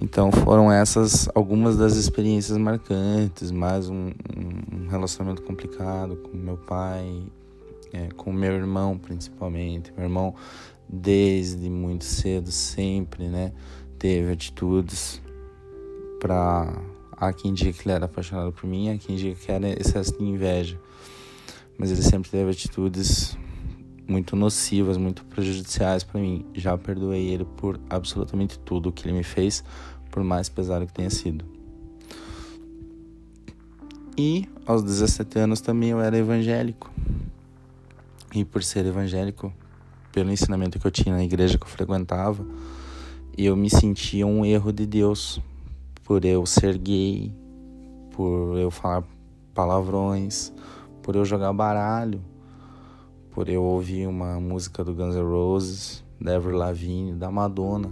Então 0.03 0.31
foram 0.31 0.71
essas 0.71 1.27
algumas 1.35 1.79
das 1.79 1.97
experiências 1.97 2.59
marcantes, 2.59 3.51
mais 3.51 3.89
um, 3.89 4.11
um 4.39 4.89
relacionamento 4.91 5.41
complicado 5.41 6.17
com 6.17 6.37
meu 6.37 6.59
pai, 6.59 7.23
é, 7.93 8.09
com 8.17 8.33
meu 8.33 8.53
irmão 8.53 8.99
principalmente. 8.99 9.93
Meu 9.93 10.05
irmão, 10.05 10.35
desde 10.89 11.69
muito 11.69 12.05
cedo, 12.05 12.51
sempre, 12.51 13.29
né, 13.29 13.53
teve 13.99 14.33
atitudes 14.33 15.21
para. 16.21 16.73
Há 17.19 17.33
quem 17.33 17.55
diga 17.55 17.73
que 17.73 17.89
ele 17.89 17.95
era 17.95 18.05
apaixonado 18.05 18.53
por 18.53 18.69
mim, 18.69 18.91
há 18.91 18.99
quem 18.99 19.17
diga 19.17 19.35
que 19.35 19.51
era 19.51 19.69
excesso 19.81 20.19
de 20.19 20.25
inveja. 20.25 20.79
Mas 21.79 21.91
ele 21.91 22.03
sempre 22.03 22.31
teve 22.31 22.51
atitudes 22.51 23.37
muito 24.07 24.37
nocivas, 24.37 24.97
muito 24.97 25.25
prejudiciais 25.25 26.05
para 26.05 26.21
mim. 26.21 26.45
Já 26.55 26.77
perdoei 26.77 27.27
ele 27.29 27.45
por 27.45 27.81
absolutamente 27.89 28.59
tudo 28.59 28.91
o 28.91 28.93
que 28.93 29.07
ele 29.07 29.17
me 29.17 29.25
fez, 29.25 29.65
por 30.11 30.23
mais 30.23 30.49
pesado 30.49 30.87
que 30.87 30.93
tenha 30.93 31.11
sido. 31.11 31.45
E 34.17 34.49
aos 34.65 34.83
17 34.83 35.39
anos 35.39 35.61
também 35.61 35.91
eu 35.91 36.01
era 36.01 36.17
evangélico. 36.17 36.91
E 38.35 38.45
por 38.45 38.63
ser 38.63 38.85
evangélico, 38.87 39.53
pelo 40.13 40.31
ensinamento 40.31 40.79
que 40.79 40.87
eu 40.87 40.91
tinha 40.91 41.15
na 41.15 41.25
igreja 41.25 41.59
que 41.59 41.65
eu 41.65 41.69
frequentava, 41.69 42.45
eu 43.37 43.55
me 43.57 43.69
sentia 43.69 44.27
um 44.27 44.45
erro 44.45 44.73
de 44.73 44.87
Deus 44.87 45.41
por 46.03 46.25
eu 46.25 46.47
ser 46.47 46.79
gay, 46.79 47.35
por 48.13 48.57
eu 48.57 48.71
falar 48.71 49.05
palavrões, 49.53 50.53
por 51.03 51.17
eu 51.17 51.25
jogar 51.25 51.53
baralho, 51.53 52.23
por 53.31 53.49
eu 53.49 53.63
ouvir 53.63 54.07
uma 54.07 54.41
música 54.41 54.83
do 54.83 54.95
Guns 54.95 55.15
N' 55.15 55.23
Roses, 55.23 56.05
da 56.21 56.37
Avril 56.37 56.57
Lavigne, 56.57 57.13
da 57.13 57.31
Madonna. 57.31 57.91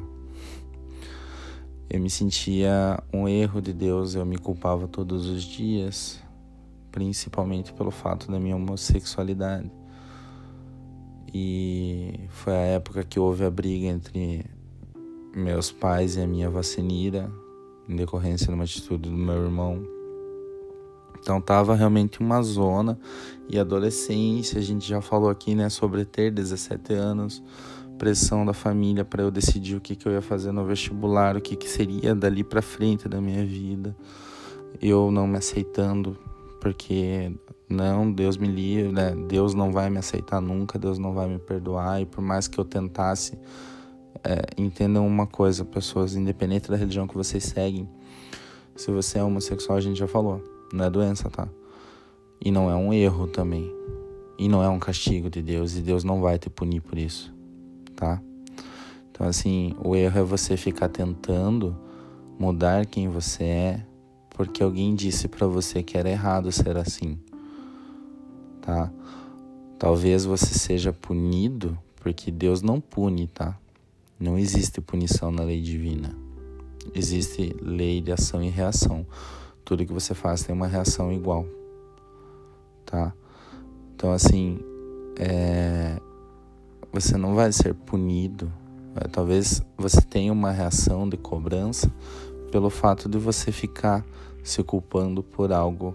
Eu 1.90 2.00
me 2.00 2.08
sentia 2.08 2.98
um 3.12 3.28
erro 3.28 3.60
de 3.60 3.72
Deus, 3.72 4.14
eu 4.14 4.24
me 4.24 4.38
culpava 4.38 4.88
todos 4.88 5.26
os 5.26 5.42
dias, 5.42 6.20
principalmente 6.90 7.72
pelo 7.72 7.90
fato 7.90 8.32
da 8.32 8.40
minha 8.40 8.56
homossexualidade. 8.56 9.70
E 11.36 12.28
foi 12.28 12.52
a 12.52 12.60
época 12.60 13.02
que 13.02 13.18
houve 13.18 13.44
a 13.44 13.50
briga 13.50 13.86
entre 13.86 14.46
meus 15.34 15.72
pais 15.72 16.16
e 16.16 16.20
a 16.20 16.26
minha 16.28 16.48
vacinira, 16.48 17.28
em 17.88 17.96
decorrência 17.96 18.46
de 18.46 18.54
uma 18.54 18.62
atitude 18.62 19.10
do 19.10 19.16
meu 19.16 19.42
irmão. 19.42 19.84
Então 21.18 21.40
tava 21.40 21.74
realmente 21.74 22.20
uma 22.20 22.40
zona 22.40 22.96
e 23.48 23.58
adolescência, 23.58 24.60
a 24.60 24.62
gente 24.62 24.86
já 24.86 25.00
falou 25.00 25.28
aqui, 25.28 25.56
né, 25.56 25.68
sobre 25.68 26.04
ter 26.04 26.30
17 26.30 26.92
anos, 26.92 27.42
pressão 27.98 28.46
da 28.46 28.52
família 28.52 29.04
para 29.04 29.22
eu 29.22 29.30
decidir 29.30 29.74
o 29.74 29.80
que, 29.80 29.96
que 29.96 30.06
eu 30.06 30.12
ia 30.12 30.22
fazer 30.22 30.52
no 30.52 30.64
vestibular, 30.64 31.36
o 31.36 31.40
que, 31.40 31.56
que 31.56 31.68
seria 31.68 32.14
dali 32.14 32.44
para 32.44 32.62
frente 32.62 33.08
da 33.08 33.20
minha 33.20 33.44
vida. 33.44 33.96
Eu 34.80 35.10
não 35.10 35.26
me 35.26 35.38
aceitando, 35.38 36.16
porque 36.64 37.30
não, 37.68 38.10
Deus 38.10 38.38
me 38.38 38.48
livre, 38.48 38.90
né? 38.90 39.14
Deus 39.28 39.52
não 39.52 39.70
vai 39.70 39.90
me 39.90 39.98
aceitar 39.98 40.40
nunca, 40.40 40.78
Deus 40.78 40.98
não 40.98 41.12
vai 41.12 41.28
me 41.28 41.38
perdoar, 41.38 42.00
e 42.00 42.06
por 42.06 42.22
mais 42.22 42.48
que 42.48 42.58
eu 42.58 42.64
tentasse, 42.64 43.38
é, 44.24 44.46
entendam 44.56 45.06
uma 45.06 45.26
coisa, 45.26 45.62
pessoas, 45.62 46.16
independente 46.16 46.70
da 46.70 46.76
religião 46.76 47.06
que 47.06 47.14
vocês 47.14 47.44
seguem, 47.44 47.86
se 48.74 48.90
você 48.90 49.18
é 49.18 49.22
homossexual, 49.22 49.76
a 49.76 49.80
gente 49.82 49.98
já 49.98 50.06
falou, 50.08 50.42
não 50.72 50.86
é 50.86 50.88
doença, 50.88 51.28
tá? 51.28 51.46
E 52.42 52.50
não 52.50 52.70
é 52.70 52.74
um 52.74 52.94
erro 52.94 53.26
também. 53.26 53.70
E 54.38 54.48
não 54.48 54.62
é 54.62 54.68
um 54.70 54.78
castigo 54.78 55.28
de 55.28 55.42
Deus, 55.42 55.76
e 55.76 55.82
Deus 55.82 56.02
não 56.02 56.22
vai 56.22 56.38
te 56.38 56.48
punir 56.48 56.80
por 56.80 56.96
isso, 56.96 57.30
tá? 57.94 58.22
Então, 59.10 59.28
assim, 59.28 59.76
o 59.84 59.94
erro 59.94 60.18
é 60.18 60.22
você 60.22 60.56
ficar 60.56 60.88
tentando 60.88 61.76
mudar 62.38 62.86
quem 62.86 63.06
você 63.06 63.44
é 63.44 63.86
porque 64.34 64.62
alguém 64.62 64.94
disse 64.94 65.28
para 65.28 65.46
você 65.46 65.82
que 65.82 65.96
era 65.96 66.10
errado 66.10 66.52
ser 66.52 66.76
assim, 66.76 67.18
tá? 68.60 68.92
Talvez 69.78 70.24
você 70.24 70.52
seja 70.58 70.92
punido 70.92 71.78
porque 71.96 72.30
Deus 72.30 72.60
não 72.60 72.80
pune, 72.80 73.28
tá? 73.28 73.58
Não 74.18 74.36
existe 74.36 74.80
punição 74.80 75.30
na 75.30 75.44
lei 75.44 75.62
divina. 75.62 76.14
Existe 76.94 77.56
lei 77.62 78.00
de 78.00 78.12
ação 78.12 78.42
e 78.42 78.50
reação. 78.50 79.06
Tudo 79.64 79.86
que 79.86 79.92
você 79.92 80.14
faz 80.14 80.42
tem 80.42 80.54
uma 80.54 80.66
reação 80.66 81.12
igual, 81.12 81.46
tá? 82.84 83.14
Então, 83.94 84.12
assim, 84.12 84.58
é... 85.16 85.98
você 86.92 87.16
não 87.16 87.34
vai 87.34 87.52
ser 87.52 87.72
punido. 87.72 88.52
É, 88.96 89.08
talvez 89.08 89.62
você 89.76 90.00
tenha 90.00 90.32
uma 90.32 90.50
reação 90.50 91.08
de 91.08 91.16
cobrança 91.16 91.90
pelo 92.54 92.70
fato 92.70 93.08
de 93.08 93.18
você 93.18 93.50
ficar 93.50 94.06
se 94.40 94.62
culpando 94.62 95.24
por 95.24 95.52
algo 95.52 95.92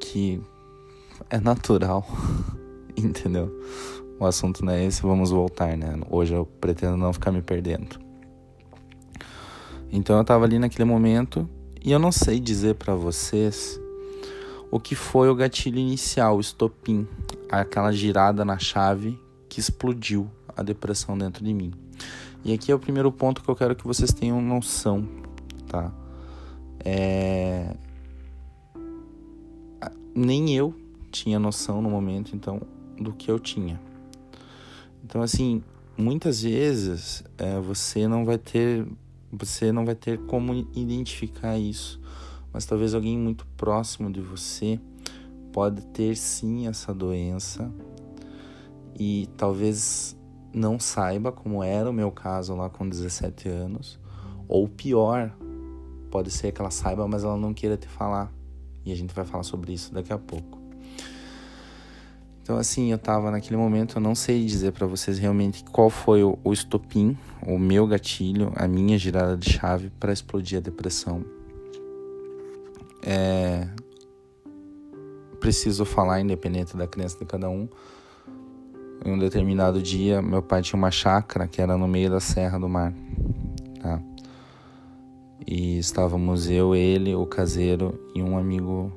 que 0.00 0.42
é 1.30 1.38
natural, 1.38 2.04
entendeu? 2.98 3.56
o 4.18 4.26
assunto 4.26 4.64
não 4.64 4.72
é 4.72 4.84
esse, 4.84 5.00
vamos 5.00 5.30
voltar, 5.30 5.76
né? 5.76 5.96
Hoje 6.10 6.34
eu 6.34 6.44
pretendo 6.44 6.96
não 6.96 7.12
ficar 7.12 7.30
me 7.30 7.40
perdendo. 7.40 8.00
Então 9.92 10.18
eu 10.18 10.24
tava 10.24 10.44
ali 10.44 10.58
naquele 10.58 10.84
momento 10.84 11.48
e 11.80 11.92
eu 11.92 12.00
não 12.00 12.10
sei 12.10 12.40
dizer 12.40 12.74
para 12.74 12.96
vocês 12.96 13.80
o 14.72 14.80
que 14.80 14.96
foi 14.96 15.30
o 15.30 15.36
gatilho 15.36 15.78
inicial, 15.78 16.36
o 16.36 16.40
estopim, 16.40 17.06
aquela 17.48 17.92
girada 17.92 18.44
na 18.44 18.58
chave 18.58 19.16
que 19.48 19.60
explodiu 19.60 20.28
a 20.56 20.64
depressão 20.64 21.16
dentro 21.16 21.44
de 21.44 21.54
mim. 21.54 21.72
E 22.44 22.52
aqui 22.52 22.72
é 22.72 22.74
o 22.74 22.78
primeiro 22.80 23.12
ponto 23.12 23.40
que 23.40 23.48
eu 23.48 23.54
quero 23.54 23.76
que 23.76 23.86
vocês 23.86 24.12
tenham 24.12 24.40
noção, 24.40 25.25
tá? 25.66 25.92
É... 26.84 27.74
Nem 30.14 30.54
eu 30.54 30.74
tinha 31.10 31.38
noção 31.38 31.82
no 31.82 31.90
momento, 31.90 32.34
então, 32.34 32.60
do 32.98 33.12
que 33.12 33.30
eu 33.30 33.38
tinha. 33.38 33.80
Então, 35.04 35.22
assim, 35.22 35.62
muitas 35.96 36.42
vezes 36.42 37.22
é, 37.38 37.60
você 37.60 38.08
não 38.08 38.24
vai 38.24 38.38
ter 38.38 38.86
você 39.32 39.72
não 39.72 39.84
vai 39.84 39.94
ter 39.94 40.18
como 40.26 40.54
identificar 40.74 41.58
isso, 41.58 42.00
mas 42.52 42.64
talvez 42.64 42.94
alguém 42.94 43.18
muito 43.18 43.46
próximo 43.56 44.10
de 44.10 44.20
você 44.20 44.80
pode 45.52 45.84
ter 45.86 46.16
sim 46.16 46.66
essa 46.66 46.94
doença 46.94 47.70
e 48.98 49.28
talvez 49.36 50.16
não 50.52 50.78
saiba 50.78 51.30
como 51.30 51.62
era 51.62 51.90
o 51.90 51.92
meu 51.92 52.10
caso 52.10 52.54
lá 52.54 52.70
com 52.70 52.88
17 52.88 53.48
anos, 53.48 53.98
ou 54.48 54.68
pior, 54.68 55.36
pode 56.16 56.30
ser 56.30 56.50
que 56.50 56.62
ela 56.62 56.70
saiba, 56.70 57.06
mas 57.06 57.24
ela 57.24 57.36
não 57.36 57.52
queira 57.52 57.76
te 57.76 57.86
falar. 57.86 58.32
E 58.86 58.90
a 58.90 58.96
gente 58.96 59.14
vai 59.14 59.26
falar 59.26 59.42
sobre 59.42 59.74
isso 59.74 59.92
daqui 59.92 60.10
a 60.14 60.16
pouco. 60.16 60.58
Então, 62.40 62.56
assim, 62.56 62.90
eu 62.90 62.96
tava 62.96 63.30
naquele 63.30 63.58
momento, 63.58 63.98
eu 63.98 64.00
não 64.00 64.14
sei 64.14 64.42
dizer 64.46 64.72
para 64.72 64.86
vocês 64.86 65.18
realmente 65.18 65.62
qual 65.64 65.90
foi 65.90 66.24
o, 66.24 66.38
o 66.42 66.54
estopim, 66.54 67.18
o 67.46 67.58
meu 67.58 67.86
gatilho, 67.86 68.50
a 68.56 68.66
minha 68.66 68.96
girada 68.96 69.36
de 69.36 69.52
chave 69.52 69.90
para 70.00 70.10
explodir 70.10 70.56
a 70.56 70.62
depressão. 70.62 71.22
É... 73.02 73.68
Preciso 75.38 75.84
falar, 75.84 76.22
independente 76.22 76.74
da 76.78 76.86
crença 76.86 77.18
de 77.18 77.26
cada 77.26 77.50
um. 77.50 77.68
Em 79.04 79.12
um 79.12 79.18
determinado 79.18 79.82
dia, 79.82 80.22
meu 80.22 80.42
pai 80.42 80.62
tinha 80.62 80.78
uma 80.78 80.90
chácara 80.90 81.46
que 81.46 81.60
era 81.60 81.76
no 81.76 81.86
meio 81.86 82.08
da 82.08 82.20
Serra 82.20 82.58
do 82.58 82.70
Mar. 82.70 82.94
Tá? 83.82 84.00
E 85.46 85.78
estávamos 85.78 86.50
eu, 86.50 86.74
ele, 86.74 87.14
o 87.14 87.24
caseiro 87.26 87.98
e 88.14 88.22
um 88.22 88.36
amigo. 88.36 88.92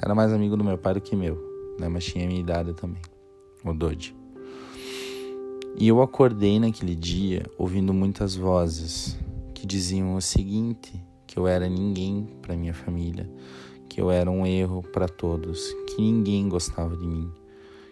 Era 0.00 0.14
mais 0.14 0.32
amigo 0.32 0.56
do 0.56 0.64
meu 0.64 0.78
pai 0.78 0.94
do 0.94 1.00
que 1.00 1.14
meu 1.14 1.54
né? 1.78 1.88
Mas 1.88 2.04
tinha 2.04 2.26
minha 2.26 2.40
idade 2.40 2.72
também, 2.74 3.02
o 3.64 3.72
Dodge. 3.72 4.14
E 5.76 5.88
eu 5.88 6.00
acordei 6.00 6.58
naquele 6.60 6.94
dia 6.94 7.44
ouvindo 7.58 7.92
muitas 7.92 8.36
vozes 8.36 9.18
que 9.52 9.66
diziam 9.66 10.14
o 10.14 10.20
seguinte: 10.20 10.92
que 11.26 11.38
eu 11.38 11.46
era 11.46 11.68
ninguém 11.68 12.28
para 12.40 12.56
minha 12.56 12.74
família, 12.74 13.28
que 13.88 14.00
eu 14.00 14.10
era 14.10 14.30
um 14.30 14.46
erro 14.46 14.82
para 14.82 15.08
todos, 15.08 15.72
que 15.88 16.00
ninguém 16.00 16.48
gostava 16.48 16.96
de 16.96 17.06
mim, 17.06 17.30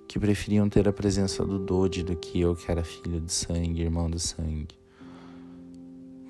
que 0.06 0.18
preferiam 0.18 0.68
ter 0.68 0.88
a 0.88 0.92
presença 0.92 1.44
do 1.44 1.58
Dodge 1.58 2.02
do 2.02 2.16
que 2.16 2.40
eu, 2.40 2.54
que 2.54 2.70
era 2.70 2.84
filho 2.84 3.20
de 3.20 3.32
sangue, 3.32 3.82
irmão 3.82 4.08
de 4.08 4.20
sangue. 4.20 4.81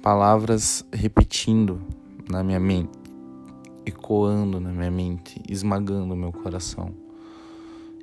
Palavras 0.03 0.85
repetindo 0.93 1.81
na 2.29 2.43
minha 2.43 2.59
mente, 2.59 2.99
ecoando 3.87 4.59
na 4.59 4.73
minha 4.73 4.91
mente, 4.91 5.41
esmagando 5.49 6.17
meu 6.17 6.33
coração 6.33 6.93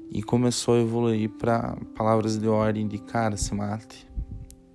e 0.10 0.24
começou 0.24 0.76
a 0.76 0.80
evoluir 0.80 1.30
para 1.30 1.76
palavras 1.98 2.40
de 2.40 2.48
ordem 2.48 2.88
de 2.88 3.00
cara, 3.00 3.36
se 3.36 3.54
mate, 3.54 4.10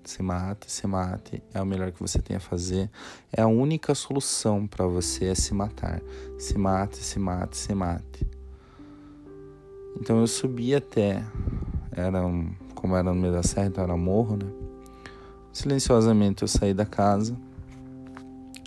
se 0.04 0.22
mate, 0.22 0.70
se 0.70 0.86
mate, 0.86 1.42
é 1.54 1.62
o 1.62 1.64
melhor 1.64 1.92
que 1.92 2.00
você 2.00 2.20
tem 2.20 2.36
a 2.36 2.40
fazer, 2.40 2.90
é 3.32 3.40
a 3.40 3.46
única 3.46 3.94
solução 3.94 4.66
para 4.66 4.86
você 4.86 5.24
é 5.24 5.34
se 5.34 5.54
matar, 5.54 6.02
se 6.38 6.58
mate, 6.58 6.98
se 6.98 7.18
mate, 7.18 7.56
se 7.56 7.74
mate. 7.74 8.28
Então 9.98 10.20
eu 10.20 10.26
subi 10.26 10.74
até, 10.74 11.24
era 11.90 12.22
um, 12.26 12.52
como 12.74 12.94
era 12.94 13.14
no 13.14 13.18
meio 13.18 13.32
da 13.32 13.42
serra, 13.42 13.68
então 13.68 13.82
era 13.82 13.96
morro, 13.96 14.36
né? 14.36 14.63
Silenciosamente 15.54 16.42
eu 16.42 16.48
saí 16.48 16.74
da 16.74 16.84
casa, 16.84 17.36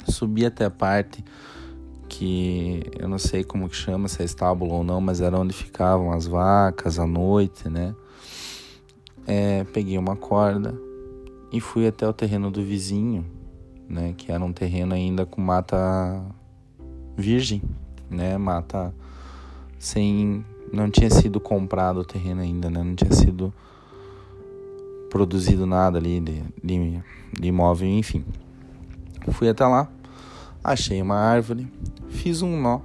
subi 0.07 0.45
até 0.45 0.63
a 0.63 0.69
parte 0.69 1.21
que 2.07 2.81
eu 2.97 3.09
não 3.09 3.17
sei 3.17 3.43
como 3.43 3.67
que 3.67 3.75
chama, 3.75 4.07
se 4.07 4.21
é 4.21 4.25
estábulo 4.25 4.73
ou 4.73 4.83
não, 4.85 5.01
mas 5.01 5.19
era 5.19 5.37
onde 5.37 5.53
ficavam 5.53 6.13
as 6.13 6.25
vacas 6.25 6.97
à 6.97 7.05
noite, 7.05 7.67
né? 7.67 7.93
É, 9.27 9.65
peguei 9.65 9.97
uma 9.97 10.15
corda 10.15 10.79
e 11.51 11.59
fui 11.59 11.85
até 11.85 12.07
o 12.07 12.13
terreno 12.13 12.49
do 12.49 12.63
vizinho, 12.63 13.25
né? 13.89 14.13
Que 14.15 14.31
era 14.31 14.41
um 14.41 14.53
terreno 14.53 14.93
ainda 14.93 15.25
com 15.25 15.41
mata 15.41 16.23
virgem, 17.17 17.61
né? 18.09 18.37
Mata 18.37 18.95
sem, 19.77 20.45
não 20.71 20.89
tinha 20.89 21.09
sido 21.09 21.37
comprado 21.37 21.97
o 21.97 22.05
terreno 22.05 22.39
ainda, 22.39 22.69
né? 22.69 22.81
Não 22.81 22.95
tinha 22.95 23.11
sido 23.11 23.53
produzido 25.09 25.65
nada 25.65 25.97
ali 25.97 26.19
de, 26.19 26.43
de, 26.63 27.03
de 27.39 27.47
imóvel, 27.47 27.87
enfim. 27.87 28.23
Fui 29.31 29.49
até 29.49 29.65
lá, 29.65 29.89
achei 30.63 31.01
uma 31.01 31.15
árvore, 31.15 31.71
fiz 32.09 32.41
um 32.41 32.59
nó, 32.61 32.81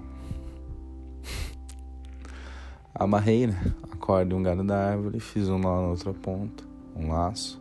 amarrei 2.95 3.47
né, 3.47 3.75
a 3.91 3.97
corda 3.97 4.35
em 4.35 4.37
um 4.37 4.43
galho 4.43 4.65
da 4.65 4.91
árvore, 4.91 5.21
fiz 5.21 5.49
um 5.49 5.59
nó 5.59 5.83
na 5.83 5.89
outra 5.89 6.13
ponta, 6.13 6.65
um 6.97 7.13
laço, 7.13 7.61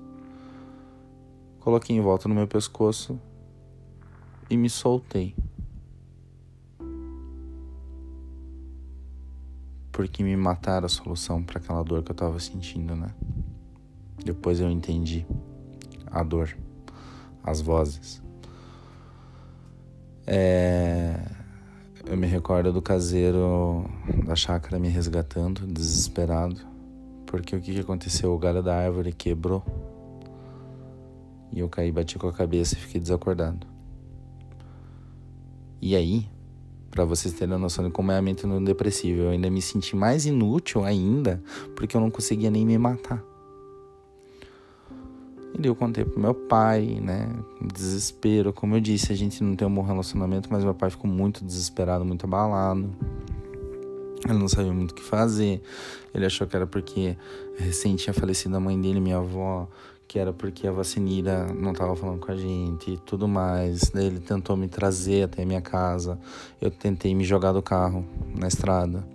coloquei 1.60 1.96
em 1.96 2.02
volta 2.02 2.28
no 2.28 2.36
meu 2.36 2.48
pescoço 2.48 3.20
e 4.50 4.58
me 4.58 4.70
soltei. 4.70 5.36
Porque 9.92 10.24
me 10.24 10.36
mataram 10.36 10.86
a 10.86 10.90
solução 10.90 11.44
para 11.44 11.60
aquela 11.60 11.84
dor 11.84 12.02
que 12.02 12.12
eu 12.12 12.14
estava 12.14 12.40
sentindo, 12.40 12.96
né? 12.96 13.14
Depois 14.24 14.60
eu 14.60 14.70
entendi 14.70 15.26
a 16.08 16.24
dor, 16.24 16.56
as 17.44 17.62
vozes. 17.62 18.22
É... 20.28 21.20
Eu 22.06 22.18
me 22.18 22.28
recordo 22.28 22.74
do 22.74 22.82
caseiro 22.82 23.86
da 24.26 24.36
chácara 24.36 24.80
me 24.80 24.90
resgatando, 24.90 25.68
desesperado, 25.68 26.60
porque 27.26 27.56
o 27.56 27.62
que, 27.62 27.80
aconteceu? 27.80 28.34
O 28.34 28.38
galho 28.40 28.62
da 28.62 28.76
árvore 28.76 29.14
quebrou 29.14 29.64
e 31.54 31.60
eu 31.60 31.70
caí, 31.70 31.92
bati 31.92 32.18
com 32.18 32.28
a 32.28 32.34
cabeça 32.34 32.76
e 32.76 32.78
fiquei 32.78 33.00
desacordado. 33.00 33.68
E 35.82 35.96
aí, 35.96 36.28
para 36.90 37.06
vocês 37.06 37.34
terem 37.34 37.56
a 37.56 37.58
noção 37.58 37.86
de 37.86 37.92
como 37.92 38.12
é 38.12 38.18
a 38.18 38.22
mente 38.22 38.46
no 38.46 38.64
depressivo, 38.64 39.22
eu 39.22 39.30
ainda 39.30 39.50
me 39.50 39.62
senti 39.62 39.96
mais 39.96 40.26
inútil 40.26 40.84
ainda, 40.84 41.42
porque 41.76 41.96
eu 41.96 42.02
não 42.02 42.10
conseguia 42.12 42.50
nem 42.50 42.66
me 42.66 42.78
matar. 42.78 43.31
E 45.60 45.68
eu 45.68 45.76
contei 45.76 46.06
pro 46.06 46.20
meu 46.20 46.34
pai, 46.34 47.00
né? 47.02 47.30
Desespero. 47.74 48.54
Como 48.54 48.76
eu 48.76 48.82
disse, 48.82 49.12
a 49.12 49.16
gente 49.16 49.44
não 49.44 49.56
tem 49.56 49.68
um 49.68 49.74
bom 49.74 49.82
relacionamento, 49.82 50.50
mas 50.52 50.64
meu 50.64 50.74
pai 50.74 50.90
ficou 50.90 51.10
muito 51.10 51.44
desesperado, 51.44 52.06
muito 52.06 52.26
abalado. 52.26 52.90
Ele 54.28 54.38
não 54.38 54.48
sabia 54.48 54.72
muito 54.72 54.92
o 54.92 54.96
que 54.96 55.04
fazer. 55.04 55.62
Ele 56.14 56.26
achou 56.26 56.48
que 56.48 56.56
era 56.56 56.68
porque 56.68 57.18
recém 57.58 57.96
tinha 57.96 58.14
falecido 58.14 58.56
a 58.56 58.60
mãe 58.60 58.80
dele, 58.80 59.00
minha 59.00 59.18
avó, 59.18 59.68
que 60.08 60.20
era 60.20 60.32
porque 60.32 60.68
a 60.68 60.72
vacinira 60.72 61.48
não 61.54 61.72
estava 61.72 61.96
falando 61.96 62.20
com 62.20 62.32
a 62.32 62.36
gente 62.36 62.92
e 62.92 62.98
tudo 62.98 63.28
mais. 63.28 63.90
Daí 63.94 64.06
ele 64.06 64.20
tentou 64.20 64.56
me 64.56 64.68
trazer 64.68 65.24
até 65.24 65.44
a 65.44 65.46
minha 65.46 65.62
casa. 65.62 66.20
Eu 66.62 66.70
tentei 66.70 67.16
me 67.16 67.24
jogar 67.24 67.52
do 67.52 67.62
carro 67.62 68.06
na 68.36 68.48
estrada. 68.48 69.08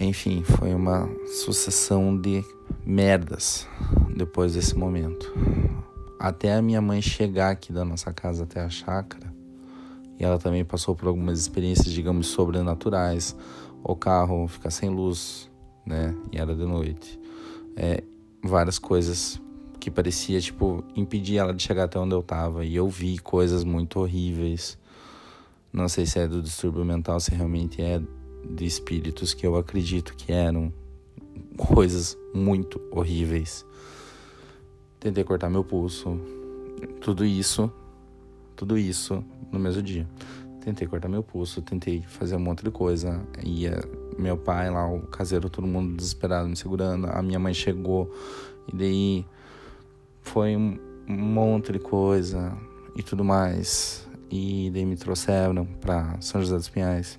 Enfim, 0.00 0.42
foi 0.44 0.74
uma 0.74 1.08
sucessão 1.26 2.16
de 2.16 2.44
merdas 2.88 3.68
depois 4.16 4.54
desse 4.54 4.74
momento. 4.74 5.30
Até 6.18 6.54
a 6.54 6.62
minha 6.62 6.80
mãe 6.80 7.02
chegar 7.02 7.50
aqui 7.50 7.70
da 7.70 7.84
nossa 7.84 8.10
casa 8.14 8.44
até 8.44 8.62
a 8.62 8.70
chácara, 8.70 9.30
e 10.18 10.24
ela 10.24 10.38
também 10.38 10.64
passou 10.64 10.96
por 10.96 11.06
algumas 11.06 11.38
experiências, 11.38 11.92
digamos, 11.92 12.28
sobrenaturais. 12.28 13.36
O 13.84 13.94
carro 13.94 14.48
ficar 14.48 14.70
sem 14.70 14.88
luz, 14.88 15.50
né? 15.86 16.14
E 16.32 16.38
era 16.38 16.56
de 16.56 16.64
noite. 16.64 17.20
É, 17.76 18.02
várias 18.42 18.78
coisas 18.78 19.40
que 19.78 19.90
parecia, 19.90 20.40
tipo, 20.40 20.82
impedir 20.96 21.36
ela 21.36 21.54
de 21.54 21.62
chegar 21.62 21.84
até 21.84 21.98
onde 22.00 22.14
eu 22.14 22.22
tava. 22.22 22.64
E 22.64 22.74
eu 22.74 22.88
vi 22.88 23.18
coisas 23.18 23.62
muito 23.62 24.00
horríveis. 24.00 24.76
Não 25.72 25.88
sei 25.88 26.04
se 26.06 26.18
é 26.18 26.26
do 26.26 26.42
distúrbio 26.42 26.84
mental, 26.84 27.20
se 27.20 27.32
realmente 27.32 27.80
é 27.80 28.00
de 28.50 28.64
espíritos 28.64 29.34
que 29.34 29.46
eu 29.46 29.54
acredito 29.56 30.16
que 30.16 30.32
eram 30.32 30.72
coisas 31.58 32.16
muito 32.32 32.80
horríveis. 32.90 33.66
Tentei 34.98 35.24
cortar 35.24 35.50
meu 35.50 35.62
pulso, 35.62 36.18
tudo 37.00 37.24
isso, 37.24 37.70
tudo 38.56 38.78
isso 38.78 39.22
no 39.52 39.58
mesmo 39.58 39.82
dia. 39.82 40.08
Tentei 40.64 40.86
cortar 40.86 41.08
meu 41.08 41.22
pulso, 41.22 41.60
tentei 41.60 42.02
fazer 42.02 42.36
um 42.36 42.40
monte 42.40 42.64
de 42.64 42.70
coisa. 42.70 43.20
Ia 43.44 43.80
meu 44.18 44.36
pai 44.36 44.70
lá, 44.70 44.90
o 44.90 45.00
caseiro, 45.02 45.50
todo 45.50 45.66
mundo 45.66 45.96
desesperado 45.96 46.48
me 46.48 46.56
segurando. 46.56 47.06
A 47.06 47.22
minha 47.22 47.38
mãe 47.38 47.54
chegou 47.54 48.12
e 48.72 48.76
daí 48.76 49.26
foi 50.20 50.56
um 50.56 50.78
monte 51.08 51.72
de 51.72 51.78
coisa 51.78 52.56
e 52.96 53.02
tudo 53.02 53.24
mais. 53.24 54.06
E 54.30 54.70
daí 54.72 54.84
me 54.84 54.96
trouxeram 54.96 55.64
para 55.64 56.20
São 56.20 56.40
José 56.40 56.56
dos 56.56 56.68
Pinhais. 56.68 57.18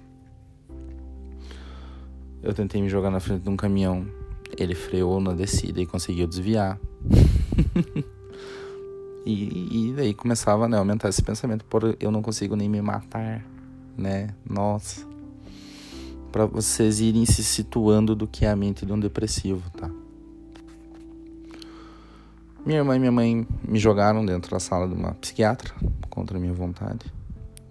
Eu 2.42 2.54
tentei 2.54 2.82
me 2.82 2.88
jogar 2.88 3.10
na 3.10 3.20
frente 3.20 3.44
de 3.44 3.50
um 3.50 3.58
caminhão. 3.58 4.19
Ele 4.58 4.76
freou 4.76 5.20
na 5.20 5.34
descida 5.34 5.82
e 5.82 5.86
conseguiu 5.86 6.28
desviar. 6.28 6.80
e, 9.26 9.90
e, 9.90 9.94
daí 9.96 10.14
começava 10.14 10.68
né, 10.68 10.78
a 10.78 10.80
aumentar 10.80 11.10
esse 11.10 11.22
pensamento: 11.22 11.66
por 11.66 11.96
eu 12.00 12.12
não 12.12 12.22
consigo 12.22 12.56
nem 12.56 12.70
me 12.70 12.82
matar, 12.82 13.46
né? 13.98 14.34
Nossa. 14.48 15.08
Para 16.32 16.46
vocês 16.46 17.00
irem 17.00 17.26
se 17.26 17.44
situando 17.44 18.16
do 18.16 18.28
que 18.28 18.46
é 18.46 18.50
a 18.50 18.56
mente 18.56 18.86
de 18.86 18.94
um 18.94 19.00
depressivo, 19.00 19.68
tá? 19.72 19.90
Minha 22.66 22.80
irmã 22.80 22.96
e 22.96 23.00
minha 23.00 23.12
mãe 23.12 23.48
me 23.68 23.80
jogaram 23.80 24.26
dentro 24.26 24.52
da 24.52 24.60
sala 24.60 24.88
de 24.88 24.94
uma 24.94 25.14
psiquiatra, 25.16 25.74
contra 26.10 26.38
minha 26.38 26.54
vontade. 26.54 27.12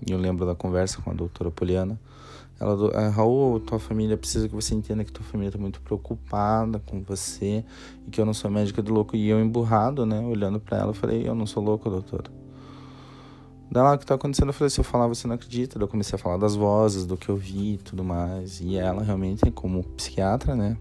E 0.07 0.11
eu 0.11 0.19
lembro 0.19 0.47
da 0.47 0.55
conversa 0.55 1.01
com 1.03 1.11
a 1.11 1.15
doutora 1.15 1.51
Poliana. 1.51 1.99
Ela, 2.61 2.91
ah, 2.95 3.09
Raul, 3.09 3.61
tua 3.61 3.79
família 3.79 4.17
precisa 4.17 4.49
que 4.49 4.55
você 4.55 4.75
entenda 4.75 5.05
que 5.05 5.13
tua 5.13 5.25
família 5.25 5.49
está 5.49 5.59
muito 5.59 5.81
preocupada 5.81 6.81
com 6.81 7.01
você 7.03 7.65
e 8.07 8.11
que 8.11 8.21
eu 8.21 8.27
não 8.27 8.35
sou 8.35 8.51
médica 8.51 8.83
de 8.83 8.91
louco. 8.91 9.15
E 9.15 9.29
eu 9.29 9.41
emburrado, 9.41 10.05
né, 10.05 10.19
olhando 10.21 10.59
para 10.59 10.79
ela, 10.79 10.93
falei, 10.93 11.29
eu 11.29 11.35
não 11.35 11.47
sou 11.47 11.63
louco, 11.63 11.89
doutora. 11.89 12.31
Daí 13.71 13.83
lá, 13.83 13.95
o 13.95 13.99
que 13.99 14.07
tá 14.07 14.15
acontecendo? 14.15 14.49
Eu 14.49 14.55
falei, 14.55 14.71
se 14.71 14.81
eu 14.81 14.85
falar, 14.85 15.07
você 15.07 15.29
não 15.29 15.37
acredita. 15.37 15.79
Daí 15.79 15.85
eu 15.85 15.89
comecei 15.89 16.17
a 16.17 16.19
falar 16.19 16.37
das 16.37 16.57
vozes, 16.57 17.07
do 17.07 17.17
que 17.17 17.29
eu 17.29 17.37
vi 17.37 17.75
e 17.75 17.79
tudo 17.79 18.03
mais. 18.03 18.61
E 18.61 18.77
ela 18.77 19.05
realmente, 19.05 19.49
como 19.53 19.85
psiquiatra, 19.85 20.57
né, 20.57 20.77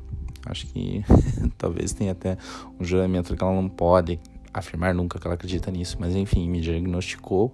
acho 0.48 0.66
que 0.68 1.06
talvez 1.60 1.94
tenha 1.94 2.14
até 2.14 2.38
um 2.80 2.84
juramento 2.84 3.36
que 3.36 3.44
ela 3.44 3.54
não 3.54 3.70
pode 3.70 4.20
afirmar 4.52 4.96
nunca 4.96 5.20
que 5.20 5.28
ela 5.28 5.36
acredita 5.36 5.70
nisso. 5.70 5.98
Mas 6.00 6.16
enfim, 6.16 6.50
me 6.50 6.60
diagnosticou 6.60 7.54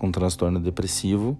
com 0.00 0.08
um 0.08 0.12
transtorno 0.12 0.58
depressivo 0.58 1.38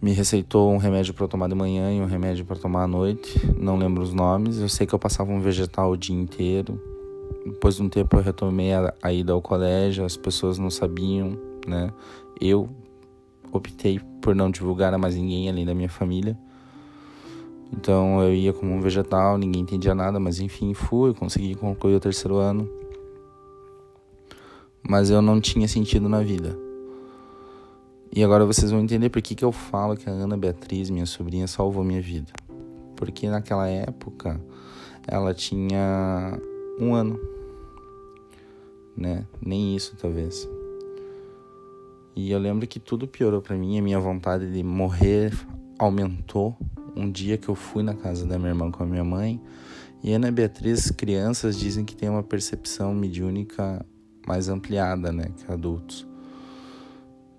me 0.00 0.12
receitou 0.12 0.72
um 0.72 0.76
remédio 0.76 1.14
para 1.14 1.26
tomar 1.26 1.48
de 1.48 1.54
manhã 1.54 1.92
e 1.92 2.00
um 2.00 2.06
remédio 2.06 2.44
para 2.44 2.56
tomar 2.56 2.84
à 2.84 2.86
noite, 2.86 3.40
não 3.58 3.76
lembro 3.76 4.02
os 4.02 4.12
nomes. 4.12 4.58
Eu 4.58 4.68
sei 4.68 4.86
que 4.86 4.94
eu 4.94 4.98
passava 4.98 5.32
um 5.32 5.40
vegetal 5.40 5.90
o 5.90 5.96
dia 5.96 6.14
inteiro. 6.14 6.80
Depois 7.44 7.76
de 7.76 7.82
um 7.82 7.88
tempo 7.88 8.16
eu 8.16 8.22
retomei 8.22 8.72
a, 8.72 8.92
a 9.02 9.12
ida 9.12 9.32
ao 9.32 9.40
colégio, 9.40 10.04
as 10.04 10.16
pessoas 10.16 10.58
não 10.58 10.70
sabiam, 10.70 11.38
né? 11.66 11.92
Eu 12.40 12.68
optei 13.52 14.00
por 14.20 14.34
não 14.34 14.50
divulgar 14.50 14.92
a 14.92 14.98
mais 14.98 15.16
ninguém 15.16 15.48
além 15.48 15.64
da 15.64 15.74
minha 15.74 15.88
família. 15.88 16.36
Então 17.72 18.22
eu 18.22 18.34
ia 18.34 18.52
como 18.52 18.72
um 18.72 18.80
vegetal, 18.80 19.38
ninguém 19.38 19.62
entendia 19.62 19.94
nada, 19.94 20.20
mas 20.20 20.40
enfim, 20.40 20.74
fui, 20.74 21.14
consegui 21.14 21.54
concluir 21.54 21.96
o 21.96 22.00
terceiro 22.00 22.36
ano. 22.36 22.68
Mas 24.88 25.10
eu 25.10 25.20
não 25.20 25.40
tinha 25.40 25.66
sentido 25.66 26.08
na 26.08 26.20
vida. 26.20 26.65
E 28.14 28.24
agora 28.24 28.44
vocês 28.46 28.70
vão 28.70 28.80
entender 28.80 29.10
por 29.10 29.20
que, 29.20 29.34
que 29.34 29.44
eu 29.44 29.52
falo 29.52 29.96
que 29.96 30.08
a 30.08 30.12
Ana 30.12 30.36
Beatriz, 30.36 30.90
minha 30.90 31.06
sobrinha, 31.06 31.46
salvou 31.46 31.84
minha 31.84 32.00
vida. 32.00 32.32
Porque 32.94 33.28
naquela 33.28 33.68
época 33.68 34.40
ela 35.06 35.34
tinha 35.34 36.38
um 36.80 36.94
ano, 36.94 37.20
né? 38.96 39.26
Nem 39.40 39.76
isso 39.76 39.94
talvez. 40.00 40.48
E 42.14 42.30
eu 42.30 42.38
lembro 42.38 42.66
que 42.66 42.80
tudo 42.80 43.06
piorou 43.06 43.42
para 43.42 43.56
mim, 43.56 43.78
a 43.78 43.82
minha 43.82 44.00
vontade 44.00 44.50
de 44.50 44.62
morrer 44.62 45.32
aumentou. 45.78 46.56
Um 46.96 47.10
dia 47.10 47.36
que 47.36 47.48
eu 47.48 47.54
fui 47.54 47.82
na 47.82 47.94
casa 47.94 48.24
da 48.24 48.38
minha 48.38 48.50
irmã 48.50 48.70
com 48.70 48.82
a 48.82 48.86
minha 48.86 49.04
mãe, 49.04 49.38
e 50.02 50.12
Ana 50.12 50.30
Beatriz, 50.30 50.90
crianças 50.90 51.58
dizem 51.58 51.84
que 51.84 51.96
tem 51.96 52.08
uma 52.08 52.22
percepção 52.22 52.94
mediúnica 52.94 53.84
mais 54.26 54.48
ampliada, 54.48 55.10
né, 55.10 55.26
que 55.36 55.50
adultos. 55.50 56.06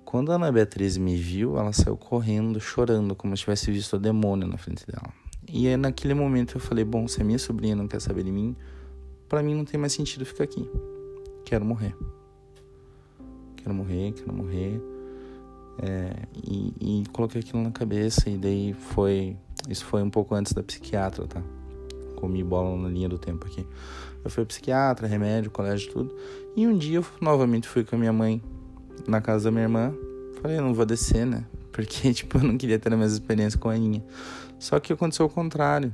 Quando 0.08 0.32
a 0.32 0.36
Ana 0.36 0.50
Beatriz 0.50 0.96
me 0.96 1.17
viu, 1.17 1.58
ela 1.58 1.74
saiu 1.74 1.98
correndo, 1.98 2.62
chorando, 2.62 3.13
como 3.13 3.36
se 3.36 3.41
tivesse 3.41 3.70
visto 3.70 3.98
o 3.98 4.00
demônio 4.00 4.48
na 4.48 4.58
frente 4.58 4.88
dela. 4.88 5.13
E 5.52 5.67
aí, 5.67 5.76
naquele 5.76 6.13
momento 6.13 6.56
eu 6.56 6.62
falei: 6.62 6.86
bom, 6.86 7.10
se 7.10 7.22
a 7.22 7.26
minha 7.26 7.38
sobrinha 7.38 7.76
não 7.76 7.89
quer 7.89 8.00
saber 8.00 8.24
de 8.24 8.32
mim, 8.32 8.56
para 9.28 9.43
mim 9.43 9.54
não 9.54 9.65
tem 9.65 9.78
mais 9.78 9.91
sentido 9.91 10.26
ficar 10.26 10.46
aqui. 10.46 10.65
Quero 11.43 11.65
morrer. 11.65 11.93
Quero 13.58 13.76
morrer, 13.76 14.14
quero 14.14 14.32
morrer. 14.32 14.82
É, 15.80 16.14
e, 16.34 16.74
e, 16.80 17.03
coloquei 17.12 17.41
aquilo 17.41 17.62
na 17.62 17.72
cabeça 17.72 18.30
e 18.30 18.38
daí 18.38 18.74
foi 18.74 19.36
isso 19.68 19.84
foi 19.84 20.01
um 20.01 20.10
pouco 20.10 20.34
antes 20.34 20.53
da 20.53 20.64
psiquiatra 20.64 21.28
tá 21.28 21.43
comi 22.16 22.43
bola 22.43 22.76
na 22.76 22.89
linha 22.89 23.08
do 23.08 23.20
tempo 23.20 23.45
aqui 23.45 23.64
eu 24.26 24.32
fui 24.32 24.43
psiquiatra 24.43 25.05
remédio 25.05 25.51
colégio 25.51 25.91
tudo 25.91 26.16
e 26.55 26.66
um 26.66 26.76
dia 26.76 26.97
eu 26.97 27.05
novamente 27.22 27.68
fui 27.68 27.84
com 27.84 27.95
a 27.95 27.99
minha 27.99 28.12
mãe 28.12 28.41
na 29.08 29.22
casa 29.22 29.45
da 29.45 29.52
minha 29.52 29.64
irmã. 29.64 29.93
Falei, 30.41 30.60
não 30.60 30.74
vou 30.74 30.86
descer, 30.86 31.26
né? 31.26 31.45
Porque, 31.72 32.14
tipo, 32.14 32.38
eu 32.38 32.43
não 32.43 32.58
queria 32.58 32.80
ter 32.80 32.93
a 32.93 32.98
mesma 32.98 33.18
experiência 33.18 33.60
com 33.60 33.70
a 33.70 33.74
Aninha. 33.74 34.04
Só 34.60 34.80
que 34.80 34.93
aconteceu 34.93 35.26
o 35.26 35.30
contrário. 35.30 35.93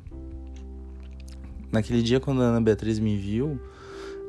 Naquele 1.72 2.02
dia, 2.02 2.20
quando 2.20 2.42
a 2.42 2.46
Ana 2.46 2.62
Beatriz 2.62 3.00
me 3.00 3.18
viu, 3.18 3.60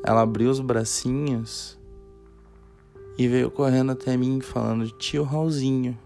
ela 0.03 0.22
abriu 0.22 0.51
os 0.51 0.61
bracinhos 0.61 1.79
e 3.18 3.29
veio 3.29 3.51
correndo 3.51 3.93
até 3.93 4.16
mim 4.16 4.41
falando 4.41 4.91
tio 4.91 5.22
Raulzinho. 5.22 5.97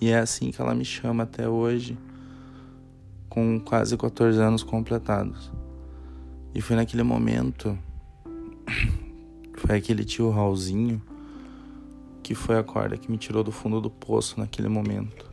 E 0.00 0.10
é 0.10 0.18
assim 0.18 0.50
que 0.50 0.60
ela 0.60 0.74
me 0.74 0.84
chama 0.84 1.22
até 1.22 1.48
hoje, 1.48 1.96
com 3.28 3.60
quase 3.60 3.96
14 3.96 4.40
anos 4.40 4.62
completados. 4.62 5.52
E 6.54 6.60
foi 6.60 6.76
naquele 6.76 7.04
momento, 7.04 7.78
foi 9.54 9.76
aquele 9.76 10.04
tio 10.04 10.28
Raulzinho 10.30 11.00
que 12.22 12.34
foi 12.34 12.56
a 12.56 12.62
corda 12.62 12.96
que 12.96 13.10
me 13.10 13.18
tirou 13.18 13.42
do 13.42 13.50
fundo 13.50 13.80
do 13.80 13.90
poço 13.90 14.38
naquele 14.38 14.68
momento. 14.68 15.30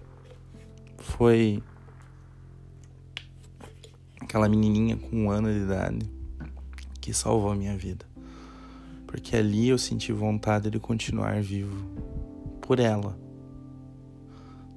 Foi 0.97 1.61
aquela 4.19 4.49
menininha 4.49 4.97
com 4.97 5.25
um 5.25 5.31
ano 5.31 5.51
de 5.51 5.59
idade 5.59 6.11
que 6.99 7.13
salvou 7.13 7.51
a 7.51 7.55
minha 7.55 7.77
vida. 7.77 8.05
Porque 9.07 9.35
ali 9.35 9.69
eu 9.69 9.77
senti 9.77 10.11
vontade 10.11 10.69
de 10.69 10.79
continuar 10.79 11.41
vivo 11.41 11.85
por 12.61 12.79
ela. 12.79 13.17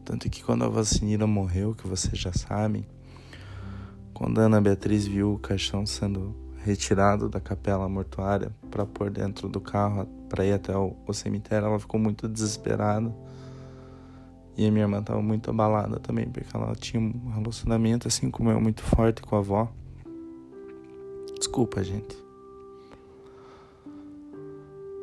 Tanto 0.04 0.28
que 0.30 0.42
quando 0.42 0.64
a 0.64 0.68
vacinira 0.68 1.26
morreu, 1.26 1.74
que 1.74 1.86
vocês 1.86 2.18
já 2.18 2.32
sabem, 2.32 2.86
quando 4.12 4.40
a 4.40 4.44
Ana 4.44 4.60
Beatriz 4.60 5.06
viu 5.06 5.34
o 5.34 5.38
caixão 5.38 5.84
sendo 5.84 6.34
retirado 6.64 7.28
da 7.28 7.40
capela 7.40 7.88
mortuária 7.88 8.54
para 8.70 8.86
pôr 8.86 9.10
dentro 9.10 9.48
do 9.48 9.60
carro 9.60 10.08
para 10.32 10.46
ir 10.46 10.54
até 10.54 10.74
o, 10.74 10.96
o, 11.06 11.12
cemitério, 11.12 11.66
ela 11.66 11.78
ficou 11.78 12.00
muito 12.00 12.26
desesperada. 12.26 13.14
E 14.56 14.66
a 14.66 14.70
minha 14.70 14.84
irmã 14.84 15.00
estava 15.00 15.20
muito 15.20 15.50
abalada 15.50 16.00
também, 16.00 16.26
porque 16.26 16.56
ela 16.56 16.74
tinha 16.74 17.00
um 17.00 17.30
relacionamento 17.34 18.08
assim 18.08 18.30
como 18.30 18.50
eu 18.50 18.58
muito 18.58 18.82
forte 18.82 19.20
com 19.20 19.36
a 19.36 19.40
avó. 19.40 19.70
Desculpa, 21.38 21.84
gente. 21.84 22.16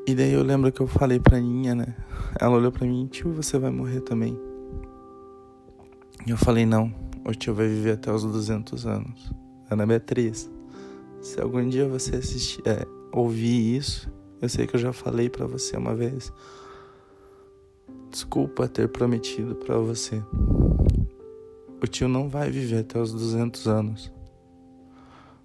E 0.08 0.16
daí 0.16 0.34
eu 0.34 0.42
lembro 0.42 0.72
que 0.72 0.82
eu 0.82 0.88
falei 0.88 1.20
pra 1.20 1.40
Ninha, 1.40 1.76
né? 1.76 1.96
Ela 2.40 2.56
olhou 2.56 2.72
pra 2.72 2.88
mim, 2.88 3.06
tio, 3.06 3.32
você 3.32 3.60
vai 3.60 3.70
morrer 3.70 4.02
também. 4.02 4.36
E 6.26 6.32
eu 6.32 6.38
falei, 6.38 6.66
não, 6.66 6.92
o 7.24 7.32
tio 7.36 7.54
vai 7.54 7.68
viver 7.68 7.92
até 7.92 8.12
os 8.12 8.24
200 8.24 8.88
anos. 8.88 9.32
Ana 9.70 9.86
Beatriz, 9.86 10.50
se 11.22 11.40
algum 11.40 11.68
dia 11.70 11.88
você 11.88 12.16
assistir, 12.16 12.64
é, 12.66 12.84
ouvir 13.12 13.78
isso, 13.78 14.12
eu 14.42 14.50
sei 14.50 14.66
que 14.66 14.76
eu 14.76 14.80
já 14.80 14.94
falei 14.94 15.30
para 15.30 15.46
você 15.46 15.78
uma 15.78 15.96
vez. 15.96 16.32
Desculpa 18.10 18.68
ter 18.68 18.88
prometido 18.88 19.56
para 19.56 19.78
você. 19.78 20.22
O 21.82 21.88
tio 21.88 22.08
não 22.08 22.28
vai 22.28 22.50
viver 22.50 22.80
até 22.80 23.00
os 23.00 23.14
200 23.14 23.68
anos. 23.68 24.12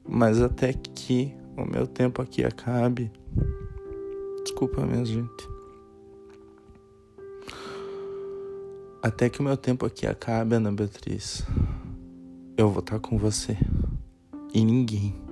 Mas 0.06 0.40
até 0.40 0.72
que 0.72 1.34
o 1.56 1.64
meu 1.64 1.86
tempo 1.86 2.20
aqui 2.20 2.44
acabe. 2.44 3.10
Desculpa 4.42 4.84
mesmo, 4.84 5.06
gente. 5.06 5.48
Até 9.02 9.28
que 9.28 9.40
o 9.40 9.42
meu 9.42 9.56
tempo 9.56 9.84
aqui 9.84 10.06
acabe, 10.06 10.56
Ana 10.56 10.72
Beatriz. 10.72 11.44
Eu 12.56 12.70
vou 12.70 12.80
estar 12.80 12.98
com 13.00 13.18
você. 13.18 13.56
E 14.52 14.64
ninguém 14.64 15.24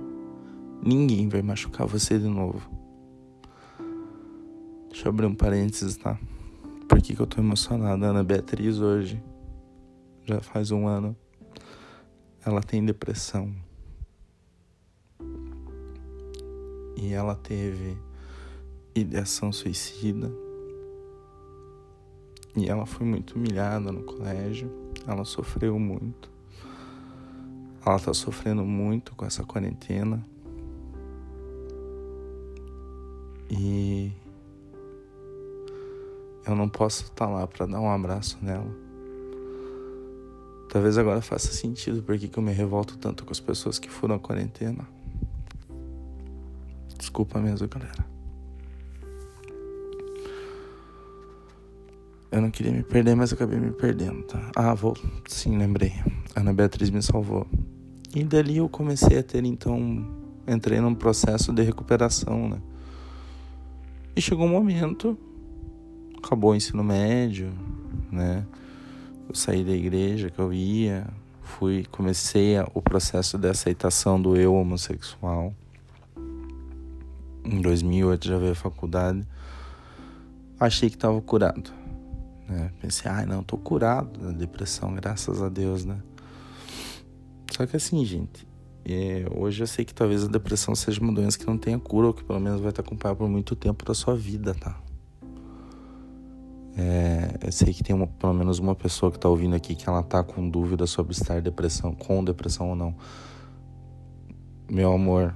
Ninguém 0.85 1.29
vai 1.29 1.41
machucar 1.41 1.87
você 1.87 2.19
de 2.19 2.27
novo. 2.27 2.61
Deixa 4.93 5.07
eu 5.07 5.09
abrir 5.09 5.25
um 5.25 5.33
parênteses, 5.33 5.97
tá? 5.97 6.19
Por 6.87 7.01
que, 7.01 7.15
que 7.15 7.19
eu 7.19 7.25
tô 7.25 7.41
emocionada? 7.41 8.05
Ana 8.05 8.23
Beatriz 8.23 8.79
hoje, 8.79 9.21
já 10.23 10.39
faz 10.39 10.69
um 10.69 10.87
ano, 10.87 11.17
ela 12.45 12.61
tem 12.61 12.85
depressão. 12.85 13.51
E 16.95 17.11
ela 17.11 17.33
teve 17.33 17.97
ideação 18.93 19.51
suicida. 19.51 20.31
E 22.55 22.69
ela 22.69 22.85
foi 22.85 23.07
muito 23.07 23.33
humilhada 23.35 23.91
no 23.91 24.03
colégio. 24.03 24.69
Ela 25.07 25.25
sofreu 25.25 25.79
muito. 25.79 26.29
Ela 27.83 27.99
tá 27.99 28.13
sofrendo 28.13 28.63
muito 28.63 29.15
com 29.15 29.25
essa 29.25 29.43
quarentena. 29.43 30.23
E 33.49 34.11
eu 36.45 36.55
não 36.55 36.67
posso 36.67 37.03
estar 37.03 37.27
lá 37.27 37.47
para 37.47 37.65
dar 37.65 37.79
um 37.79 37.89
abraço 37.89 38.37
nela. 38.41 38.83
Talvez 40.69 40.97
agora 40.97 41.21
faça 41.21 41.53
sentido 41.53 42.01
porque 42.01 42.27
que 42.27 42.37
eu 42.37 42.43
me 42.43 42.51
revolto 42.51 42.97
tanto 42.97 43.23
com 43.23 43.31
as 43.31 43.39
pessoas 43.39 43.77
que 43.77 43.89
foram 43.89 44.15
à 44.15 44.19
quarentena. 44.19 44.87
Desculpa 46.97 47.39
mesmo, 47.39 47.67
galera. 47.67 48.13
Eu 52.31 52.41
não 52.41 52.49
queria 52.49 52.71
me 52.71 52.81
perder, 52.81 53.15
mas 53.15 53.31
acabei 53.31 53.59
me 53.59 53.71
perdendo, 53.71 54.23
tá? 54.23 54.51
Ah, 54.55 54.73
vou. 54.73 54.97
Sim, 55.27 55.55
lembrei. 55.57 55.93
Ana 56.35 56.51
Beatriz 56.51 56.89
me 56.89 57.03
salvou. 57.03 57.45
E 58.15 58.23
dali 58.23 58.57
eu 58.57 58.67
comecei 58.67 59.19
a 59.19 59.23
ter, 59.23 59.45
então. 59.45 60.21
Entrei 60.47 60.81
num 60.81 60.95
processo 60.95 61.53
de 61.53 61.61
recuperação, 61.61 62.49
né? 62.49 62.59
E 64.15 64.21
chegou 64.21 64.45
um 64.45 64.49
momento, 64.49 65.15
acabou 66.23 66.51
o 66.51 66.55
ensino 66.55 66.83
médio, 66.83 67.51
né? 68.11 68.45
Eu 69.27 69.35
saí 69.35 69.63
da 69.63 69.71
igreja 69.71 70.29
que 70.29 70.39
eu 70.39 70.53
ia, 70.53 71.07
fui, 71.41 71.85
comecei 71.91 72.55
o 72.73 72.81
processo 72.81 73.37
de 73.37 73.49
aceitação 73.49 74.21
do 74.21 74.35
eu 74.35 74.53
homossexual. 74.53 75.53
Em 77.43 77.61
2008 77.61 78.27
já 78.27 78.37
veio 78.37 78.53
a 78.53 78.55
faculdade. 78.55 79.25
Achei 80.59 80.89
que 80.89 80.95
estava 80.95 81.21
curado. 81.21 81.71
Né? 82.47 82.71
Pensei, 82.81 83.09
ai 83.09 83.23
ah, 83.23 83.25
não, 83.25 83.43
tô 83.43 83.57
curado 83.57 84.19
da 84.19 84.31
depressão, 84.31 84.93
graças 84.93 85.41
a 85.41 85.49
Deus, 85.49 85.83
né? 85.83 86.01
Só 87.51 87.65
que 87.65 87.75
assim, 87.75 88.03
gente, 88.05 88.47
é, 88.85 89.25
hoje 89.33 89.63
eu 89.63 89.67
sei 89.67 89.85
que 89.85 89.93
talvez 89.93 90.23
a 90.23 90.27
depressão 90.27 90.73
seja 90.75 91.01
uma 91.01 91.13
doença 91.13 91.37
que 91.37 91.45
não 91.45 91.57
tenha 91.57 91.79
cura, 91.79 92.07
ou 92.07 92.13
que 92.13 92.23
pelo 92.23 92.39
menos 92.39 92.61
vai 92.61 92.71
te 92.71 92.79
acompanhar 92.81 93.15
por 93.15 93.29
muito 93.29 93.55
tempo 93.55 93.85
da 93.85 93.93
sua 93.93 94.15
vida, 94.15 94.53
tá? 94.53 94.82
É, 96.75 97.37
eu 97.45 97.51
sei 97.51 97.71
que 97.71 97.83
tem 97.83 97.95
uma, 97.95 98.07
pelo 98.07 98.33
menos 98.33 98.57
uma 98.57 98.73
pessoa 98.73 99.11
que 99.11 99.17
está 99.17 99.29
ouvindo 99.29 99.55
aqui 99.55 99.75
que 99.75 99.87
ela 99.87 100.01
tá 100.01 100.23
com 100.23 100.49
dúvida 100.49 100.87
sobre 100.87 101.13
estar 101.13 101.41
depressão, 101.41 101.93
com 101.93 102.23
depressão 102.23 102.69
ou 102.69 102.75
não. 102.75 102.95
Meu 104.69 104.91
amor, 104.91 105.35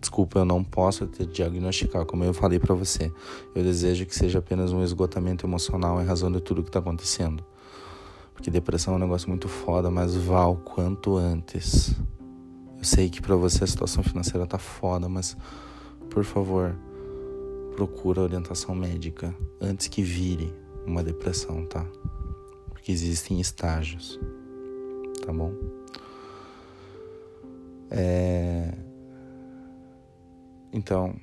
desculpa, 0.00 0.38
eu 0.38 0.44
não 0.44 0.62
posso 0.62 1.06
te 1.06 1.26
diagnosticar, 1.26 2.06
como 2.06 2.22
eu 2.22 2.32
falei 2.32 2.58
para 2.58 2.74
você. 2.74 3.12
Eu 3.54 3.64
desejo 3.64 4.06
que 4.06 4.14
seja 4.14 4.38
apenas 4.38 4.72
um 4.72 4.82
esgotamento 4.82 5.44
emocional 5.44 6.00
em 6.00 6.06
razão 6.06 6.30
de 6.30 6.40
tudo 6.40 6.62
que 6.62 6.68
está 6.68 6.78
acontecendo. 6.78 7.44
Porque 8.32 8.50
depressão 8.50 8.94
é 8.94 8.96
um 8.96 9.00
negócio 9.00 9.28
muito 9.28 9.48
foda, 9.48 9.90
mas 9.90 10.14
vá 10.14 10.46
o 10.46 10.56
quanto 10.56 11.16
antes. 11.16 11.96
Eu 12.78 12.84
sei 12.84 13.08
que 13.08 13.20
para 13.20 13.34
você 13.34 13.64
a 13.64 13.66
situação 13.66 14.04
financeira 14.04 14.46
tá 14.46 14.58
foda, 14.58 15.08
mas 15.08 15.36
por 16.10 16.22
favor, 16.22 16.76
procura 17.74 18.20
orientação 18.20 18.74
médica 18.74 19.34
antes 19.60 19.88
que 19.88 20.02
vire 20.02 20.65
uma 20.86 21.02
depressão, 21.02 21.64
tá? 21.66 21.84
Porque 22.70 22.92
existem 22.92 23.40
estágios, 23.40 24.18
tá 25.24 25.32
bom? 25.32 25.52
É... 27.90 28.72
Então, 30.72 31.14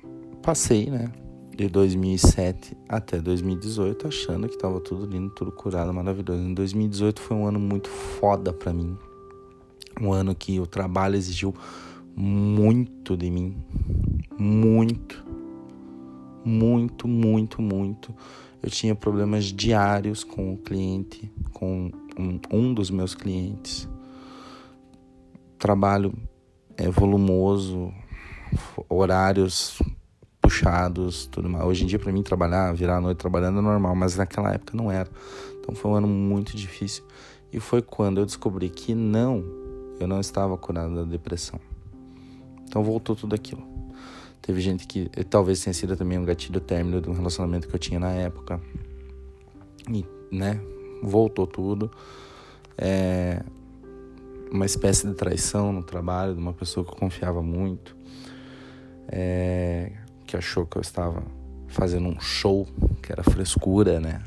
passei, 0.42 0.90
né? 0.90 1.10
De 1.56 1.68
2007 1.68 2.76
até 2.88 3.20
2018 3.20 4.08
achando 4.08 4.48
que 4.48 4.58
tava 4.58 4.80
tudo 4.80 5.06
lindo, 5.06 5.30
tudo 5.30 5.52
curado, 5.52 5.92
maravilhoso. 5.94 6.42
Em 6.42 6.52
2018 6.52 7.20
foi 7.20 7.36
um 7.36 7.46
ano 7.46 7.60
muito 7.60 7.88
foda 7.88 8.52
pra 8.52 8.72
mim 8.72 8.98
um 10.00 10.12
ano 10.12 10.34
que 10.34 10.58
o 10.58 10.66
trabalho 10.66 11.16
exigiu 11.16 11.54
muito 12.16 13.16
de 13.16 13.30
mim. 13.30 13.56
Muito. 14.38 15.24
Muito, 16.44 17.08
muito, 17.08 17.62
muito. 17.62 18.14
Eu 18.64 18.70
tinha 18.70 18.94
problemas 18.94 19.44
diários 19.44 20.24
com 20.24 20.54
o 20.54 20.56
cliente, 20.56 21.30
com 21.52 21.90
um, 22.18 22.40
um 22.50 22.72
dos 22.72 22.88
meus 22.90 23.14
clientes. 23.14 23.86
Trabalho 25.58 26.14
é 26.74 26.88
volumoso, 26.88 27.92
horários 28.88 29.82
puxados, 30.40 31.26
tudo 31.26 31.46
mais. 31.46 31.62
Hoje 31.66 31.84
em 31.84 31.86
dia 31.86 31.98
para 31.98 32.10
mim 32.10 32.22
trabalhar, 32.22 32.72
virar 32.72 32.96
a 32.96 33.00
noite 33.02 33.18
trabalhando 33.18 33.58
é 33.58 33.62
normal, 33.62 33.94
mas 33.94 34.16
naquela 34.16 34.54
época 34.54 34.74
não 34.74 34.90
era. 34.90 35.10
Então 35.60 35.74
foi 35.74 35.90
um 35.90 35.94
ano 35.96 36.08
muito 36.08 36.56
difícil. 36.56 37.04
E 37.52 37.60
foi 37.60 37.82
quando 37.82 38.18
eu 38.18 38.24
descobri 38.24 38.70
que 38.70 38.94
não 38.94 39.44
eu 40.00 40.08
não 40.08 40.20
estava 40.20 40.56
curado 40.56 40.94
da 40.94 41.04
depressão. 41.04 41.60
Então 42.66 42.82
voltou 42.82 43.14
tudo 43.14 43.34
aquilo. 43.34 43.73
Teve 44.44 44.60
gente 44.60 44.86
que 44.86 45.08
talvez 45.30 45.64
tenha 45.64 45.72
sido 45.72 45.96
também 45.96 46.18
um 46.18 46.24
gatilho 46.24 46.60
término 46.60 47.00
de 47.00 47.08
um 47.08 47.14
relacionamento 47.14 47.66
que 47.66 47.74
eu 47.74 47.78
tinha 47.78 47.98
na 47.98 48.10
época. 48.10 48.60
E, 49.90 50.04
né, 50.30 50.60
voltou 51.02 51.46
tudo. 51.46 51.90
É 52.76 53.42
uma 54.52 54.66
espécie 54.66 55.08
de 55.08 55.14
traição 55.14 55.72
no 55.72 55.82
trabalho 55.82 56.34
de 56.34 56.40
uma 56.40 56.52
pessoa 56.52 56.84
que 56.84 56.92
eu 56.92 56.96
confiava 56.96 57.42
muito. 57.42 57.96
É, 59.08 59.92
que 60.26 60.36
achou 60.36 60.66
que 60.66 60.76
eu 60.76 60.82
estava 60.82 61.22
fazendo 61.66 62.06
um 62.06 62.20
show, 62.20 62.68
que 63.02 63.10
era 63.10 63.22
frescura, 63.22 63.98
né? 63.98 64.22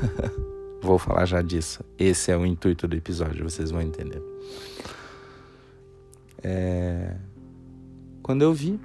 Vou 0.82 0.98
falar 0.98 1.24
já 1.24 1.40
disso. 1.40 1.82
Esse 1.98 2.30
é 2.30 2.36
o 2.36 2.44
intuito 2.44 2.86
do 2.86 2.94
episódio, 2.94 3.48
vocês 3.48 3.70
vão 3.70 3.80
entender. 3.80 4.22
É... 6.42 7.16
Quando 8.22 8.42
eu 8.42 8.52
vi, 8.52 8.78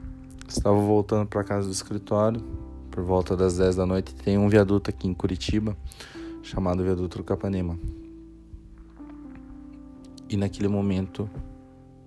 estava 0.48 0.78
voltando 0.78 1.28
para 1.28 1.44
casa 1.44 1.68
do 1.68 1.74
escritório, 1.74 2.42
por 2.92 3.04
volta 3.04 3.36
das 3.36 3.58
10 3.58 3.76
da 3.76 3.86
noite, 3.86 4.16
tem 4.16 4.38
um 4.38 4.48
viaduto 4.48 4.90
aqui 4.90 5.08
em 5.08 5.14
Curitiba, 5.14 5.76
chamado 6.42 6.84
Viaduto 6.84 7.18
do 7.18 7.24
Capanema. 7.24 7.78
E 10.30 10.38
naquele 10.38 10.68
momento 10.68 11.30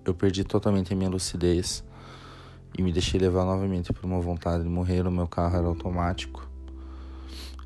eu 0.03 0.13
perdi 0.13 0.43
totalmente 0.43 0.91
a 0.91 0.95
minha 0.95 1.09
lucidez 1.09 1.83
e 2.77 2.81
me 2.81 2.91
deixei 2.91 3.19
levar 3.19 3.45
novamente 3.45 3.93
por 3.93 4.05
uma 4.05 4.19
vontade 4.19 4.63
de 4.63 4.69
morrer. 4.69 5.05
O 5.05 5.11
meu 5.11 5.27
carro 5.27 5.57
era 5.57 5.67
automático. 5.67 6.47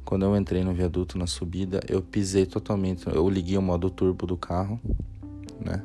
Quando 0.04 0.26
eu 0.26 0.36
entrei 0.36 0.64
no 0.64 0.74
viaduto 0.74 1.18
na 1.18 1.28
subida, 1.28 1.80
eu 1.88 2.02
pisei 2.02 2.46
totalmente. 2.46 3.08
Eu 3.08 3.30
liguei 3.30 3.58
o 3.58 3.62
modo 3.62 3.90
turbo 3.90 4.26
do 4.26 4.36
carro, 4.36 4.80
né? 5.60 5.84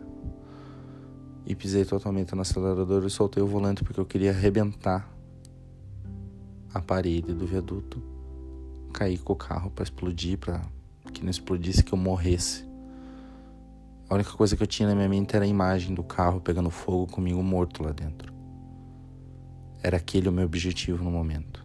E 1.49 1.55
pisei 1.55 1.82
totalmente 1.82 2.34
no 2.34 2.42
acelerador 2.42 3.07
e 3.07 3.09
soltei 3.09 3.42
o 3.42 3.46
volante 3.46 3.82
porque 3.82 3.99
eu 3.99 4.05
queria 4.05 4.32
arrebentar 4.32 5.11
a 6.74 6.82
parede 6.82 7.32
do 7.32 7.46
viaduto, 7.46 8.03
cair 8.92 9.16
com 9.20 9.32
o 9.32 9.36
carro 9.36 9.70
para 9.70 9.82
explodir, 9.82 10.36
para 10.36 10.61
que 11.11 11.22
não 11.22 11.30
explodisse, 11.30 11.82
que 11.82 11.94
eu 11.94 11.96
morresse. 11.96 12.68
A 14.11 14.14
única 14.14 14.30
coisa 14.32 14.59
que 14.59 14.62
eu 14.62 14.66
tinha 14.66 14.90
na 14.90 14.94
minha 14.94 15.09
mente 15.09 15.34
era 15.34 15.46
a 15.46 15.49
imagem 15.49 15.94
do 15.94 16.03
carro 16.03 16.38
pegando 16.38 16.68
fogo 16.68 17.11
comigo 17.11 17.42
morto 17.42 17.82
lá 17.82 17.92
dentro. 17.92 18.30
Era 19.82 19.96
aquele 19.96 20.28
o 20.28 20.32
meu 20.32 20.44
objetivo 20.44 21.03
no 21.03 21.11
momento. 21.11 21.64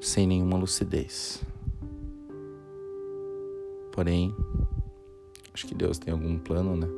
Sem 0.00 0.24
nenhuma 0.24 0.56
lucidez. 0.56 1.42
Porém, 3.90 4.32
acho 5.52 5.66
que 5.66 5.74
Deus 5.74 5.98
tem 5.98 6.12
algum 6.12 6.38
plano, 6.38 6.76
né? 6.76 6.88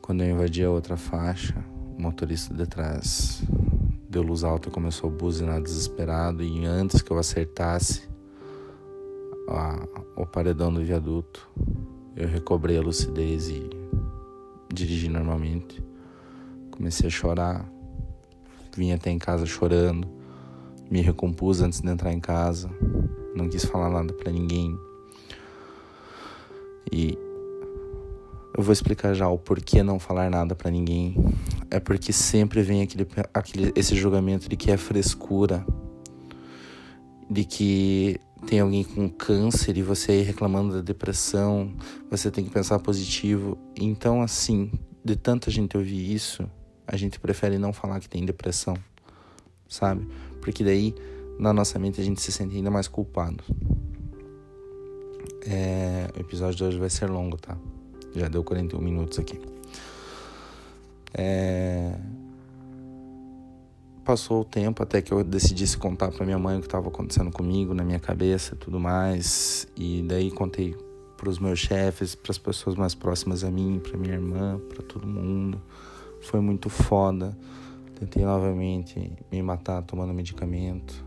Quando 0.00 0.22
eu 0.22 0.30
invadi 0.30 0.64
a 0.64 0.70
outra 0.70 0.96
faixa, 0.96 1.64
o 1.96 2.02
motorista 2.02 2.52
de 2.54 2.66
trás 2.66 3.42
deu 4.08 4.22
luz 4.22 4.42
alta 4.42 4.68
e 4.68 4.72
começou 4.72 5.08
a 5.08 5.12
buzinar 5.12 5.62
desesperado. 5.62 6.42
E 6.42 6.64
antes 6.66 7.00
que 7.00 7.10
eu 7.12 7.18
acertasse 7.18 8.08
a, 9.48 9.86
o 10.16 10.26
paredão 10.26 10.72
do 10.72 10.82
viaduto, 10.82 11.48
eu 12.16 12.26
recobrei 12.26 12.76
a 12.76 12.82
lucidez 12.82 13.48
e 13.48 13.70
dirigi 14.72 15.08
normalmente. 15.08 15.80
Comecei 16.72 17.06
a 17.06 17.10
chorar, 17.10 17.70
vim 18.74 18.92
até 18.92 19.10
em 19.10 19.18
casa 19.18 19.46
chorando, 19.46 20.08
me 20.90 21.00
recompus 21.00 21.60
antes 21.60 21.80
de 21.80 21.88
entrar 21.88 22.12
em 22.12 22.20
casa, 22.20 22.68
não 23.34 23.48
quis 23.48 23.64
falar 23.64 23.90
nada 23.90 24.12
para 24.12 24.32
ninguém. 24.32 24.76
E 26.90 27.18
eu 28.56 28.62
vou 28.62 28.72
explicar 28.72 29.14
já 29.14 29.28
o 29.28 29.38
porquê 29.38 29.82
não 29.82 29.98
falar 29.98 30.30
nada 30.30 30.54
para 30.54 30.70
ninguém. 30.70 31.16
É 31.70 31.78
porque 31.80 32.12
sempre 32.12 32.62
vem 32.62 32.82
aquele, 32.82 33.06
aquele, 33.32 33.72
esse 33.76 33.94
julgamento 33.94 34.48
de 34.48 34.56
que 34.56 34.70
é 34.70 34.76
frescura, 34.76 35.64
de 37.30 37.44
que 37.44 38.20
tem 38.46 38.60
alguém 38.60 38.82
com 38.82 39.08
câncer 39.08 39.76
e 39.76 39.82
você 39.82 40.12
aí 40.12 40.22
reclamando 40.22 40.74
da 40.74 40.80
depressão, 40.80 41.72
você 42.10 42.30
tem 42.30 42.44
que 42.44 42.50
pensar 42.50 42.78
positivo. 42.80 43.56
Então, 43.76 44.22
assim, 44.22 44.72
de 45.04 45.16
tanta 45.16 45.50
gente 45.50 45.76
ouvir 45.76 46.12
isso, 46.12 46.48
a 46.86 46.96
gente 46.96 47.20
prefere 47.20 47.58
não 47.58 47.72
falar 47.72 48.00
que 48.00 48.08
tem 48.08 48.24
depressão, 48.24 48.74
sabe? 49.68 50.06
Porque 50.40 50.64
daí 50.64 50.94
na 51.38 51.52
nossa 51.52 51.78
mente 51.78 52.00
a 52.00 52.04
gente 52.04 52.20
se 52.20 52.32
sente 52.32 52.56
ainda 52.56 52.70
mais 52.70 52.88
culpado. 52.88 53.44
É, 55.46 56.08
o 56.16 56.20
episódio 56.20 56.56
de 56.56 56.64
hoje 56.64 56.78
vai 56.78 56.90
ser 56.90 57.06
longo, 57.06 57.36
tá? 57.36 57.56
Já 58.14 58.28
deu 58.28 58.42
41 58.42 58.80
minutos 58.80 59.18
aqui. 59.18 59.40
É... 61.14 61.94
Passou 64.04 64.40
o 64.40 64.44
tempo 64.44 64.82
até 64.82 65.00
que 65.00 65.12
eu 65.12 65.22
decidisse 65.22 65.76
contar 65.76 66.10
para 66.10 66.24
minha 66.24 66.38
mãe 66.38 66.56
o 66.56 66.60
que 66.60 66.66
estava 66.66 66.88
acontecendo 66.88 67.30
comigo, 67.30 67.74
na 67.74 67.84
minha 67.84 68.00
cabeça 68.00 68.56
tudo 68.56 68.80
mais. 68.80 69.68
E 69.76 70.02
daí 70.02 70.30
contei 70.30 70.76
para 71.16 71.28
os 71.28 71.38
meus 71.38 71.58
chefes, 71.58 72.14
para 72.14 72.32
as 72.32 72.38
pessoas 72.38 72.76
mais 72.76 72.94
próximas 72.94 73.44
a 73.44 73.50
mim, 73.50 73.78
para 73.78 73.96
minha 73.96 74.14
irmã, 74.14 74.58
para 74.68 74.82
todo 74.82 75.06
mundo. 75.06 75.60
Foi 76.22 76.40
muito 76.40 76.68
foda. 76.68 77.36
Tentei 77.98 78.24
novamente 78.24 79.12
me 79.30 79.42
matar 79.42 79.82
tomando 79.82 80.14
medicamento, 80.14 81.04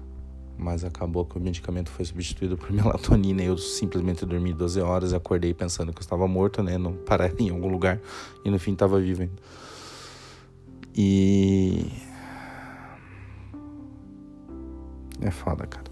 mas 0.57 0.83
acabou 0.83 1.25
que 1.25 1.37
o 1.37 1.41
medicamento 1.41 1.89
foi 1.89 2.05
substituído 2.05 2.57
por 2.57 2.71
melatonina 2.73 3.41
e 3.41 3.47
eu 3.47 3.57
simplesmente 3.57 4.25
dormi 4.25 4.53
12 4.53 4.81
horas 4.81 5.11
e 5.11 5.15
acordei 5.15 5.53
pensando 5.53 5.91
que 5.91 5.99
eu 5.99 6.03
estava 6.03 6.27
morto, 6.27 6.61
né? 6.61 6.77
Não 6.77 6.93
parar 6.93 7.31
em 7.39 7.49
algum 7.49 7.67
lugar 7.67 7.99
e 8.45 8.49
no 8.49 8.59
fim 8.59 8.73
estava 8.73 8.99
vivo 8.99 9.23
ainda. 9.23 9.33
E. 10.95 11.91
É 15.21 15.31
foda, 15.31 15.65
cara. 15.65 15.85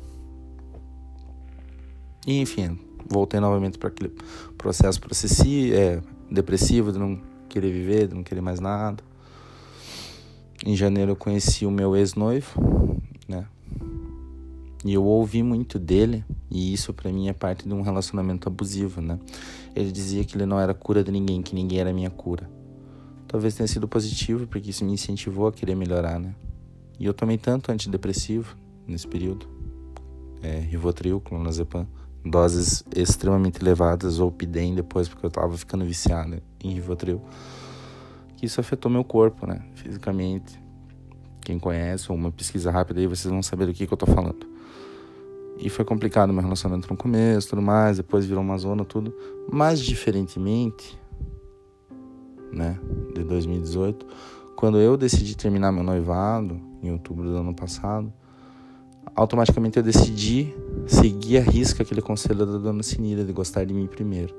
E 2.28 2.40
enfim, 2.40 2.78
voltei 3.10 3.40
novamente 3.40 3.78
para 3.78 3.90
aquele 3.90 4.14
processo 4.58 5.02
processi, 5.02 5.74
é, 5.74 6.02
depressivo 6.30 6.92
de 6.92 7.00
não 7.00 7.20
querer 7.50 7.72
viver, 7.72 8.08
de 8.08 8.16
não 8.16 8.24
querer 8.24 8.42
mais 8.42 8.60
nada. 8.60 9.04
Em 10.64 10.76
janeiro 10.76 11.12
eu 11.12 11.16
conheci 11.16 11.66
o 11.66 11.72
meu 11.72 11.96
ex-noivo, 11.96 13.02
né? 13.28 13.48
E 14.84 14.94
eu 14.94 15.04
ouvi 15.04 15.44
muito 15.44 15.78
dele, 15.78 16.26
e 16.50 16.74
isso 16.74 16.94
para 16.94 17.12
mim 17.12 17.28
é 17.28 17.34
parte 17.34 17.68
de 17.68 17.74
um 17.74 17.82
relacionamento 17.82 18.48
abusivo, 18.48 19.00
né? 19.00 19.20
Ele 19.76 19.92
dizia 19.92 20.24
que 20.24 20.36
ele 20.36 20.46
não 20.46 20.60
era 20.60 20.74
cura 20.74 21.04
de 21.04 21.12
ninguém, 21.12 21.42
que 21.42 21.54
ninguém 21.54 21.80
era 21.80 21.94
minha 21.94 22.10
cura. 22.10 22.50
Talvez 23.28 23.56
tenha 23.56 23.68
sido 23.68 23.88
positivo, 23.88 24.48
porque 24.48 24.72
isso 24.72 24.84
me 24.84 24.92
incentivou 24.92 25.48
a 25.48 25.52
querer 25.52 25.76
melhorar, 25.76 26.20
né? 26.20 26.36
E 27.00 27.06
eu 27.06 27.14
tomei 27.14 27.38
tanto 27.38 27.72
antidepressivo 27.72 28.56
nesse 28.88 29.08
período, 29.08 29.48
é, 30.42 30.60
Rivotril, 30.60 31.22
clonazepam, 31.22 31.88
doses 32.26 32.84
extremamente 32.96 33.62
elevadas, 33.62 34.20
ou 34.20 34.32
Pidem 34.32 34.74
depois, 34.74 35.08
porque 35.08 35.26
eu 35.26 35.32
tava 35.32 35.56
ficando 35.58 35.86
viciado 35.86 36.42
em 36.64 36.74
Rivotril 36.74 37.22
que 38.42 38.48
isso 38.48 38.60
afetou 38.60 38.92
meu 38.92 39.04
corpo, 39.04 39.46
né? 39.46 39.62
Fisicamente. 39.76 40.60
Quem 41.42 41.60
conhece, 41.60 42.12
ou 42.12 42.18
uma 42.18 42.32
pesquisa 42.32 42.72
rápida 42.72 43.00
aí, 43.00 43.06
vocês 43.06 43.32
vão 43.32 43.44
saber 43.44 43.68
do 43.68 43.74
que, 43.74 43.86
que 43.86 43.94
eu 43.94 43.98
tô 43.98 44.08
falando. 44.08 44.48
E 45.62 45.70
foi 45.70 45.86
complicado 45.86 46.34
meu 46.34 46.42
relacionamento 46.42 46.90
no 46.90 46.98
começo, 46.98 47.50
tudo 47.50 47.62
mais, 47.62 47.98
depois 47.98 48.26
virou 48.26 48.44
uma 48.44 48.58
zona, 48.58 48.84
tudo. 48.84 49.14
Mas, 49.52 49.80
diferentemente, 49.80 51.00
né, 52.52 52.80
de 53.14 53.24
2018, 53.24 54.06
quando 54.56 54.80
eu 54.80 54.98
decidi 54.98 55.36
terminar 55.36 55.72
meu 55.72 55.84
noivado, 55.84 56.60
em 56.82 56.92
outubro 56.92 57.30
do 57.30 57.38
ano 57.38 57.54
passado, 57.54 58.12
automaticamente 59.16 59.78
eu 59.78 59.84
decidi 59.84 60.54
seguir 60.88 61.38
a 61.38 61.42
risca 61.42 61.84
aquele 61.84 62.02
conselho 62.02 62.46
da 62.46 62.58
dona 62.58 62.82
Sinira 62.82 63.24
de 63.24 63.32
gostar 63.32 63.64
de 63.66 63.74
mim 63.74 63.86
primeiro. 63.86 64.34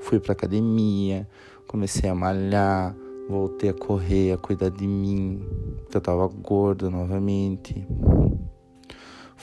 Fui 0.00 0.18
pra 0.18 0.32
academia, 0.32 1.28
comecei 1.66 2.08
a 2.08 2.14
malhar, 2.14 2.94
Voltei 3.28 3.70
a 3.70 3.74
correr, 3.74 4.32
a 4.32 4.38
cuidar 4.38 4.70
de 4.70 4.86
mim, 4.86 5.42
que 5.90 5.96
eu 5.96 6.00
tava 6.00 6.28
gordo 6.28 6.88
novamente. 6.88 7.84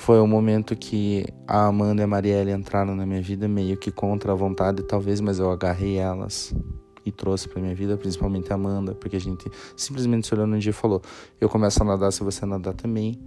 Foi 0.03 0.19
o 0.19 0.27
momento 0.27 0.75
que 0.75 1.25
a 1.47 1.67
Amanda 1.67 2.01
e 2.01 2.03
a 2.03 2.07
Marielle 2.07 2.51
entraram 2.51 2.93
na 2.93 3.05
minha 3.05 3.21
vida 3.21 3.47
meio 3.47 3.77
que 3.77 3.89
contra 3.89 4.33
a 4.33 4.35
vontade, 4.35 4.83
talvez, 4.83 5.21
mas 5.21 5.39
eu 5.39 5.49
agarrei 5.49 5.95
elas 5.95 6.53
e 7.05 7.09
trouxe 7.09 7.47
para 7.47 7.61
minha 7.61 7.73
vida, 7.73 7.95
principalmente 7.95 8.51
a 8.51 8.55
Amanda, 8.55 8.93
porque 8.93 9.15
a 9.15 9.21
gente 9.21 9.49
simplesmente 9.77 10.27
se 10.27 10.33
olhou 10.33 10.45
num 10.45 10.57
dia 10.57 10.71
e 10.71 10.73
falou: 10.73 11.01
Eu 11.39 11.47
começo 11.47 11.81
a 11.81 11.85
nadar 11.85 12.11
se 12.11 12.21
você 12.21 12.45
nadar 12.45 12.73
também. 12.73 13.17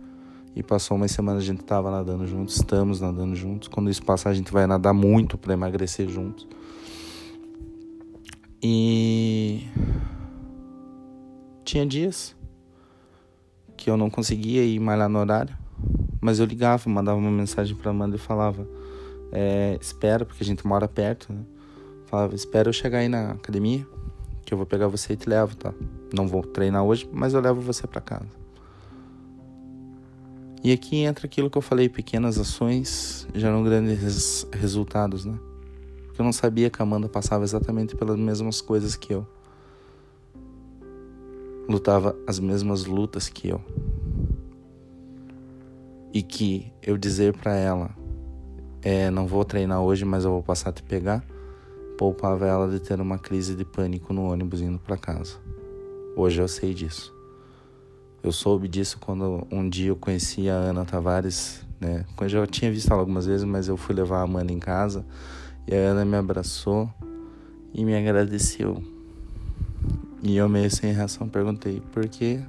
E 0.54 0.62
passou 0.62 0.98
umas 0.98 1.10
semanas 1.12 1.44
a 1.44 1.46
gente 1.46 1.64
tava 1.64 1.90
nadando 1.90 2.26
juntos, 2.26 2.56
estamos 2.56 3.00
nadando 3.00 3.34
juntos. 3.34 3.68
Quando 3.68 3.88
isso 3.88 4.04
passar, 4.04 4.28
a 4.28 4.34
gente 4.34 4.52
vai 4.52 4.66
nadar 4.66 4.92
muito 4.92 5.38
para 5.38 5.54
emagrecer 5.54 6.06
juntos. 6.10 6.46
E 8.62 9.66
tinha 11.64 11.86
dias 11.86 12.36
que 13.78 13.88
eu 13.88 13.96
não 13.96 14.10
conseguia 14.10 14.62
ir 14.62 14.78
malhar 14.78 15.08
no 15.08 15.18
horário, 15.20 15.56
mas 16.20 16.38
eu 16.38 16.46
ligava, 16.46 16.88
mandava 16.88 17.18
uma 17.18 17.30
mensagem 17.30 17.74
para 17.76 17.90
Amanda 17.90 18.16
e 18.16 18.18
falava: 18.18 18.66
é, 19.32 19.78
Espera, 19.80 20.24
porque 20.24 20.42
a 20.42 20.46
gente 20.46 20.66
mora 20.66 20.88
perto, 20.88 21.32
né? 21.32 21.40
Falava: 22.06 22.34
Espera 22.34 22.68
eu 22.68 22.72
chegar 22.72 22.98
aí 22.98 23.08
na 23.08 23.32
academia, 23.32 23.86
que 24.44 24.52
eu 24.52 24.58
vou 24.58 24.66
pegar 24.66 24.88
você 24.88 25.12
e 25.12 25.16
te 25.16 25.28
levo, 25.28 25.56
tá? 25.56 25.72
Não 26.14 26.26
vou 26.26 26.42
treinar 26.42 26.84
hoje, 26.84 27.08
mas 27.12 27.34
eu 27.34 27.40
levo 27.40 27.60
você 27.60 27.86
para 27.86 28.00
casa. 28.00 28.26
E 30.62 30.72
aqui 30.72 30.96
entra 30.96 31.26
aquilo 31.26 31.50
que 31.50 31.58
eu 31.58 31.62
falei: 31.62 31.88
pequenas 31.88 32.38
ações 32.38 33.26
geram 33.34 33.62
grandes 33.62 34.46
resultados, 34.52 35.24
né? 35.24 35.38
Porque 36.06 36.20
eu 36.20 36.24
não 36.24 36.32
sabia 36.32 36.70
que 36.70 36.80
a 36.80 36.84
Amanda 36.84 37.08
passava 37.08 37.44
exatamente 37.44 37.94
pelas 37.94 38.18
mesmas 38.18 38.60
coisas 38.60 38.96
que 38.96 39.12
eu 39.12 39.26
lutava 41.68 42.16
as 42.26 42.38
mesmas 42.38 42.84
lutas 42.84 43.28
que 43.28 43.48
eu. 43.48 43.60
E 46.16 46.22
que 46.22 46.72
eu 46.82 46.96
dizer 46.96 47.36
para 47.36 47.54
ela, 47.54 47.90
é, 48.80 49.10
não 49.10 49.26
vou 49.26 49.44
treinar 49.44 49.82
hoje, 49.82 50.02
mas 50.02 50.24
eu 50.24 50.30
vou 50.30 50.42
passar 50.42 50.70
a 50.70 50.72
te 50.72 50.82
pegar, 50.82 51.22
poupava 51.98 52.46
ela 52.46 52.70
de 52.70 52.80
ter 52.80 52.98
uma 53.02 53.18
crise 53.18 53.54
de 53.54 53.66
pânico 53.66 54.14
no 54.14 54.32
ônibus 54.32 54.62
indo 54.62 54.78
para 54.78 54.96
casa. 54.96 55.36
Hoje 56.16 56.40
eu 56.40 56.48
sei 56.48 56.72
disso. 56.72 57.14
Eu 58.22 58.32
soube 58.32 58.66
disso 58.66 58.96
quando 58.98 59.46
um 59.52 59.68
dia 59.68 59.88
eu 59.88 59.96
conheci 59.96 60.48
a 60.48 60.54
Ana 60.54 60.86
Tavares, 60.86 61.66
né? 61.78 62.06
Eu 62.18 62.28
já 62.30 62.46
tinha 62.46 62.72
visto 62.72 62.90
ela 62.90 63.02
algumas 63.02 63.26
vezes, 63.26 63.44
mas 63.44 63.68
eu 63.68 63.76
fui 63.76 63.94
levar 63.94 64.20
a 64.20 64.22
Amanda 64.22 64.50
em 64.50 64.58
casa 64.58 65.04
e 65.68 65.74
a 65.74 65.90
Ana 65.90 66.02
me 66.02 66.16
abraçou 66.16 66.88
e 67.74 67.84
me 67.84 67.94
agradeceu. 67.94 68.82
E 70.22 70.34
eu 70.34 70.48
meio 70.48 70.70
sem 70.70 70.94
reação 70.94 71.28
perguntei 71.28 71.82
por 71.92 72.08
quê. 72.08 72.40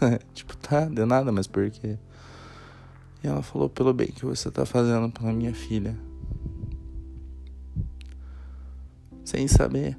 tipo, 0.32 0.56
tá, 0.56 0.84
deu 0.84 1.04
nada, 1.04 1.32
mas 1.32 1.48
por 1.48 1.68
quê? 1.68 1.98
E 3.22 3.26
ela 3.26 3.42
falou 3.42 3.68
pelo 3.68 3.92
bem 3.92 4.08
que 4.08 4.24
você 4.24 4.50
tá 4.50 4.66
fazendo 4.66 5.10
pela 5.10 5.32
minha 5.32 5.54
filha. 5.54 5.96
Sem 9.24 9.46
saber. 9.46 9.96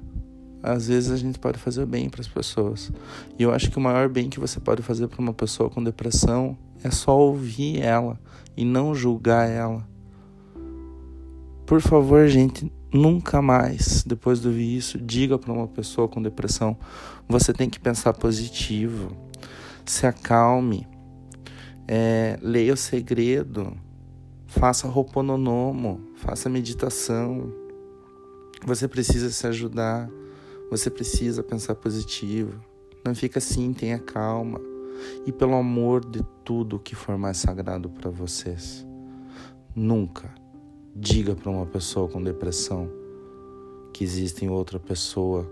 Às 0.62 0.88
vezes 0.88 1.10
a 1.10 1.16
gente 1.16 1.38
pode 1.38 1.58
fazer 1.58 1.84
bem 1.86 2.08
para 2.08 2.20
as 2.20 2.28
pessoas. 2.28 2.90
E 3.38 3.42
eu 3.42 3.52
acho 3.52 3.70
que 3.70 3.78
o 3.78 3.80
maior 3.80 4.08
bem 4.08 4.30
que 4.30 4.40
você 4.40 4.60
pode 4.60 4.82
fazer 4.82 5.08
para 5.08 5.20
uma 5.20 5.34
pessoa 5.34 5.68
com 5.68 5.82
depressão 5.82 6.56
é 6.82 6.90
só 6.90 7.18
ouvir 7.18 7.80
ela 7.80 8.18
e 8.56 8.64
não 8.64 8.94
julgar 8.94 9.48
ela. 9.48 9.86
Por 11.66 11.80
favor, 11.80 12.28
gente, 12.28 12.70
nunca 12.92 13.40
mais, 13.40 14.04
depois 14.06 14.40
de 14.40 14.48
ouvir 14.48 14.76
isso, 14.76 14.98
diga 14.98 15.38
para 15.38 15.52
uma 15.52 15.66
pessoa 15.66 16.06
com 16.06 16.22
depressão: 16.22 16.76
você 17.28 17.52
tem 17.52 17.68
que 17.68 17.80
pensar 17.80 18.12
positivo, 18.12 19.16
se 19.84 20.06
acalme, 20.06 20.86
é, 21.86 22.38
leia 22.40 22.72
o 22.72 22.76
segredo, 22.76 23.76
faça 24.46 24.88
ropononomo, 24.88 26.00
faça 26.16 26.48
meditação. 26.48 27.52
Você 28.64 28.88
precisa 28.88 29.30
se 29.30 29.46
ajudar, 29.46 30.08
você 30.70 30.88
precisa 30.90 31.42
pensar 31.42 31.74
positivo. 31.74 32.60
Não 33.04 33.14
fica 33.14 33.38
assim, 33.38 33.72
tenha 33.72 33.98
calma. 33.98 34.60
E 35.26 35.32
pelo 35.32 35.54
amor 35.54 36.04
de 36.04 36.22
tudo 36.44 36.78
que 36.78 36.94
for 36.94 37.18
mais 37.18 37.36
sagrado 37.36 37.90
para 37.90 38.10
vocês, 38.10 38.86
nunca 39.74 40.32
diga 40.96 41.34
para 41.34 41.50
uma 41.50 41.66
pessoa 41.66 42.08
com 42.08 42.22
depressão 42.22 42.88
que 43.92 44.04
existe 44.04 44.46
outra 44.48 44.78
pessoa 44.78 45.50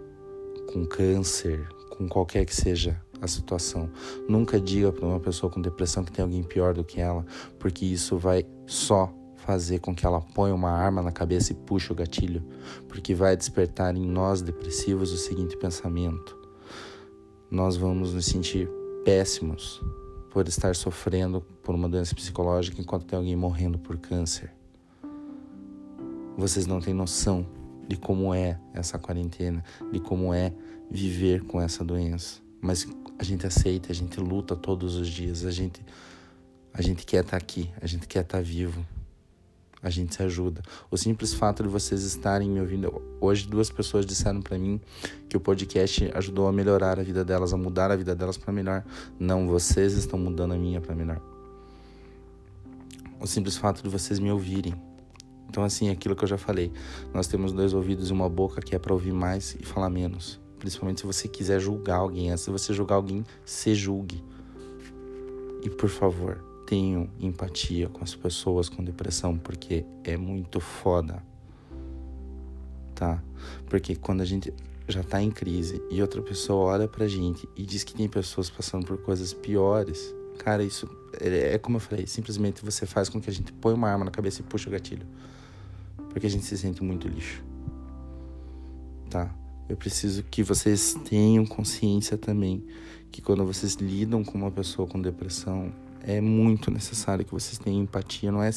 com 0.73 0.87
câncer, 0.87 1.69
com 1.91 2.09
qualquer 2.09 2.45
que 2.45 2.55
seja 2.55 3.01
a 3.23 3.29
situação. 3.29 3.89
Nunca 4.29 4.61
diga 4.61 4.93
para 4.93 5.07
uma 5.07 5.21
pessoa 5.21 5.51
com 5.51 5.63
depressão 5.63 6.05
que 6.05 6.11
tem 6.13 6.25
alguém 6.25 6.43
pior 6.43 6.75
do 6.75 6.85
que 6.85 7.01
ela, 7.01 7.25
porque 7.59 7.87
isso 7.87 8.19
vai 8.19 8.45
só 8.67 9.15
fazer 9.37 9.79
com 9.79 9.95
que 9.95 10.05
ela 10.05 10.21
ponha 10.21 10.55
uma 10.55 10.71
arma 10.71 11.03
na 11.03 11.13
cabeça 11.13 11.53
e 11.53 11.55
puxe 11.55 11.93
o 11.93 11.95
gatilho, 11.95 12.43
porque 12.89 13.15
vai 13.15 13.37
despertar 13.37 13.97
em 13.97 14.07
nós 14.07 14.43
depressivos 14.43 15.13
o 15.13 15.17
seguinte 15.17 15.57
pensamento: 15.57 16.37
nós 17.51 17.77
vamos 17.77 18.13
nos 18.13 18.27
sentir 18.27 18.69
péssimos 19.05 19.81
por 20.31 20.49
estar 20.49 20.75
sofrendo 20.75 21.41
por 21.63 21.75
uma 21.75 21.89
doença 21.89 22.15
psicológica 22.15 22.81
enquanto 22.81 23.05
tem 23.05 23.17
alguém 23.17 23.37
morrendo 23.37 23.79
por 23.79 23.97
câncer. 23.99 24.53
Vocês 26.37 26.67
não 26.67 26.81
têm 26.81 26.95
noção 26.95 27.47
de 27.87 27.97
como 27.97 28.33
é 28.33 28.59
essa 28.73 28.99
quarentena, 28.99 29.63
de 29.93 30.01
como 30.01 30.33
é 30.33 30.53
viver 30.91 31.43
com 31.45 31.61
essa 31.61 31.85
doença. 31.85 32.41
Mas 32.61 32.87
a 33.19 33.25
gente 33.25 33.47
aceita, 33.47 33.93
a 33.93 33.95
gente 33.95 34.19
luta 34.21 34.57
todos 34.57 34.97
os 34.97 35.09
dias, 35.09 35.45
a 35.45 35.51
gente 35.51 35.85
a 36.75 36.81
gente 36.81 37.05
quer 37.05 37.21
estar 37.21 37.33
tá 37.33 37.37
aqui, 37.37 37.71
a 37.81 37.87
gente 37.87 38.07
quer 38.09 38.21
estar 38.21 38.39
tá 38.39 38.43
vivo. 38.43 38.85
A 39.83 39.91
gente 39.91 40.15
se 40.15 40.23
ajuda. 40.23 40.63
O 40.91 40.97
simples 40.97 41.35
fato 41.35 41.65
de 41.65 41.69
vocês 41.69 42.05
estarem 42.05 42.49
me 42.49 42.61
ouvindo, 42.61 43.03
hoje 43.21 43.49
duas 43.49 43.69
pessoas 43.69 44.07
disseram 44.07 44.41
para 44.41 44.57
mim 44.57 44.81
que 45.29 45.37
o 45.37 45.41
podcast 45.41 46.09
ajudou 46.15 46.47
a 46.47 46.53
melhorar 46.53 47.01
a 47.01 47.03
vida 47.03 47.25
delas, 47.25 47.53
a 47.53 47.57
mudar 47.57 47.91
a 47.91 47.97
vida 47.97 48.15
delas 48.15 48.39
para 48.39 48.53
melhor. 48.53 48.85
Não, 49.19 49.49
vocês 49.49 49.95
estão 49.95 50.19
mudando 50.19 50.55
a 50.55 50.57
minha 50.57 50.81
para 50.81 50.95
melhor. 50.95 51.21
O 53.21 53.27
simples 53.27 53.57
fato 53.57 53.83
de 53.83 53.89
vocês 53.89 54.21
me 54.21 54.31
ouvirem 54.31 54.73
então, 55.53 55.65
assim, 55.65 55.91
aquilo 55.91 56.17
que 56.17 56.25
eu 56.25 56.29
já 56.29 56.39
falei, 56.39 56.73
nós 57.13 57.27
temos 57.27 57.53
dois 57.53 57.75
ouvidos 57.75 58.09
e 58.09 58.13
uma 58.15 58.27
boca 58.27 58.63
que 58.63 58.75
é 58.75 58.79
para 58.79 58.95
ouvir 58.95 59.13
mais 59.13 59.55
e 59.61 59.67
falar 59.67 59.91
menos. 59.91 60.41
Principalmente 60.63 61.01
se 61.01 61.07
você 61.07 61.27
quiser 61.27 61.59
julgar 61.59 61.97
alguém. 61.97 62.33
De 62.33 62.51
você 62.51 62.73
julgar 62.73 62.95
alguém, 62.95 63.25
se 63.45 63.75
julgue. 63.75 64.23
E 65.61 65.69
por 65.69 65.89
favor, 65.89 66.39
tenham 66.65 67.11
empatia 67.19 67.89
com 67.89 68.05
as 68.05 68.15
pessoas 68.15 68.69
com 68.69 68.85
depressão, 68.85 69.37
porque 69.37 69.85
é 70.05 70.17
muito 70.17 70.61
foda. 70.61 71.21
Tá? 72.95 73.21
Porque 73.67 73.97
quando 73.97 74.21
a 74.21 74.25
gente 74.25 74.55
já 74.87 75.03
tá 75.03 75.21
em 75.21 75.33
crise 75.33 75.83
e 75.91 76.01
outra 76.01 76.23
pessoa 76.23 76.73
olha 76.73 76.87
pra 76.87 77.09
gente 77.09 77.49
e 77.57 77.67
diz 77.67 77.83
que 77.83 77.93
tem 77.93 78.09
pessoas 78.09 78.49
passando 78.49 78.87
por 78.87 78.99
coisas 78.99 79.33
piores, 79.33 80.15
cara, 80.39 80.63
isso 80.63 80.89
é, 81.21 81.55
é 81.55 81.59
como 81.59 81.79
eu 81.79 81.81
falei, 81.81 82.07
simplesmente 82.07 82.65
você 82.65 82.87
faz 82.87 83.09
com 83.09 83.21
que 83.21 83.29
a 83.29 83.33
gente 83.33 83.53
põe 83.53 83.75
uma 83.75 83.89
arma 83.89 84.05
na 84.05 84.13
cabeça 84.13 84.43
e 84.43 84.45
puxa 84.45 84.69
o 84.69 84.73
gatilho 84.73 85.07
porque 86.13 86.27
a 86.27 86.31
gente 86.31 86.45
se 86.45 86.57
sente 86.57 86.85
muito 86.85 87.09
lixo. 87.09 87.43
Tá? 89.11 89.35
Eu 89.73 89.77
preciso 89.79 90.23
que 90.25 90.43
vocês 90.43 90.95
tenham 91.09 91.47
consciência 91.47 92.19
também 92.19 92.63
que 93.11 93.23
quando 93.23 93.43
vocês 93.43 93.73
lidam 93.77 94.23
com 94.23 94.37
uma 94.37 94.51
pessoa 94.51 94.87
com 94.87 95.01
depressão, 95.01 95.73
é 96.03 96.21
muito 96.21 96.71
necessário 96.71 97.25
que 97.25 97.33
vocês 97.33 97.57
tenham 97.57 97.83
empatia. 97.83 98.31
Não, 98.31 98.43
é, 98.43 98.51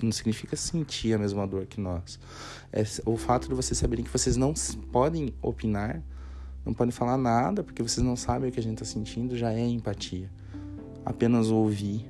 não 0.00 0.12
significa 0.12 0.54
sentir 0.54 1.12
a 1.12 1.18
mesma 1.18 1.44
dor 1.44 1.66
que 1.66 1.80
nós. 1.80 2.20
É 2.72 2.84
o 3.04 3.16
fato 3.16 3.48
de 3.48 3.54
vocês 3.56 3.76
saberem 3.76 4.04
que 4.04 4.12
vocês 4.12 4.36
não 4.36 4.54
podem 4.92 5.34
opinar, 5.42 6.00
não 6.64 6.72
podem 6.72 6.92
falar 6.92 7.18
nada, 7.18 7.64
porque 7.64 7.82
vocês 7.82 8.06
não 8.06 8.14
sabem 8.14 8.48
o 8.48 8.52
que 8.52 8.60
a 8.60 8.62
gente 8.62 8.80
está 8.80 8.84
sentindo, 8.84 9.36
já 9.36 9.52
é 9.52 9.66
empatia. 9.66 10.30
Apenas 11.04 11.50
ouvir 11.50 12.08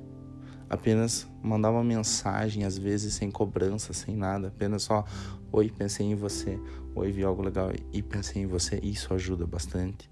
apenas 0.71 1.27
mandar 1.43 1.69
uma 1.69 1.83
mensagem, 1.83 2.63
às 2.63 2.77
vezes 2.77 3.13
sem 3.15 3.29
cobrança, 3.29 3.91
sem 3.91 4.15
nada, 4.15 4.47
apenas 4.47 4.83
só 4.83 5.03
oi, 5.51 5.69
pensei 5.69 6.05
em 6.05 6.15
você, 6.15 6.59
oi, 6.95 7.11
vi 7.11 7.23
algo 7.23 7.41
legal 7.41 7.71
e 7.91 8.01
pensei 8.01 8.43
em 8.43 8.45
você. 8.45 8.79
Isso 8.81 9.13
ajuda 9.13 9.45
bastante. 9.45 10.09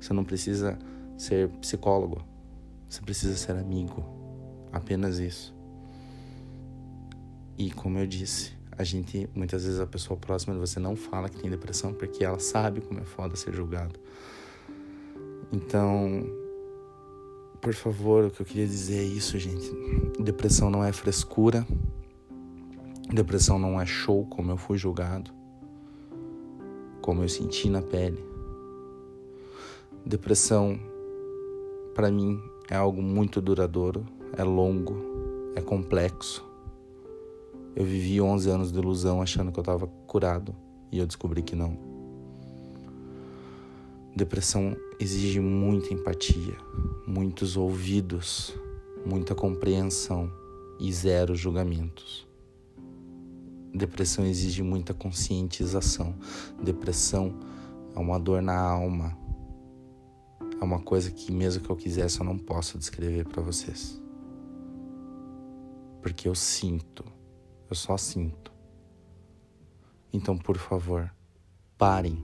Você 0.00 0.12
não 0.12 0.24
precisa 0.24 0.78
ser 1.16 1.48
psicólogo, 1.60 2.22
você 2.88 3.00
precisa 3.00 3.36
ser 3.36 3.52
amigo. 3.52 4.04
Apenas 4.72 5.18
isso. 5.18 5.54
E 7.56 7.70
como 7.70 7.98
eu 7.98 8.06
disse, 8.06 8.52
a 8.76 8.82
gente, 8.82 9.28
muitas 9.34 9.64
vezes 9.64 9.78
a 9.78 9.86
pessoa 9.86 10.18
próxima 10.18 10.54
de 10.54 10.60
você 10.60 10.80
não 10.80 10.96
fala 10.96 11.28
que 11.28 11.38
tem 11.38 11.48
depressão 11.48 11.94
porque 11.94 12.24
ela 12.24 12.40
sabe 12.40 12.80
como 12.80 13.00
é 13.00 13.04
foda 13.04 13.36
ser 13.36 13.54
julgado. 13.54 13.98
Então, 15.52 16.26
por 17.60 17.72
favor, 17.72 18.24
o 18.24 18.30
que 18.30 18.42
eu 18.42 18.46
queria 18.46 18.66
dizer 18.66 18.98
é 18.98 19.04
isso, 19.04 19.38
gente. 19.38 19.70
Depressão 20.20 20.68
não 20.68 20.84
é 20.84 20.92
frescura. 20.92 21.64
Depressão 23.12 23.58
não 23.58 23.80
é 23.80 23.86
show, 23.86 24.26
como 24.26 24.50
eu 24.50 24.56
fui 24.56 24.78
julgado. 24.78 25.30
Como 27.00 27.22
eu 27.22 27.28
senti 27.28 27.68
na 27.68 27.82
pele. 27.82 28.24
Depressão, 30.04 30.78
para 31.94 32.10
mim, 32.10 32.40
é 32.70 32.76
algo 32.76 33.02
muito 33.02 33.40
duradouro, 33.40 34.04
é 34.36 34.42
longo, 34.42 34.96
é 35.54 35.60
complexo. 35.60 36.44
Eu 37.76 37.84
vivi 37.84 38.20
11 38.20 38.50
anos 38.50 38.72
de 38.72 38.78
ilusão 38.78 39.20
achando 39.20 39.52
que 39.52 39.58
eu 39.58 39.62
estava 39.62 39.86
curado 40.06 40.54
e 40.90 40.98
eu 40.98 41.06
descobri 41.06 41.42
que 41.42 41.54
não. 41.54 41.76
Depressão 44.16 44.76
exige 44.98 45.40
muita 45.40 45.92
empatia, 45.92 46.56
muitos 47.06 47.56
ouvidos, 47.56 48.54
muita 49.04 49.34
compreensão 49.34 50.30
e 50.78 50.92
zero 50.92 51.34
julgamentos. 51.34 52.26
Depressão 53.74 54.24
exige 54.24 54.62
muita 54.62 54.94
conscientização. 54.94 56.14
Depressão 56.62 57.34
é 57.94 57.98
uma 57.98 58.18
dor 58.18 58.40
na 58.40 58.58
alma. 58.58 59.16
É 60.60 60.64
uma 60.64 60.80
coisa 60.80 61.10
que, 61.10 61.32
mesmo 61.32 61.62
que 61.62 61.70
eu 61.70 61.76
quisesse, 61.76 62.20
eu 62.20 62.24
não 62.24 62.38
posso 62.38 62.78
descrever 62.78 63.26
para 63.26 63.42
vocês. 63.42 64.00
Porque 66.00 66.28
eu 66.28 66.34
sinto, 66.34 67.04
eu 67.68 67.74
só 67.74 67.96
sinto. 67.96 68.52
Então, 70.12 70.38
por 70.38 70.56
favor, 70.56 71.12
parem 71.76 72.22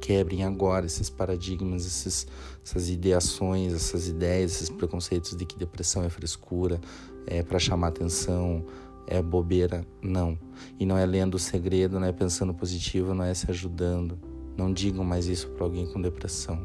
quebrem 0.00 0.42
agora 0.42 0.86
esses 0.86 1.10
paradigmas, 1.10 1.86
esses, 1.86 2.26
essas 2.64 2.88
ideações, 2.88 3.72
essas 3.72 4.08
ideias, 4.08 4.52
esses 4.52 4.70
preconceitos 4.70 5.36
de 5.36 5.44
que 5.44 5.56
depressão 5.56 6.02
é 6.02 6.08
frescura, 6.08 6.80
é 7.26 7.42
para 7.42 7.58
chamar 7.58 7.88
atenção, 7.88 8.64
é 9.06 9.22
bobeira. 9.22 9.86
Não. 10.02 10.38
E 10.78 10.86
não 10.86 10.96
é 10.96 11.04
lendo 11.04 11.34
o 11.34 11.38
segredo, 11.38 11.98
não 11.98 12.06
é 12.06 12.12
pensando 12.12 12.54
positivo, 12.54 13.14
não 13.14 13.24
é 13.24 13.34
se 13.34 13.50
ajudando. 13.50 14.18
Não 14.56 14.72
digam 14.72 15.04
mais 15.04 15.26
isso 15.26 15.48
para 15.50 15.64
alguém 15.64 15.86
com 15.86 16.00
depressão. 16.00 16.64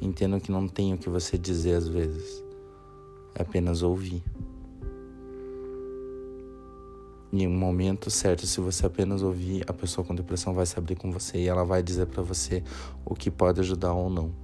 Entendam 0.00 0.40
que 0.40 0.50
não 0.50 0.66
tem 0.68 0.94
o 0.94 0.98
que 0.98 1.08
você 1.08 1.36
dizer 1.36 1.74
às 1.74 1.88
vezes. 1.88 2.44
É 3.34 3.42
apenas 3.42 3.82
ouvir 3.82 4.22
em 7.32 7.46
um 7.46 7.56
momento 7.56 8.10
certo, 8.10 8.46
se 8.46 8.60
você 8.60 8.86
apenas 8.86 9.22
ouvir, 9.22 9.62
a 9.68 9.72
pessoa 9.72 10.04
com 10.04 10.14
depressão 10.14 10.52
vai 10.52 10.66
se 10.66 10.76
abrir 10.76 10.96
com 10.96 11.12
você 11.12 11.38
e 11.38 11.46
ela 11.46 11.64
vai 11.64 11.82
dizer 11.82 12.06
para 12.06 12.22
você 12.22 12.62
o 13.04 13.14
que 13.14 13.30
pode 13.30 13.60
ajudar 13.60 13.92
ou 13.92 14.10
não. 14.10 14.34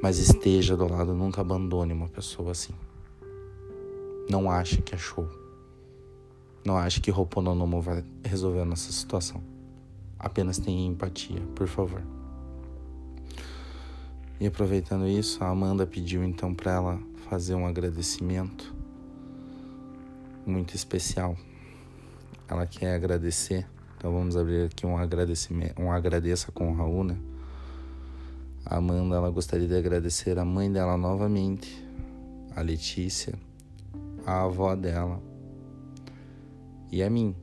Mas 0.00 0.18
esteja 0.18 0.76
do 0.76 0.88
lado, 0.88 1.14
nunca 1.14 1.40
abandone 1.40 1.92
uma 1.92 2.08
pessoa 2.08 2.52
assim. 2.52 2.74
Não 4.30 4.50
ache 4.50 4.80
que 4.82 4.96
show. 4.96 5.28
Não 6.64 6.76
ache 6.76 7.00
que 7.00 7.10
Ropononomo 7.10 7.80
vai 7.80 8.04
resolver 8.24 8.60
a 8.60 8.64
nossa 8.64 8.92
situação. 8.92 9.42
Apenas 10.16 10.58
tenha 10.58 10.86
empatia, 10.86 11.40
por 11.56 11.66
favor. 11.66 12.02
E 14.38 14.46
aproveitando 14.46 15.08
isso, 15.08 15.42
a 15.42 15.48
Amanda 15.48 15.86
pediu 15.86 16.22
então 16.22 16.54
para 16.54 16.72
ela 16.72 17.00
fazer 17.28 17.54
um 17.56 17.66
agradecimento 17.66 18.74
muito 20.46 20.74
especial. 20.74 21.36
Ela 22.48 22.66
quer 22.66 22.94
agradecer, 22.94 23.66
então 23.96 24.12
vamos 24.12 24.36
abrir 24.36 24.66
aqui 24.66 24.86
um 24.86 24.96
agradecimento, 24.96 25.80
um 25.80 25.90
agradeça 25.90 26.52
com 26.52 26.70
o 26.70 26.74
Raul, 26.74 27.04
né? 27.04 27.16
A 28.64 28.76
Amanda, 28.76 29.16
ela 29.16 29.30
gostaria 29.30 29.66
de 29.66 29.74
agradecer 29.74 30.38
a 30.38 30.44
mãe 30.44 30.70
dela 30.70 30.96
novamente, 30.96 31.84
a 32.54 32.60
Letícia, 32.60 33.34
a 34.24 34.42
avó 34.44 34.76
dela 34.76 35.20
e 36.92 37.02
a 37.02 37.08
mim. 37.08 37.34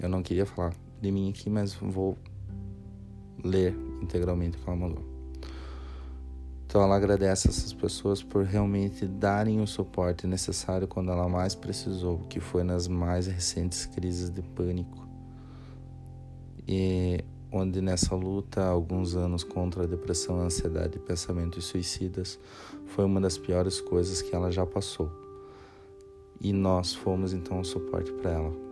Eu 0.00 0.08
não 0.08 0.22
queria 0.22 0.46
falar 0.46 0.72
de 1.00 1.12
mim 1.12 1.28
aqui, 1.28 1.50
mas 1.50 1.74
vou 1.74 2.16
ler 3.44 3.76
integralmente 4.02 4.56
o 4.56 4.60
que 4.60 4.68
ela 4.68 4.76
mandou. 4.76 5.04
Então 6.66 6.82
ela 6.82 6.96
agradece 6.96 7.48
essas 7.48 7.72
pessoas 7.72 8.22
por 8.22 8.44
realmente 8.44 9.06
darem 9.06 9.60
o 9.60 9.66
suporte 9.66 10.26
necessário 10.26 10.86
quando 10.86 11.10
ela 11.10 11.28
mais 11.28 11.54
precisou, 11.54 12.20
que 12.28 12.38
foi 12.40 12.62
nas 12.62 12.86
mais 12.86 13.26
recentes 13.26 13.86
crises 13.86 14.30
de 14.30 14.40
pânico. 14.40 15.06
E 16.66 17.24
onde 17.50 17.80
nessa 17.80 18.14
luta, 18.14 18.64
alguns 18.64 19.16
anos 19.16 19.42
contra 19.42 19.82
a 19.82 19.86
depressão, 19.86 20.40
a 20.40 20.44
ansiedade 20.44 20.96
e 20.96 21.00
pensamentos 21.00 21.64
suicidas, 21.64 22.38
foi 22.86 23.04
uma 23.04 23.20
das 23.20 23.36
piores 23.36 23.80
coisas 23.80 24.22
que 24.22 24.32
ela 24.32 24.52
já 24.52 24.64
passou. 24.64 25.10
E 26.40 26.52
nós 26.52 26.94
fomos 26.94 27.32
então 27.32 27.58
o 27.58 27.64
suporte 27.64 28.12
para 28.12 28.30
ela. 28.30 28.69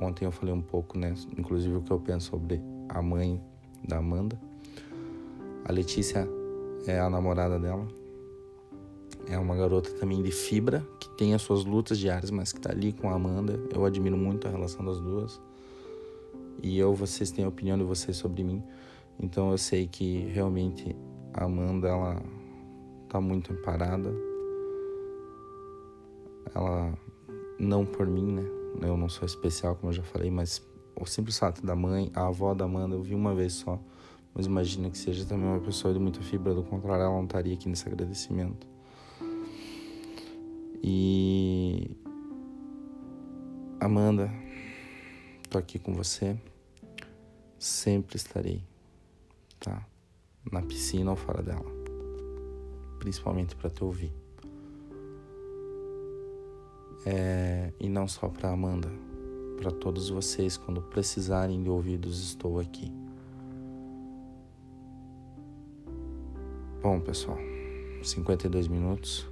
Ontem 0.00 0.24
eu 0.24 0.32
falei 0.32 0.54
um 0.54 0.60
pouco, 0.60 0.98
né, 0.98 1.14
inclusive 1.38 1.76
o 1.76 1.82
que 1.82 1.90
eu 1.90 1.98
penso 1.98 2.30
sobre 2.30 2.60
a 2.88 3.00
mãe 3.00 3.40
da 3.86 3.98
Amanda. 3.98 4.38
A 5.64 5.72
Letícia 5.72 6.28
é 6.86 7.00
a 7.00 7.08
namorada 7.08 7.58
dela. 7.58 7.86
É 9.28 9.36
uma 9.38 9.56
garota 9.56 9.90
também 9.90 10.22
de 10.22 10.30
fibra, 10.30 10.86
que 11.00 11.08
tem 11.16 11.34
as 11.34 11.42
suas 11.42 11.64
lutas 11.64 11.98
diárias, 11.98 12.30
mas 12.30 12.52
que 12.52 12.60
tá 12.60 12.70
ali 12.70 12.92
com 12.92 13.10
a 13.10 13.14
Amanda. 13.14 13.58
Eu 13.74 13.84
admiro 13.84 14.16
muito 14.16 14.46
a 14.46 14.50
relação 14.50 14.84
das 14.84 15.00
duas. 15.00 15.40
E 16.62 16.78
eu, 16.78 16.94
vocês 16.94 17.30
têm 17.30 17.44
a 17.44 17.48
opinião 17.48 17.76
de 17.76 17.84
vocês 17.84 18.16
sobre 18.16 18.44
mim. 18.44 18.62
Então 19.18 19.50
eu 19.50 19.58
sei 19.58 19.86
que 19.86 20.18
realmente 20.26 20.94
a 21.32 21.44
Amanda, 21.44 21.88
ela 21.88 22.22
tá 23.08 23.20
muito 23.20 23.52
parada. 23.54 24.14
Ela, 26.54 26.94
não 27.58 27.84
por 27.84 28.06
mim, 28.06 28.32
né? 28.32 28.44
Eu 28.82 28.96
não 28.96 29.08
sou 29.08 29.26
especial, 29.26 29.76
como 29.76 29.90
eu 29.90 29.96
já 29.96 30.02
falei, 30.02 30.30
mas 30.30 30.62
o 30.94 31.06
simples 31.06 31.38
fato 31.38 31.64
da 31.64 31.76
mãe, 31.76 32.10
a 32.14 32.26
avó 32.26 32.54
da 32.54 32.64
Amanda, 32.64 32.94
eu 32.94 33.02
vi 33.02 33.14
uma 33.14 33.34
vez 33.34 33.54
só 33.54 33.80
mas 34.36 34.44
imagino 34.44 34.90
que 34.90 34.98
seja 34.98 35.24
também 35.24 35.48
uma 35.48 35.60
pessoa 35.60 35.94
de 35.94 35.98
muita 35.98 36.20
fibra, 36.20 36.54
do 36.54 36.62
contrário, 36.62 37.04
ela 37.04 37.14
não 37.14 37.24
estaria 37.24 37.54
aqui 37.54 37.70
nesse 37.70 37.88
agradecimento. 37.88 38.66
E. 40.82 41.90
Amanda, 43.80 44.30
tô 45.48 45.56
aqui 45.56 45.78
com 45.78 45.94
você. 45.94 46.38
Sempre 47.58 48.16
estarei, 48.16 48.62
tá? 49.58 49.86
Na 50.52 50.60
piscina 50.60 51.10
ou 51.12 51.16
fora 51.16 51.42
dela. 51.42 51.64
Principalmente 52.98 53.56
para 53.56 53.70
te 53.70 53.82
ouvir. 53.82 54.12
É, 57.08 57.72
e 57.78 57.88
não 57.88 58.08
só 58.08 58.28
para 58.28 58.50
Amanda, 58.50 58.90
para 59.56 59.70
todos 59.70 60.10
vocês, 60.10 60.56
quando 60.56 60.82
precisarem 60.82 61.62
de 61.62 61.70
ouvidos, 61.70 62.20
estou 62.20 62.58
aqui. 62.58 62.92
Bom, 66.82 67.00
pessoal, 67.00 67.38
52 68.02 68.66
minutos. 68.66 69.28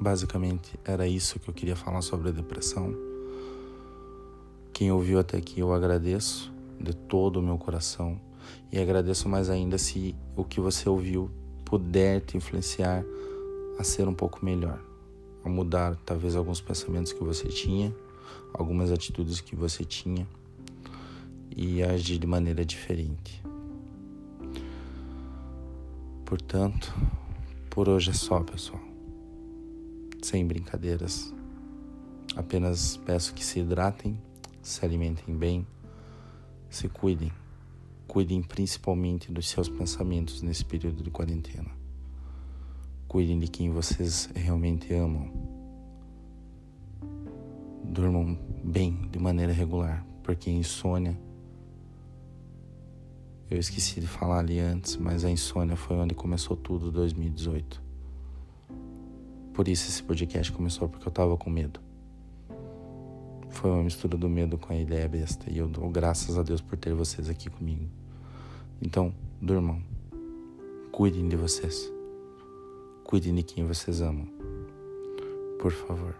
Basicamente 0.00 0.80
era 0.84 1.06
isso 1.06 1.38
que 1.38 1.48
eu 1.48 1.54
queria 1.54 1.76
falar 1.76 2.00
sobre 2.00 2.30
a 2.30 2.32
depressão. 2.32 2.94
Quem 4.72 4.90
ouviu 4.90 5.18
até 5.18 5.36
aqui 5.36 5.60
eu 5.60 5.74
agradeço 5.74 6.52
de 6.80 6.96
todo 6.96 7.36
o 7.36 7.42
meu 7.42 7.58
coração 7.58 8.18
e 8.72 8.78
agradeço 8.78 9.28
mais 9.28 9.50
ainda 9.50 9.76
se 9.76 10.16
o 10.34 10.42
que 10.42 10.58
você 10.58 10.88
ouviu 10.88 11.30
puder 11.64 12.20
te 12.20 12.36
influenciar 12.36 13.04
a 13.78 13.84
ser 13.84 14.08
um 14.08 14.14
pouco 14.14 14.44
melhor, 14.44 14.82
a 15.44 15.48
mudar 15.48 15.96
talvez 16.04 16.36
alguns 16.36 16.60
pensamentos 16.60 17.12
que 17.12 17.22
você 17.22 17.48
tinha, 17.48 17.94
algumas 18.54 18.90
atitudes 18.90 19.40
que 19.40 19.56
você 19.56 19.84
tinha 19.84 20.26
e 21.56 21.82
agir 21.82 22.18
de 22.18 22.26
maneira 22.26 22.64
diferente. 22.64 23.42
Portanto, 26.24 26.94
por 27.68 27.88
hoje 27.88 28.10
é 28.10 28.14
só, 28.14 28.40
pessoal. 28.40 28.80
Sem 30.22 30.46
brincadeiras. 30.46 31.34
Apenas 32.34 32.96
peço 32.98 33.34
que 33.34 33.44
se 33.44 33.60
hidratem, 33.60 34.18
se 34.62 34.84
alimentem 34.84 35.36
bem, 35.36 35.66
se 36.70 36.88
cuidem. 36.88 37.30
Cuidem 38.06 38.42
principalmente 38.42 39.30
dos 39.30 39.48
seus 39.48 39.68
pensamentos 39.68 40.40
nesse 40.42 40.64
período 40.64 41.02
de 41.02 41.10
quarentena. 41.10 41.81
Cuidem 43.12 43.38
de 43.38 43.46
quem 43.46 43.68
vocês 43.68 44.30
realmente 44.34 44.90
amam. 44.94 45.30
Durmam 47.84 48.38
bem 48.64 49.06
de 49.10 49.18
maneira 49.18 49.52
regular, 49.52 50.02
porque 50.22 50.50
insônia 50.50 51.14
eu 53.50 53.58
esqueci 53.58 54.00
de 54.00 54.06
falar 54.06 54.38
ali 54.38 54.58
antes, 54.58 54.96
mas 54.96 55.26
a 55.26 55.30
insônia 55.30 55.76
foi 55.76 55.96
onde 55.96 56.14
começou 56.14 56.56
tudo 56.56 56.90
2018. 56.90 57.82
Por 59.52 59.68
isso 59.68 59.90
esse 59.90 60.02
podcast 60.02 60.50
começou 60.50 60.88
porque 60.88 61.06
eu 61.06 61.12
tava 61.12 61.36
com 61.36 61.50
medo. 61.50 61.80
Foi 63.50 63.70
uma 63.70 63.82
mistura 63.82 64.16
do 64.16 64.26
medo 64.26 64.56
com 64.56 64.72
a 64.72 64.76
ideia 64.76 65.06
besta 65.06 65.50
e 65.50 65.58
eu 65.58 65.68
dou 65.68 65.90
graças 65.90 66.38
a 66.38 66.42
Deus 66.42 66.62
por 66.62 66.78
ter 66.78 66.94
vocês 66.94 67.28
aqui 67.28 67.50
comigo. 67.50 67.90
Então, 68.80 69.14
durmam. 69.38 69.82
Cuidem 70.90 71.28
de 71.28 71.36
vocês. 71.36 71.92
Cuidem 73.12 73.34
de 73.34 73.42
quem 73.42 73.66
vocês 73.66 74.00
amam. 74.00 74.26
Por 75.58 75.70
favor. 75.70 76.16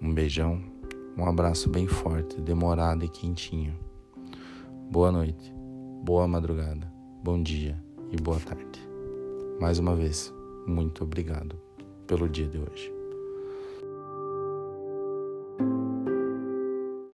Um 0.00 0.14
beijão, 0.14 0.62
um 1.18 1.26
abraço 1.26 1.68
bem 1.68 1.88
forte, 1.88 2.40
demorado 2.40 3.04
e 3.04 3.08
quentinho. 3.08 3.74
Boa 4.88 5.10
noite 5.10 5.52
boa 6.04 6.28
madrugada, 6.28 6.86
bom 7.24 7.42
dia 7.42 7.76
e 8.12 8.16
boa 8.16 8.38
tarde. 8.38 8.80
Mais 9.58 9.80
uma 9.80 9.96
vez, 9.96 10.32
muito 10.64 11.02
obrigado 11.02 11.58
pelo 12.06 12.28
dia 12.28 12.46
de 12.46 12.58
hoje. 12.58 12.93